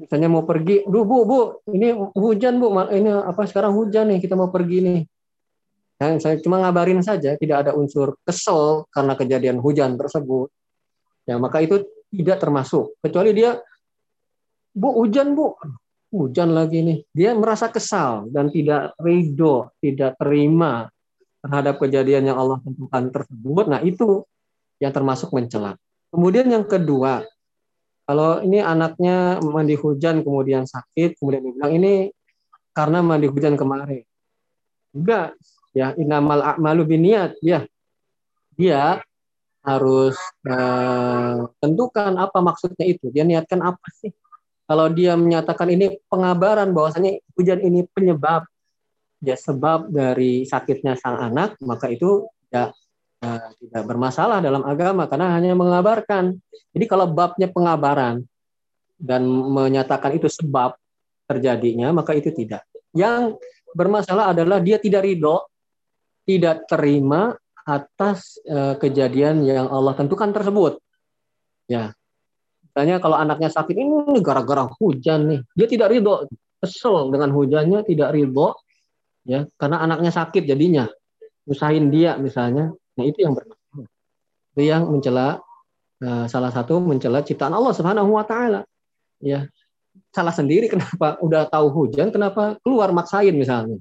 misalnya 0.00 0.32
mau 0.32 0.48
pergi, 0.48 0.88
duh 0.88 1.04
bu 1.04 1.28
bu, 1.28 1.40
ini 1.76 1.92
hujan 2.16 2.56
bu, 2.56 2.72
ini 2.88 3.12
apa 3.12 3.44
sekarang 3.44 3.76
hujan 3.76 4.08
nih, 4.08 4.24
kita 4.24 4.32
mau 4.32 4.48
pergi 4.48 4.78
nih. 4.80 5.00
Nah, 5.96 6.20
saya 6.20 6.36
cuma 6.40 6.60
ngabarin 6.60 7.00
saja, 7.00 7.36
tidak 7.36 7.68
ada 7.68 7.72
unsur 7.76 8.16
kesel 8.24 8.88
karena 8.92 9.12
kejadian 9.16 9.60
hujan 9.60 9.96
tersebut. 9.96 10.48
Ya 11.28 11.36
maka 11.36 11.60
itu 11.60 11.84
tidak 12.12 12.40
termasuk. 12.40 12.96
Kecuali 13.00 13.36
dia, 13.36 13.60
bu 14.76 14.92
hujan 14.96 15.36
bu, 15.36 15.56
hujan 16.12 16.52
lagi 16.52 16.80
nih. 16.80 16.98
Dia 17.12 17.36
merasa 17.36 17.72
kesal 17.72 18.28
dan 18.32 18.52
tidak 18.52 18.96
ridho, 19.00 19.72
tidak 19.80 20.16
terima 20.20 20.88
terhadap 21.44 21.80
kejadian 21.80 22.32
yang 22.32 22.36
Allah 22.40 22.60
tentukan 22.60 23.04
tersebut. 23.12 23.64
Nah 23.68 23.80
itu 23.80 24.24
yang 24.80 24.92
termasuk 24.92 25.32
mencela. 25.32 25.76
Kemudian 26.12 26.48
yang 26.48 26.64
kedua, 26.68 27.24
kalau 28.06 28.38
ini 28.38 28.62
anaknya 28.62 29.42
mandi 29.42 29.74
hujan 29.74 30.22
kemudian 30.22 30.62
sakit, 30.62 31.18
kemudian 31.18 31.42
dibilang 31.42 31.72
ini 31.74 31.94
karena 32.70 33.02
mandi 33.02 33.26
hujan 33.26 33.58
kemarin. 33.58 34.06
Enggak, 34.94 35.34
ya 35.74 35.90
inamal 35.98 36.40
a'malu 36.54 36.86
biniat, 36.86 37.34
ya. 37.42 37.66
Dia 38.54 39.02
harus 39.66 40.14
uh, 40.46 41.50
tentukan 41.58 42.14
apa 42.14 42.38
maksudnya 42.38 42.86
itu. 42.86 43.10
Dia 43.10 43.26
niatkan 43.26 43.58
apa 43.58 43.84
sih? 43.98 44.14
Kalau 44.70 44.86
dia 44.94 45.18
menyatakan 45.18 45.66
ini 45.74 45.98
pengabaran 46.06 46.70
bahwasanya 46.70 47.18
hujan 47.34 47.58
ini 47.62 47.86
penyebab 47.90 48.46
ya 49.18 49.34
sebab 49.34 49.90
dari 49.90 50.46
sakitnya 50.46 50.94
sang 50.94 51.18
anak, 51.18 51.58
maka 51.62 51.90
itu 51.90 52.30
ya 52.54 52.70
uh, 53.24 53.48
tidak 53.60 53.84
bermasalah 53.86 54.42
dalam 54.42 54.66
agama 54.66 55.06
karena 55.06 55.36
hanya 55.36 55.56
mengabarkan. 55.56 56.36
Jadi 56.74 56.84
kalau 56.84 57.08
babnya 57.08 57.48
pengabaran 57.48 58.24
dan 58.96 59.24
menyatakan 59.28 60.16
itu 60.16 60.28
sebab 60.28 60.76
terjadinya, 61.28 61.92
maka 61.92 62.16
itu 62.16 62.32
tidak. 62.32 62.64
Yang 62.96 63.40
bermasalah 63.72 64.32
adalah 64.32 64.60
dia 64.60 64.80
tidak 64.80 65.04
ridho, 65.04 65.44
tidak 66.24 66.64
terima 66.68 67.36
atas 67.66 68.38
uh, 68.46 68.78
kejadian 68.78 69.42
yang 69.44 69.66
Allah 69.68 69.96
tentukan 69.98 70.30
tersebut. 70.30 70.78
Ya, 71.66 71.96
Misalnya 72.76 73.00
kalau 73.00 73.16
anaknya 73.16 73.48
sakit 73.48 73.72
ini 73.72 74.20
gara-gara 74.20 74.68
hujan 74.68 75.32
nih, 75.32 75.40
dia 75.56 75.64
tidak 75.64 75.96
ridho, 75.96 76.28
kesel 76.60 77.08
dengan 77.08 77.32
hujannya, 77.32 77.80
tidak 77.88 78.12
ridho, 78.12 78.52
ya 79.24 79.48
karena 79.56 79.80
anaknya 79.80 80.12
sakit 80.12 80.44
jadinya, 80.44 80.84
usahin 81.48 81.88
dia 81.88 82.20
misalnya, 82.20 82.76
nah 82.96 83.04
itu 83.04 83.18
yang 83.22 83.36
bermasalah. 83.36 83.88
Itu 84.56 84.62
yang 84.64 84.82
mencela 84.88 85.44
uh, 86.00 86.26
salah 86.26 86.50
satu 86.50 86.80
mencela 86.80 87.20
ciptaan 87.20 87.52
Allah 87.52 87.72
Subhanahu 87.76 88.10
Wa 88.16 88.24
Taala, 88.24 88.64
ya 89.20 89.46
salah 90.12 90.32
sendiri 90.32 90.68
kenapa 90.72 91.20
udah 91.24 91.48
tahu 91.48 91.66
hujan 91.72 92.12
kenapa 92.12 92.56
keluar 92.60 92.92
maksain 92.92 93.32
misalnya 93.32 93.80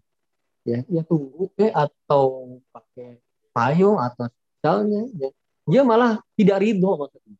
ya 0.63 0.84
ya 0.88 1.03
tunggu 1.03 1.51
eh 1.59 1.70
atau 1.70 2.57
pakai 2.72 3.20
payung 3.51 3.99
atau 3.99 4.32
misalnya 4.32 5.01
ya. 5.20 5.30
dia 5.68 5.82
malah 5.84 6.20
tidak 6.39 6.63
ridho 6.63 6.91
maksudnya 6.95 7.36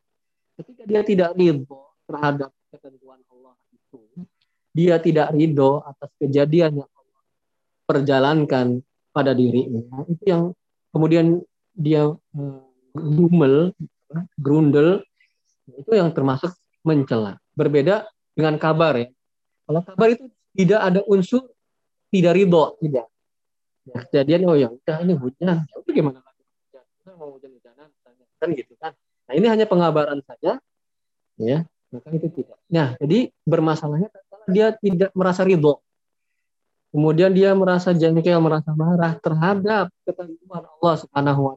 Ketika 0.56 0.82
dia 0.88 1.02
tidak 1.04 1.30
ridho 1.36 1.92
terhadap 2.08 2.48
ketentuan 2.72 3.20
Allah 3.28 3.52
itu, 3.76 4.00
dia 4.72 4.96
tidak 4.96 5.28
ridho 5.36 5.84
atas 5.84 6.08
kejadian 6.16 6.80
yang 6.80 6.90
Allah 6.96 7.22
perjalankan 7.84 8.80
pada 9.12 9.36
dirinya. 9.36 9.84
Itu 10.08 10.24
yang 10.24 10.42
kemudian 10.96 11.44
dia 11.76 12.08
uh, 12.08 12.60
gumel, 12.96 13.76
grundel, 14.40 15.04
itu 15.76 15.92
yang 15.92 16.10
termasuk 16.10 16.56
mencela. 16.82 17.36
Berbeda 17.52 18.08
dengan 18.32 18.56
kabar 18.56 18.96
ya. 18.96 19.08
Kalau 19.68 19.80
kabar 19.84 20.08
itu 20.12 20.24
tidak 20.56 20.80
ada 20.80 21.00
unsur 21.04 21.52
tidak 22.10 22.32
ridho, 22.38 22.78
tidak. 22.80 23.06
Ya, 23.86 23.96
kejadian 24.08 24.40
oh 24.50 24.56
ya 24.58 24.68
udah 24.72 24.96
ini 25.06 25.14
hujan, 25.14 25.62
ya 25.62 25.74
udah 25.78 25.92
gimana 25.94 26.18
lagi 26.18 26.42
hujan? 26.42 26.82
mau 27.14 27.30
hujan-hujanan 27.38 27.88
kan 28.42 28.48
gitu 28.50 28.74
kan. 28.82 28.92
Nah 29.30 29.34
ini 29.38 29.46
hanya 29.46 29.66
pengabaran 29.70 30.18
saja, 30.26 30.58
ya 31.38 31.58
maka 31.94 32.08
itu 32.10 32.26
tidak. 32.34 32.58
Nah 32.66 32.98
jadi 32.98 33.30
bermasalahnya 33.46 34.10
dia 34.50 34.74
tidak 34.74 35.14
merasa 35.14 35.46
ridho, 35.46 35.78
kemudian 36.90 37.30
dia 37.30 37.54
merasa 37.54 37.94
jengkel, 37.94 38.42
merasa 38.42 38.74
marah 38.74 39.14
terhadap 39.22 39.86
ketentuan 40.02 40.66
Allah 40.66 40.94
Subhanahu 40.98 41.40
Wa 41.46 41.54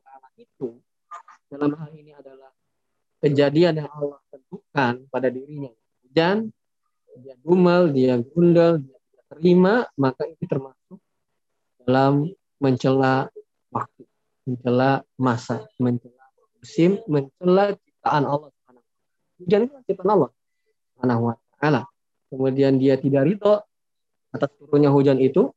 dalam 1.49 1.73
hal 1.75 1.91
ini 1.97 2.13
adalah 2.13 2.53
kejadian 3.19 3.83
yang 3.83 3.89
Allah 3.91 4.21
tentukan 4.29 4.93
pada 5.09 5.27
dirinya 5.27 5.73
dan 6.09 6.53
dia 7.19 7.35
dumel, 7.41 7.91
dia 7.91 8.15
gundel, 8.21 8.79
dia 8.79 8.95
tidak 8.95 9.25
terima, 9.35 9.73
maka 9.99 10.23
itu 10.29 10.43
termasuk 10.45 10.99
dalam 11.83 12.31
mencela 12.61 13.27
waktu, 13.73 14.05
mencela 14.47 15.03
masa, 15.17 15.67
mencela 15.81 16.23
musim 16.59 16.99
mencela 17.07 17.75
ciptaan 17.75 18.23
Allah 18.27 18.51
Hujan 19.39 19.71
itu 19.71 19.75
ciptaan 19.87 20.11
Allah 20.19 20.31
Subhanahu 20.93 21.31
wa 21.31 21.35
taala. 21.57 21.81
Kemudian 22.27 22.75
dia 22.75 22.99
tidak 22.99 23.23
ridho 23.25 23.63
atas 24.35 24.51
turunnya 24.59 24.91
hujan 24.91 25.17
itu, 25.17 25.49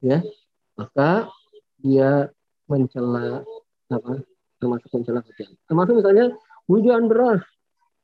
ya, 0.00 0.22
maka 0.78 1.28
dia 1.82 2.30
mencela 2.70 3.42
apa? 3.90 4.22
Termasuk 4.60 4.88
mencela 4.92 5.20
hujan. 5.24 5.50
Termasuk 5.64 5.94
misalnya 6.04 6.26
hujan 6.68 7.08
deras, 7.08 7.42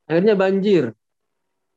akhirnya 0.09 0.33
banjir, 0.33 0.83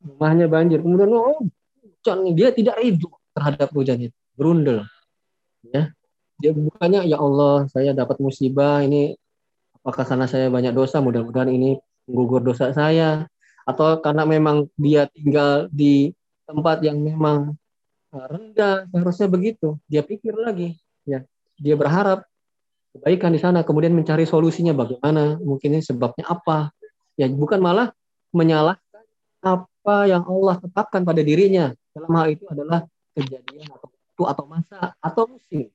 rumahnya 0.00 0.48
banjir, 0.48 0.80
kemudian 0.80 1.12
oh 1.12 1.44
hujan 1.84 2.18
dia 2.32 2.48
tidak 2.50 2.80
ridho 2.80 3.12
terhadap 3.36 3.68
hujan 3.76 4.08
itu, 4.08 4.16
berundel, 4.34 4.88
ya. 5.68 5.92
Dia 6.40 6.56
bukannya 6.56 7.04
ya 7.04 7.20
Allah 7.20 7.68
saya 7.68 7.92
dapat 7.92 8.16
musibah 8.16 8.80
ini 8.80 9.12
apakah 9.84 10.08
karena 10.08 10.24
saya 10.24 10.48
banyak 10.48 10.72
dosa 10.72 11.04
mudah-mudahan 11.04 11.52
ini 11.52 11.76
menggugur 12.08 12.40
dosa 12.40 12.72
saya? 12.72 13.28
Atau 13.68 14.00
karena 14.00 14.24
memang 14.24 14.72
dia 14.80 15.04
tinggal 15.12 15.68
di 15.68 16.16
tempat 16.48 16.80
yang 16.80 16.96
memang 16.96 17.54
eh, 18.16 18.26
rendah 18.26 18.88
seharusnya 18.88 19.28
begitu. 19.28 19.76
Dia 19.84 20.00
pikir 20.00 20.32
lagi. 20.32 20.80
Ya. 21.04 21.28
Dia 21.60 21.76
berharap 21.76 22.24
kebaikan 22.94 23.30
di 23.30 23.40
sana 23.40 23.62
kemudian 23.62 23.94
mencari 23.94 24.26
solusinya 24.26 24.74
bagaimana 24.74 25.38
mungkin 25.40 25.78
ini 25.78 25.84
sebabnya 25.84 26.26
apa. 26.26 26.74
Ya 27.14 27.28
bukan 27.28 27.60
malah 27.60 27.92
menyalahkan 28.32 29.04
apa 29.44 29.96
yang 30.08 30.24
Allah 30.26 30.56
tetapkan 30.58 31.04
pada 31.04 31.20
dirinya. 31.20 31.74
Dalam 31.90 32.12
hal 32.16 32.26
itu 32.34 32.44
adalah 32.48 32.86
kejadian 33.14 33.66
atau 33.70 33.90
waktu 33.90 34.22
atau 34.36 34.44
masa 34.44 34.78
atau 35.00 35.24
musim. 35.28 35.72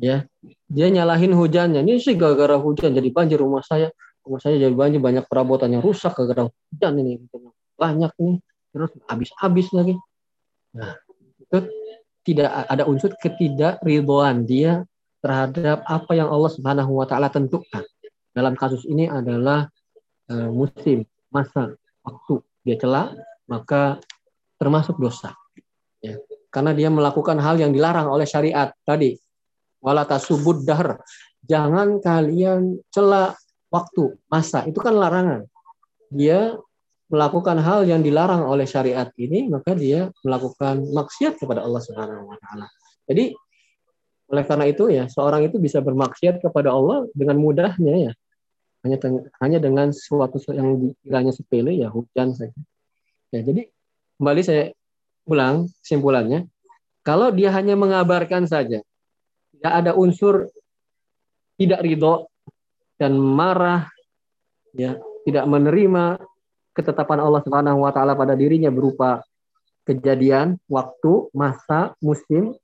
Ya 0.00 0.24
dia 0.68 0.86
nyalahin 0.88 1.36
hujannya. 1.36 1.84
Ini 1.84 2.00
sih 2.00 2.16
gara-gara 2.16 2.56
hujan 2.56 2.96
jadi 2.96 3.08
banjir. 3.12 3.36
Rumah 3.36 3.60
saya 3.60 3.92
rumah 4.24 4.40
saya 4.40 4.56
jadi 4.56 4.72
banjir. 4.72 5.00
Banyak 5.00 5.28
perabotan 5.28 5.72
yang 5.76 5.84
rusak 5.84 6.16
gara-gara 6.16 6.48
hujan 6.48 6.92
ini. 7.00 7.20
Banyak 7.76 8.12
nih 8.16 8.36
terus 8.70 8.90
habis-habis 9.10 9.68
lagi. 9.76 9.94
Nah 10.72 10.96
itu 11.40 11.58
tidak 12.24 12.48
ada 12.68 12.84
unsur 12.84 13.12
ketidakridhoan 13.16 14.44
dia 14.44 14.84
terhadap 15.20 15.84
apa 15.84 16.12
yang 16.16 16.28
Allah 16.32 16.50
Subhanahu 16.52 16.92
wa 16.96 17.06
taala 17.08 17.28
tentukan. 17.28 17.84
Dalam 18.32 18.56
kasus 18.56 18.84
ini 18.88 19.06
adalah 19.06 19.68
uh, 20.32 20.50
musim, 20.52 21.04
masa, 21.28 21.76
waktu 22.04 22.40
dia 22.64 22.76
celah 22.76 23.12
maka 23.50 23.98
termasuk 24.60 24.96
dosa. 25.00 25.34
Ya. 26.00 26.16
Karena 26.48 26.74
dia 26.74 26.88
melakukan 26.88 27.38
hal 27.42 27.58
yang 27.58 27.74
dilarang 27.74 28.06
oleh 28.06 28.24
syariat 28.24 28.70
tadi 28.86 29.18
wala 29.82 30.04
tasubud 30.04 30.62
dahr. 30.62 31.00
Jangan 31.44 31.98
kalian 31.98 32.78
cela 32.92 33.34
waktu, 33.72 34.14
masa. 34.28 34.68
Itu 34.68 34.78
kan 34.78 34.94
larangan. 34.94 35.48
Dia 36.12 36.54
melakukan 37.10 37.58
hal 37.58 37.88
yang 37.90 38.06
dilarang 38.06 38.46
oleh 38.46 38.68
syariat 38.68 39.10
ini, 39.18 39.50
maka 39.50 39.74
dia 39.74 40.14
melakukan 40.22 40.84
maksiat 40.94 41.42
kepada 41.42 41.66
Allah 41.66 41.82
Subhanahu 41.82 42.30
wa 42.30 42.38
taala. 42.38 42.70
Jadi 43.10 43.34
oleh 44.30 44.44
karena 44.46 44.66
itu 44.70 44.86
ya 44.88 45.10
seorang 45.10 45.46
itu 45.50 45.58
bisa 45.58 45.82
bermaksiat 45.82 46.38
kepada 46.38 46.70
Allah 46.70 47.10
dengan 47.12 47.36
mudahnya 47.38 48.10
ya. 48.10 48.12
Hanya 48.80 48.96
hanya 49.44 49.58
dengan 49.60 49.92
sesuatu 49.92 50.40
yang 50.56 50.80
dikiranya 50.80 51.36
sepele 51.36 51.76
ya 51.76 51.92
hujan 51.92 52.32
saja. 52.32 52.56
Ya 53.34 53.44
jadi 53.44 53.68
kembali 54.16 54.40
saya 54.40 54.72
ulang 55.28 55.68
kesimpulannya 55.84 56.48
kalau 57.04 57.28
dia 57.28 57.52
hanya 57.52 57.76
mengabarkan 57.76 58.48
saja 58.48 58.80
tidak 59.52 59.72
ada 59.84 59.92
unsur 59.92 60.48
tidak 61.60 61.84
ridho 61.84 62.24
dan 62.96 63.20
marah 63.20 63.92
ya 64.72 64.96
tidak 65.28 65.44
menerima 65.44 66.16
ketetapan 66.72 67.20
Allah 67.20 67.42
Subhanahu 67.44 67.84
wa 67.84 67.92
taala 67.92 68.16
pada 68.16 68.32
dirinya 68.32 68.72
berupa 68.72 69.20
kejadian, 69.84 70.60
waktu, 70.70 71.28
masa, 71.34 71.96
musim 71.98 72.54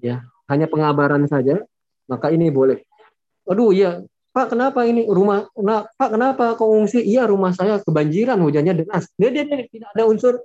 ya, 0.00 0.26
hanya 0.48 0.66
pengabaran 0.66 1.28
saja, 1.28 1.60
maka 2.08 2.32
ini 2.32 2.48
boleh. 2.48 2.80
Aduh 3.48 3.72
ya, 3.72 4.04
Pak 4.32 4.54
kenapa 4.54 4.84
ini 4.84 5.08
rumah 5.08 5.48
nah, 5.60 5.88
Pak 5.88 6.14
kenapa 6.14 6.54
kau 6.54 6.72
ngungsi? 6.72 7.04
Iya 7.04 7.28
rumah 7.28 7.52
saya 7.56 7.80
kebanjiran 7.80 8.40
hujannya 8.40 8.84
deras. 8.84 9.08
Dia, 9.16 9.32
dia, 9.32 9.44
dia 9.48 9.66
tidak 9.68 9.88
ada 9.96 10.04
unsur 10.08 10.44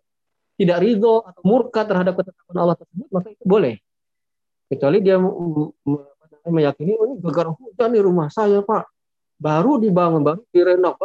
tidak 0.53 0.85
ridho 0.85 1.25
atau 1.25 1.41
murka 1.43 1.81
terhadap 1.83 2.13
ketetapan 2.17 2.57
Allah 2.57 2.77
tersebut 2.79 3.07
maka 3.11 3.27
itu 3.31 3.45
boleh. 3.45 3.75
Kecuali 4.71 4.97
dia 5.03 5.19
meyakini 6.47 6.97
oh, 6.97 7.05
ini 7.05 7.15
gara 7.29 7.51
hujan 7.51 7.89
di 7.93 8.01
rumah 8.01 8.27
saya 8.31 8.65
Pak. 8.65 8.83
Baru 9.37 9.75
dibangun, 9.77 10.23
baru 10.23 10.41
direnov, 10.55 10.97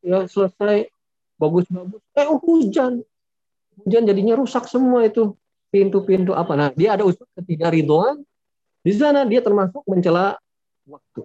ya 0.00 0.24
selesai 0.24 0.88
bagus-bagus. 1.36 2.00
Eh 2.16 2.26
oh, 2.26 2.40
hujan. 2.40 3.04
Hujan 3.80 4.02
jadinya 4.08 4.34
rusak 4.36 4.68
semua 4.68 5.04
itu 5.04 5.36
pintu-pintu 5.70 6.34
apa. 6.34 6.52
Nah 6.58 6.68
dia 6.74 6.98
ada 6.98 7.06
unsur 7.06 7.26
ketidakridhoan. 7.38 8.20
Di 8.80 8.92
sana 8.96 9.24
dia 9.24 9.40
termasuk 9.40 9.86
mencela 9.86 10.36
waktu 10.84 11.20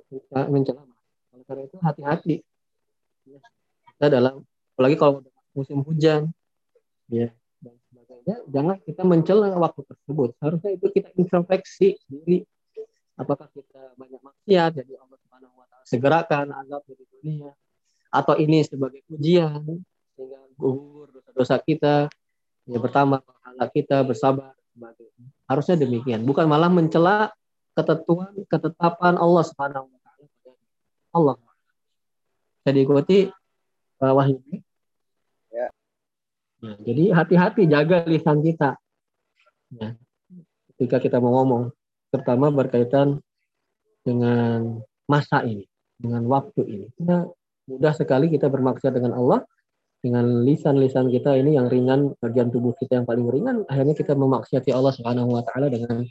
mencela 0.52 0.86
oleh 1.34 1.46
karena 1.50 1.62
itu 1.66 1.78
hati-hati. 1.82 2.36
Kita 3.96 4.08
dalam 4.08 4.46
apalagi 4.78 4.96
kalau 4.96 5.26
musim 5.56 5.82
hujan 5.82 6.30
ya 7.08 7.32
dan 7.64 7.76
sebagainya 7.90 8.36
jangan 8.52 8.78
kita 8.86 9.02
mencela 9.02 9.50
waktu 9.58 9.82
tersebut. 9.84 10.30
Harusnya 10.40 10.72
itu 10.78 10.88
kita 10.94 11.10
introspeksi 11.18 11.98
diri 12.08 12.46
apakah 13.16 13.48
kita 13.52 13.96
banyak 13.96 14.20
maksiat 14.20 14.72
jadi 14.84 14.94
Allah 15.00 15.18
Subhanahu 15.24 15.56
wa 15.56 15.66
taala 15.72 15.86
segerakan 15.88 16.46
azab 16.52 16.84
dari 16.84 17.06
dunia 17.08 17.52
atau 18.12 18.36
ini 18.36 18.60
sebagai 18.64 19.02
ujian 19.08 19.64
sehingga 20.16 20.40
gugur 20.56 21.12
dosa-dosa 21.12 21.56
kita 21.64 21.96
ya 22.66 22.78
pertama 22.82 23.22
pahala 23.22 23.66
kita 23.70 24.02
bersabar 24.02 24.54
sebagainya 24.74 25.30
harusnya 25.46 25.76
demikian 25.78 26.26
bukan 26.26 26.50
malah 26.50 26.70
mencela 26.70 27.30
ketentuan 27.76 28.32
ketetapan 28.48 29.20
Allah 29.20 29.44
Subhanahu 29.44 29.92
wa 29.92 30.00
taala 30.00 30.28
Allah. 31.16 31.36
Jadi 32.66 32.80
ikuti 32.82 33.20
uh, 34.02 34.14
wahyu. 34.16 34.42
Ya. 35.54 35.68
Nah, 36.66 36.76
jadi 36.82 37.14
hati-hati 37.14 37.70
jaga 37.70 38.04
lisan 38.10 38.42
kita. 38.42 38.80
Ya. 39.76 39.94
Ketika 40.74 40.98
kita 40.98 41.18
mau 41.22 41.40
ngomong, 41.40 41.72
terutama 42.10 42.50
berkaitan 42.50 43.22
dengan 44.02 44.82
masa 45.06 45.46
ini, 45.46 45.70
dengan 45.96 46.26
waktu 46.26 46.62
ini. 46.66 46.88
Kita 46.98 47.30
mudah 47.70 47.94
sekali 47.94 48.34
kita 48.34 48.50
bermaksud 48.50 48.90
dengan 48.92 49.14
Allah 49.14 49.46
dengan 50.06 50.46
lisan-lisan 50.46 51.10
kita 51.10 51.34
ini 51.34 51.58
yang 51.58 51.66
ringan 51.66 52.14
bagian 52.22 52.54
tubuh 52.54 52.78
kita 52.78 53.02
yang 53.02 53.10
paling 53.10 53.26
ringan 53.26 53.66
akhirnya 53.66 53.98
kita 53.98 54.14
memaksiati 54.14 54.70
Allah 54.70 54.94
Subhanahu 54.94 55.34
wa 55.34 55.42
taala 55.42 55.66
dengan 55.66 56.06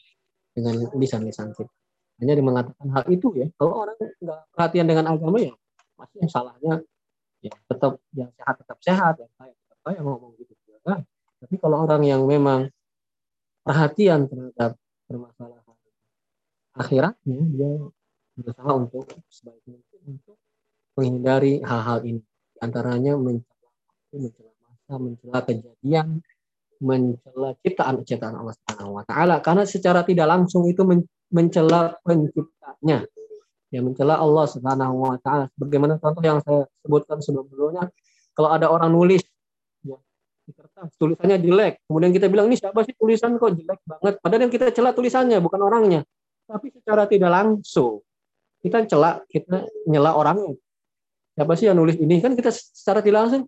dengan 0.51 0.75
lisan-lisan 0.99 1.55
kita. 1.55 1.71
Hanya 2.19 2.43
mengatakan 2.43 2.91
hal 2.91 3.07
itu 3.07 3.31
ya. 3.39 3.47
Kalau 3.55 3.87
orang 3.87 3.95
nggak 3.95 4.41
perhatian 4.51 4.87
dengan 4.91 5.15
agama 5.15 5.39
ya, 5.39 5.55
pasti 5.95 6.17
yang 6.19 6.31
salahnya 6.31 6.75
ya 7.39 7.55
tetap 7.71 8.03
yang 8.19 8.31
sehat 8.35 8.55
tetap 8.59 8.79
sehat, 8.83 9.15
yang 9.23 9.31
kaya 9.39 9.55
tetap 9.55 9.79
kaya 9.87 9.99
ngomong 10.03 10.35
gitu. 10.43 10.53
Ya. 10.67 10.99
Tapi 11.39 11.55
kalau 11.63 11.87
orang 11.87 12.03
yang 12.03 12.27
memang 12.27 12.67
perhatian 13.63 14.27
terhadap 14.27 14.75
permasalahan 15.07 15.79
akhiratnya, 16.75 17.39
dia 17.55 17.73
berusaha 18.35 18.71
untuk 18.75 19.07
sebaik 19.31 19.63
mungkin 19.71 20.01
untuk 20.19 20.37
menghindari 20.99 21.63
hal-hal 21.63 22.03
ini. 22.03 22.23
Antaranya 22.59 23.15
mencela 23.15 23.54
mencela 24.19 24.53
masa, 24.63 24.95
mencela 25.01 25.39
kejadian, 25.45 26.09
mencela 26.83 27.51
ciptaan-ciptaan 27.63 28.35
Allah 28.39 28.55
Subhanahu 28.55 28.93
wa 29.01 29.05
taala 29.07 29.37
karena 29.41 29.65
secara 29.65 30.05
tidak 30.05 30.27
langsung 30.29 30.67
itu 30.67 30.83
mencela 31.31 31.97
penciptanya. 32.03 33.07
Ya 33.75 33.81
mencela 33.83 34.23
Allah 34.23 34.47
Subhanahu 34.47 34.95
wa 35.03 35.19
taala. 35.19 35.51
Bagaimana 35.59 35.99
contoh 35.99 36.23
yang 36.23 36.39
saya 36.47 36.69
sebutkan 36.87 37.19
sebelumnya 37.19 37.91
kalau 38.35 38.51
ada 38.51 38.71
orang 38.71 38.91
nulis 38.95 39.23
ya, 39.83 39.99
di 40.47 40.53
kertas 40.55 40.95
tulisannya 40.99 41.39
jelek, 41.43 41.83
kemudian 41.87 42.11
kita 42.15 42.27
bilang 42.31 42.51
ini 42.51 42.59
siapa 42.59 42.83
sih 42.87 42.95
tulisan 42.95 43.39
kok 43.39 43.55
jelek 43.55 43.81
banget 43.87 44.15
padahal 44.23 44.43
yang 44.47 44.53
kita 44.53 44.71
cela 44.71 44.91
tulisannya 44.95 45.39
bukan 45.43 45.61
orangnya. 45.63 46.01
Tapi 46.45 46.71
secara 46.77 47.09
tidak 47.09 47.31
langsung 47.33 48.05
kita 48.65 48.89
cela, 48.89 49.21
kita 49.29 49.69
nyela 49.85 50.17
orangnya. 50.17 50.57
Siapa 51.37 51.53
sih 51.59 51.67
yang 51.69 51.77
nulis 51.77 52.01
ini? 52.01 52.23
Kan 52.25 52.33
kita 52.33 52.49
secara 52.49 53.05
tidak 53.05 53.29
langsung 53.29 53.43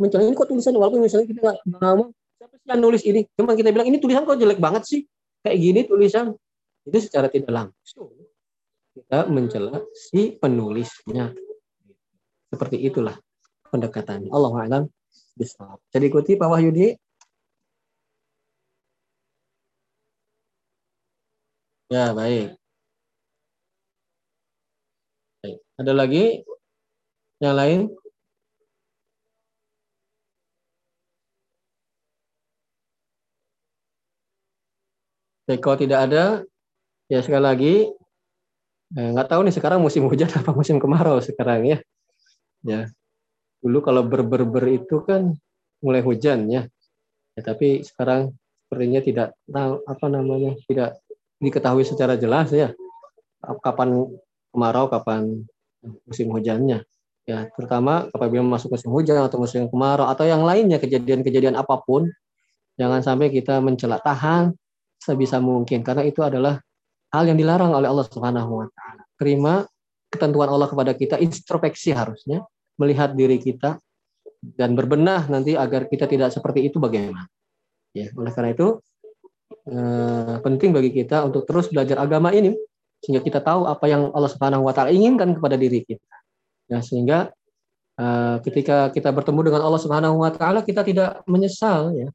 mencela 0.00 0.24
ini 0.24 0.34
kok 0.34 0.48
tulisan 0.48 0.74
walaupun 0.74 1.04
misalnya 1.04 1.28
kita 1.28 1.40
nggak 1.44 1.58
ngomong 1.76 2.08
siapa 2.40 2.54
sih 2.56 2.68
yang 2.72 2.80
nulis 2.80 3.02
ini? 3.04 3.20
Cuma 3.36 3.52
kita 3.52 3.68
bilang 3.70 3.86
ini 3.92 4.00
tulisan 4.00 4.24
kok 4.24 4.40
jelek 4.40 4.58
banget 4.58 4.82
sih? 4.88 5.00
Kayak 5.44 5.58
gini 5.60 5.80
tulisan. 5.84 6.26
Itu 6.88 6.98
secara 7.04 7.28
tidak 7.28 7.52
langsung 7.52 8.08
kita 8.96 9.28
mencela 9.28 9.84
si 9.92 10.34
penulisnya. 10.40 11.36
Seperti 12.50 12.80
itulah 12.80 13.14
pendekatannya. 13.68 14.32
Allah 14.32 14.52
alam 14.56 14.84
jadi 15.92 16.04
ikuti 16.08 16.36
Pak 16.36 16.48
Wahyudi. 16.48 16.96
Ya 21.90 22.12
baik. 22.16 22.56
Baik 25.40 25.58
ada 25.80 25.92
lagi 25.96 26.44
yang 27.40 27.56
lain 27.56 27.80
Jadi 35.50 35.58
kalau 35.58 35.76
tidak 35.82 35.98
ada, 36.06 36.46
ya 37.10 37.18
sekali 37.26 37.42
lagi 37.42 37.74
eh, 38.94 39.08
nggak 39.10 39.26
tahu 39.34 39.42
nih 39.42 39.54
sekarang 39.58 39.82
musim 39.82 40.06
hujan 40.06 40.30
apa 40.38 40.54
musim 40.54 40.78
kemarau 40.78 41.18
sekarang 41.18 41.66
ya. 41.66 41.78
Ya, 42.62 42.86
dulu 43.58 43.82
kalau 43.82 44.06
ber-ber-ber 44.06 44.70
itu 44.70 45.02
kan 45.02 45.34
mulai 45.82 46.06
hujan 46.06 46.46
ya. 46.46 46.70
ya 47.34 47.40
tapi 47.42 47.82
sekarang 47.82 48.30
sepertinya 48.68 49.00
tidak 49.02 49.28
apa 49.88 50.06
namanya 50.06 50.54
tidak 50.68 51.00
diketahui 51.42 51.82
secara 51.82 52.20
jelas 52.20 52.52
ya 52.52 52.70
kapan 53.64 54.06
kemarau 54.52 54.92
kapan 54.92 55.42
musim 56.04 56.28
hujannya 56.28 56.84
ya 57.24 57.48
terutama 57.56 58.12
apabila 58.12 58.44
masuk 58.44 58.76
musim 58.76 58.92
hujan 58.92 59.24
atau 59.24 59.40
musim 59.40 59.66
kemarau 59.72 60.04
atau 60.04 60.28
yang 60.28 60.44
lainnya 60.44 60.76
kejadian-kejadian 60.76 61.56
apa 61.56 61.80
pun 61.80 62.12
jangan 62.76 63.00
sampai 63.00 63.32
kita 63.32 63.58
mencela 63.64 63.96
tahan 64.04 64.52
sebisa 65.00 65.40
mungkin 65.40 65.80
karena 65.80 66.04
itu 66.04 66.20
adalah 66.20 66.60
hal 67.10 67.24
yang 67.26 67.38
dilarang 67.40 67.72
oleh 67.72 67.88
Allah 67.88 68.06
Subhanahu 68.06 68.50
wa 68.62 68.66
taala. 68.70 69.02
Terima 69.16 69.64
ketentuan 70.12 70.52
Allah 70.52 70.68
kepada 70.68 70.92
kita, 70.92 71.16
introspeksi 71.16 71.96
harusnya 71.96 72.44
melihat 72.76 73.16
diri 73.16 73.40
kita 73.40 73.78
dan 74.40 74.72
berbenah 74.72 75.28
nanti 75.28 75.56
agar 75.56 75.86
kita 75.88 76.08
tidak 76.08 76.32
seperti 76.32 76.68
itu 76.68 76.80
bagaimana. 76.80 77.28
Ya, 77.90 78.08
oleh 78.14 78.32
karena 78.32 78.54
itu 78.54 78.78
eh, 79.66 80.36
penting 80.40 80.70
bagi 80.70 80.90
kita 80.94 81.26
untuk 81.26 81.44
terus 81.44 81.68
belajar 81.68 81.98
agama 81.98 82.30
ini 82.30 82.54
sehingga 83.00 83.24
kita 83.24 83.40
tahu 83.40 83.64
apa 83.66 83.88
yang 83.88 84.12
Allah 84.12 84.30
Subhanahu 84.30 84.68
wa 84.68 84.72
taala 84.76 84.92
inginkan 84.92 85.34
kepada 85.36 85.56
diri 85.58 85.82
kita. 85.82 86.14
Ya, 86.70 86.78
sehingga 86.80 87.34
eh, 87.98 88.36
ketika 88.46 88.94
kita 88.94 89.10
bertemu 89.10 89.50
dengan 89.52 89.62
Allah 89.66 89.80
Subhanahu 89.82 90.22
wa 90.22 90.30
taala 90.30 90.62
kita 90.62 90.86
tidak 90.86 91.20
menyesal 91.26 91.92
ya 91.94 92.08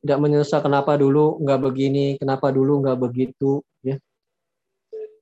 tidak 0.00 0.18
menyesal 0.20 0.64
kenapa 0.64 0.96
dulu 0.96 1.36
nggak 1.44 1.60
begini, 1.60 2.16
kenapa 2.16 2.48
dulu 2.48 2.80
nggak 2.80 2.98
begitu, 3.00 3.60
ya. 3.84 4.00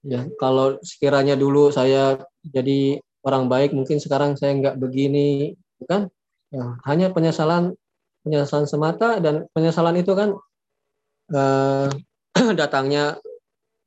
Ya, 0.07 0.31
kalau 0.39 0.79
sekiranya 0.81 1.35
dulu 1.35 1.75
saya 1.75 2.23
jadi 2.47 3.03
orang 3.27 3.51
baik, 3.51 3.75
mungkin 3.75 3.99
sekarang 3.99 4.39
saya 4.39 4.55
nggak 4.55 4.79
begini, 4.79 5.59
kan? 5.91 6.07
Ya, 6.55 6.79
hanya 6.87 7.11
penyesalan, 7.11 7.75
penyesalan 8.23 8.71
semata 8.71 9.19
dan 9.19 9.51
penyesalan 9.53 9.99
itu 9.99 10.15
kan 10.15 10.39
eh, 11.35 11.89
datangnya 12.61 13.19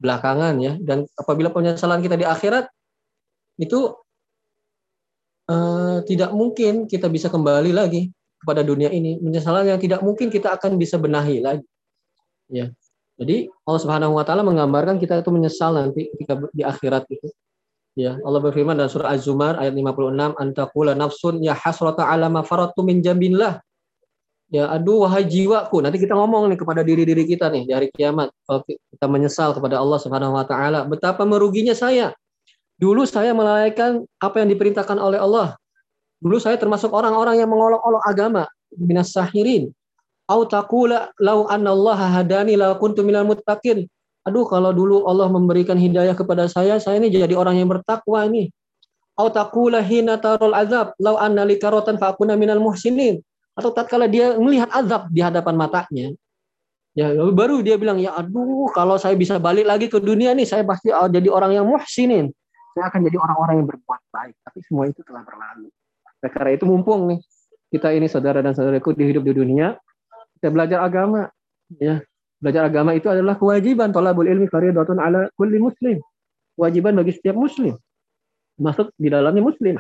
belakangan 0.04 0.60
ya. 0.60 0.76
Dan 0.84 1.08
apabila 1.16 1.56
penyesalan 1.56 2.04
kita 2.04 2.20
di 2.20 2.28
akhirat 2.28 2.68
itu 3.56 3.96
eh, 5.48 5.98
tidak 6.04 6.36
mungkin 6.36 6.86
kita 6.92 7.08
bisa 7.08 7.32
kembali 7.32 7.72
lagi 7.72 8.12
kepada 8.42 8.66
dunia 8.66 8.90
ini, 8.90 9.22
penyesalan 9.22 9.70
yang 9.70 9.80
tidak 9.80 10.02
mungkin 10.02 10.34
kita 10.34 10.58
akan 10.58 10.76
bisa 10.82 10.98
benahi 10.98 11.40
lagi. 11.40 11.66
Ya. 12.50 12.74
Jadi 13.22 13.54
Allah 13.70 13.82
Subhanahu 13.86 14.18
wa 14.18 14.26
taala 14.26 14.42
menggambarkan 14.42 14.98
kita 14.98 15.22
itu 15.22 15.30
menyesal 15.30 15.78
nanti 15.78 16.10
ketika 16.18 16.42
di 16.50 16.66
akhirat 16.66 17.06
itu. 17.14 17.30
Ya, 17.94 18.18
Allah 18.24 18.40
berfirman 18.40 18.74
dalam 18.74 18.88
surah 18.88 19.14
Az-Zumar 19.14 19.60
ayat 19.60 19.76
56, 19.76 20.32
"Antakula 20.40 20.96
nafsun 20.96 21.44
ya 21.44 21.54
hasrata 21.54 22.08
ala 22.08 22.32
ma 22.32 22.42
faratu 22.42 22.82
min 22.82 23.04
jambillah." 23.04 23.60
Ya, 24.52 24.68
aduh 24.68 25.06
wahai 25.08 25.28
jiwaku. 25.28 25.84
Nanti 25.84 26.00
kita 26.00 26.16
ngomong 26.16 26.50
nih 26.52 26.60
kepada 26.60 26.82
diri-diri 26.84 27.24
kita 27.24 27.48
nih 27.52 27.68
di 27.68 27.72
hari 27.72 27.88
kiamat. 27.94 28.32
Kalau 28.48 28.64
kita 28.68 29.06
menyesal 29.08 29.56
kepada 29.56 29.80
Allah 29.80 30.00
Subhanahu 30.02 30.36
wa 30.36 30.44
taala, 30.48 30.88
betapa 30.88 31.24
meruginya 31.24 31.76
saya. 31.78 32.16
Dulu 32.82 33.06
saya 33.06 33.38
melalaikan 33.38 34.02
apa 34.18 34.42
yang 34.42 34.50
diperintahkan 34.50 34.98
oleh 34.98 35.22
Allah. 35.22 35.61
Dulu 36.22 36.38
saya 36.38 36.56
termasuk 36.56 36.94
orang-orang 36.94 37.42
yang 37.42 37.50
mengolok-olok 37.50 38.04
agama, 38.06 38.46
minas 38.78 39.10
sahirin. 39.10 39.74
Au 40.30 40.46
taqula 40.46 41.10
law 41.18 41.50
anna 41.50 41.74
Allah 41.74 42.00
hadani 42.22 42.54
la 42.56 42.78
kuntu 42.78 43.02
minal 43.02 43.26
muttaqin. 43.26 43.90
Aduh 44.22 44.46
kalau 44.46 44.70
dulu 44.70 45.10
Allah 45.10 45.28
memberikan 45.28 45.76
hidayah 45.76 46.14
kepada 46.14 46.46
saya, 46.46 46.78
saya 46.78 47.02
ini 47.02 47.10
jadi 47.10 47.34
orang 47.34 47.58
yang 47.58 47.68
bertakwa 47.68 48.22
ini. 48.30 48.54
Au 49.18 49.34
taqula 49.34 49.82
hina 49.82 50.22
tarul 50.22 50.54
azab 50.54 50.94
law 51.02 51.18
anna 51.18 51.42
li 51.42 51.58
karatan 51.58 51.98
fa 51.98 52.14
minal 52.38 52.62
muhsinin. 52.62 53.18
Atau 53.52 53.76
tatkala 53.76 54.08
dia 54.08 54.40
melihat 54.40 54.72
azab 54.72 55.12
di 55.12 55.20
hadapan 55.20 55.60
matanya, 55.60 56.16
ya 56.96 57.12
baru 57.36 57.60
dia 57.60 57.76
bilang 57.76 58.00
ya 58.00 58.16
aduh 58.16 58.72
kalau 58.72 58.96
saya 58.96 59.12
bisa 59.20 59.40
balik 59.44 59.68
lagi 59.68 59.92
ke 59.92 60.00
dunia 60.00 60.32
nih 60.32 60.48
saya 60.48 60.64
pasti 60.64 60.88
jadi 60.88 61.28
orang 61.28 61.60
yang 61.60 61.68
muhsinin. 61.68 62.32
Saya 62.72 62.88
akan 62.88 63.00
jadi 63.04 63.20
orang-orang 63.20 63.56
yang 63.60 63.68
berbuat 63.68 64.02
baik. 64.16 64.36
Tapi 64.48 64.60
semua 64.64 64.88
itu 64.88 65.04
telah 65.04 65.28
berlalu. 65.28 65.68
Karena 66.30 66.54
itu 66.54 66.70
mumpung 66.70 67.10
nih 67.10 67.20
kita 67.74 67.96
ini 67.96 68.06
saudara 68.06 68.44
dan 68.46 68.54
saudaraku 68.54 68.94
di 68.94 69.10
hidup 69.10 69.26
di 69.26 69.34
dunia, 69.34 69.74
kita 70.38 70.54
belajar 70.54 70.86
agama 70.86 71.32
ya. 71.80 72.04
Belajar 72.42 72.74
agama 72.74 72.98
itu 72.98 73.06
adalah 73.06 73.38
kewajiban 73.38 73.94
tolabul 73.94 74.26
ilmi 74.26 74.50
fardhatun 74.50 74.98
ala 74.98 75.30
kulli 75.38 75.62
muslim. 75.62 76.02
Kewajiban 76.58 76.98
bagi 76.98 77.14
setiap 77.14 77.38
muslim. 77.38 77.78
Masuk 78.58 78.90
di 78.98 79.14
dalamnya 79.14 79.46
muslim. 79.46 79.78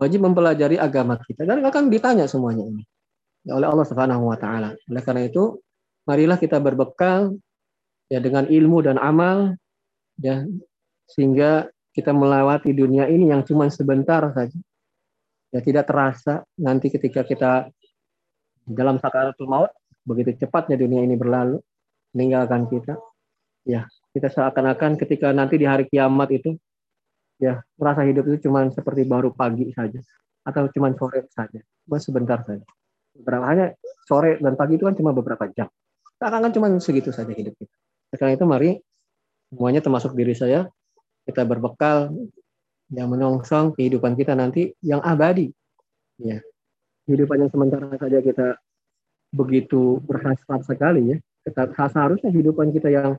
Wajib 0.00 0.24
mempelajari 0.24 0.80
agama 0.80 1.20
kita. 1.20 1.44
Dan 1.44 1.60
akan 1.60 1.92
ditanya 1.92 2.24
semuanya 2.24 2.64
ini 2.64 2.88
ya 3.44 3.56
oleh 3.56 3.68
Allah 3.68 3.86
Subhanahu 3.88 4.28
wa 4.28 4.36
taala. 4.36 4.76
Oleh 4.88 5.02
karena 5.04 5.28
itu 5.28 5.60
marilah 6.04 6.36
kita 6.36 6.60
berbekal 6.60 7.36
ya 8.10 8.18
dengan 8.18 8.48
ilmu 8.48 8.84
dan 8.84 8.96
amal 9.00 9.54
ya 10.20 10.44
sehingga 11.08 11.70
kita 11.94 12.14
melewati 12.14 12.70
dunia 12.74 13.06
ini 13.10 13.34
yang 13.34 13.42
cuma 13.46 13.66
sebentar 13.70 14.22
saja 14.34 14.54
ya 15.50 15.60
tidak 15.62 15.84
terasa 15.86 16.46
nanti 16.58 16.90
ketika 16.90 17.26
kita 17.26 17.70
dalam 18.66 18.98
sakaratul 19.02 19.50
maut 19.50 19.70
begitu 20.06 20.46
cepatnya 20.46 20.78
dunia 20.78 21.02
ini 21.02 21.18
berlalu 21.18 21.58
meninggalkan 22.14 22.70
kita 22.70 22.98
ya 23.66 23.86
kita 24.10 24.30
seakan-akan 24.30 24.98
ketika 24.98 25.30
nanti 25.30 25.58
di 25.58 25.66
hari 25.66 25.86
kiamat 25.86 26.30
itu 26.34 26.58
ya 27.40 27.62
merasa 27.78 28.02
hidup 28.04 28.26
itu 28.30 28.46
cuma 28.46 28.66
seperti 28.70 29.02
baru 29.06 29.32
pagi 29.32 29.70
saja 29.72 29.98
atau 30.44 30.66
cuma 30.72 30.92
sore 30.96 31.26
saja 31.32 31.60
cuma 31.86 31.98
sebentar 31.98 32.38
saja. 32.46 32.64
Beberapa 33.10 33.44
hanya 33.50 33.66
sore 34.06 34.38
dan 34.38 34.54
pagi 34.54 34.78
itu 34.78 34.86
kan 34.86 34.94
cuma 34.94 35.10
beberapa 35.10 35.48
jam. 35.50 35.66
Seakan-akan 36.20 36.52
cuma 36.54 36.66
segitu 36.78 37.10
saja 37.10 37.32
hidup 37.34 37.56
kita. 37.58 37.74
Karena 38.14 38.38
itu 38.38 38.44
mari 38.46 38.70
semuanya 39.50 39.82
termasuk 39.82 40.14
diri 40.14 40.34
saya 40.34 40.70
kita 41.26 41.42
berbekal 41.42 42.14
yang 42.90 43.08
menyongsong 43.10 43.78
kehidupan 43.78 44.18
kita 44.18 44.34
nanti 44.34 44.74
yang 44.82 44.98
abadi 45.02 45.50
ya 46.18 46.42
kehidupan 47.10 47.46
yang 47.46 47.50
sementara 47.50 47.90
saja 47.98 48.18
kita 48.22 48.58
begitu 49.34 49.98
berhasrat 50.06 50.62
sekali 50.66 51.14
ya. 51.14 51.18
Kita, 51.40 51.72
seharusnya 51.72 52.30
kehidupan 52.30 52.70
kita 52.70 52.92
yang 52.92 53.16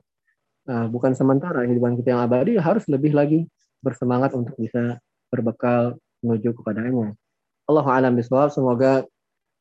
uh, 0.70 0.86
bukan 0.88 1.12
sementara, 1.12 1.66
kehidupan 1.66 1.98
kita 2.00 2.16
yang 2.16 2.22
abadi 2.22 2.56
harus 2.56 2.86
lebih 2.86 3.12
lagi 3.12 3.44
bersemangat 3.82 4.32
untuk 4.32 4.54
bisa 4.56 4.96
berbekal 5.28 5.98
menuju 6.22 6.54
kepadanya. 6.56 7.12
Allah 7.66 7.86
alam 7.88 8.14
bisawab, 8.14 8.48
semoga 8.54 9.02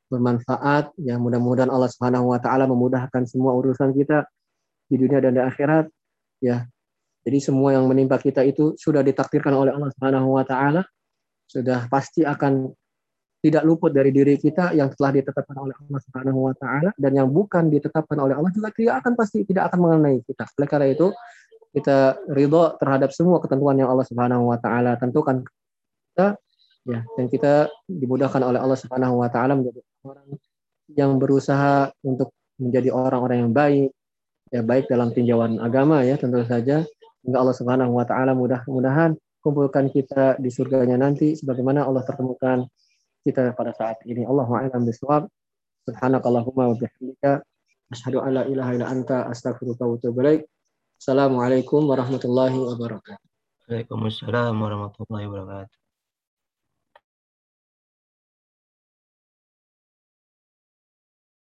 bermanfaat. 0.08 0.94
Ya 1.02 1.18
mudah-mudahan 1.18 1.72
Allah 1.74 1.90
Subhanahu 1.90 2.32
wa 2.32 2.40
taala 2.40 2.70
memudahkan 2.70 3.26
semua 3.26 3.52
urusan 3.58 3.96
kita 3.98 4.28
di 4.88 4.96
dunia 4.96 5.20
dan 5.24 5.36
di 5.36 5.42
akhirat. 5.42 5.90
Ya. 6.44 6.70
Jadi 7.22 7.38
semua 7.38 7.78
yang 7.78 7.86
menimpa 7.86 8.18
kita 8.18 8.42
itu 8.42 8.74
sudah 8.78 9.06
ditakdirkan 9.06 9.54
oleh 9.54 9.72
Allah 9.74 9.94
Subhanahu 9.94 10.38
wa 10.38 10.44
taala. 10.46 10.82
Sudah 11.46 11.86
pasti 11.92 12.26
akan 12.26 12.74
tidak 13.42 13.66
luput 13.66 13.90
dari 13.90 14.14
diri 14.14 14.38
kita 14.38 14.74
yang 14.78 14.94
telah 14.94 15.18
ditetapkan 15.18 15.58
oleh 15.58 15.74
Allah 15.74 16.00
Subhanahu 16.06 16.40
wa 16.50 16.54
taala 16.54 16.94
dan 16.98 17.12
yang 17.18 17.30
bukan 17.30 17.74
ditetapkan 17.74 18.18
oleh 18.22 18.38
Allah 18.38 18.54
juga 18.54 18.70
tidak 18.74 19.02
akan 19.02 19.14
pasti 19.18 19.46
tidak 19.46 19.70
akan 19.70 19.80
mengenai 19.82 20.18
kita. 20.26 20.46
Oleh 20.58 20.70
karena 20.70 20.88
itu 20.94 21.10
kita 21.74 22.22
ridho 22.30 22.78
terhadap 22.78 23.10
semua 23.16 23.42
ketentuan 23.42 23.78
yang 23.82 23.90
Allah 23.90 24.06
Subhanahu 24.06 24.50
wa 24.50 24.58
taala 24.62 24.98
tentukan 24.98 25.42
kita 25.42 26.38
ya 26.86 27.02
dan 27.18 27.26
kita 27.30 27.54
dimudahkan 27.90 28.42
oleh 28.42 28.60
Allah 28.62 28.78
Subhanahu 28.78 29.22
wa 29.22 29.30
taala 29.30 29.58
menjadi 29.58 29.82
orang 30.06 30.28
yang 30.92 31.12
berusaha 31.18 31.90
untuk 32.06 32.34
menjadi 32.62 32.94
orang-orang 32.94 33.48
yang 33.48 33.54
baik 33.54 33.90
ya 34.52 34.62
baik 34.62 34.86
dalam 34.92 35.16
tinjauan 35.16 35.58
agama 35.64 36.04
ya 36.04 36.20
tentu 36.20 36.44
saja 36.44 36.84
hingga 37.26 37.38
Allah 37.42 37.56
Subhanahu 37.56 37.92
wa 37.98 38.06
taala 38.06 38.34
mudah-mudahan 38.34 39.18
kumpulkan 39.42 39.90
kita 39.90 40.38
di 40.38 40.50
surganya 40.54 40.98
nanti 40.98 41.34
sebagaimana 41.34 41.86
Allah 41.86 42.06
pertemukan 42.06 42.66
kita 43.26 43.54
pada 43.58 43.74
saat 43.74 44.02
ini. 44.06 44.26
Allahu 44.26 44.58
a'lam 44.58 44.86
bishawab. 44.86 45.30
Subhanakallahumma 45.90 46.74
wa 46.74 46.76
bihamdika 46.78 47.42
asyhadu 47.90 48.22
an 48.22 48.32
la 48.38 48.44
ilaha 48.46 48.72
illa 48.78 48.88
anta 48.90 49.26
astaghfiruka 49.30 49.82
wa 49.86 49.98
atubu 49.98 50.22
ilaik. 50.22 50.42
Assalamualaikum 51.02 51.90
warahmatullahi 51.90 52.54
wabarakatuh. 52.54 53.26
Waalaikumsalam 53.66 54.54
warahmatullahi 54.54 55.26
wabarakatuh. 55.26 55.81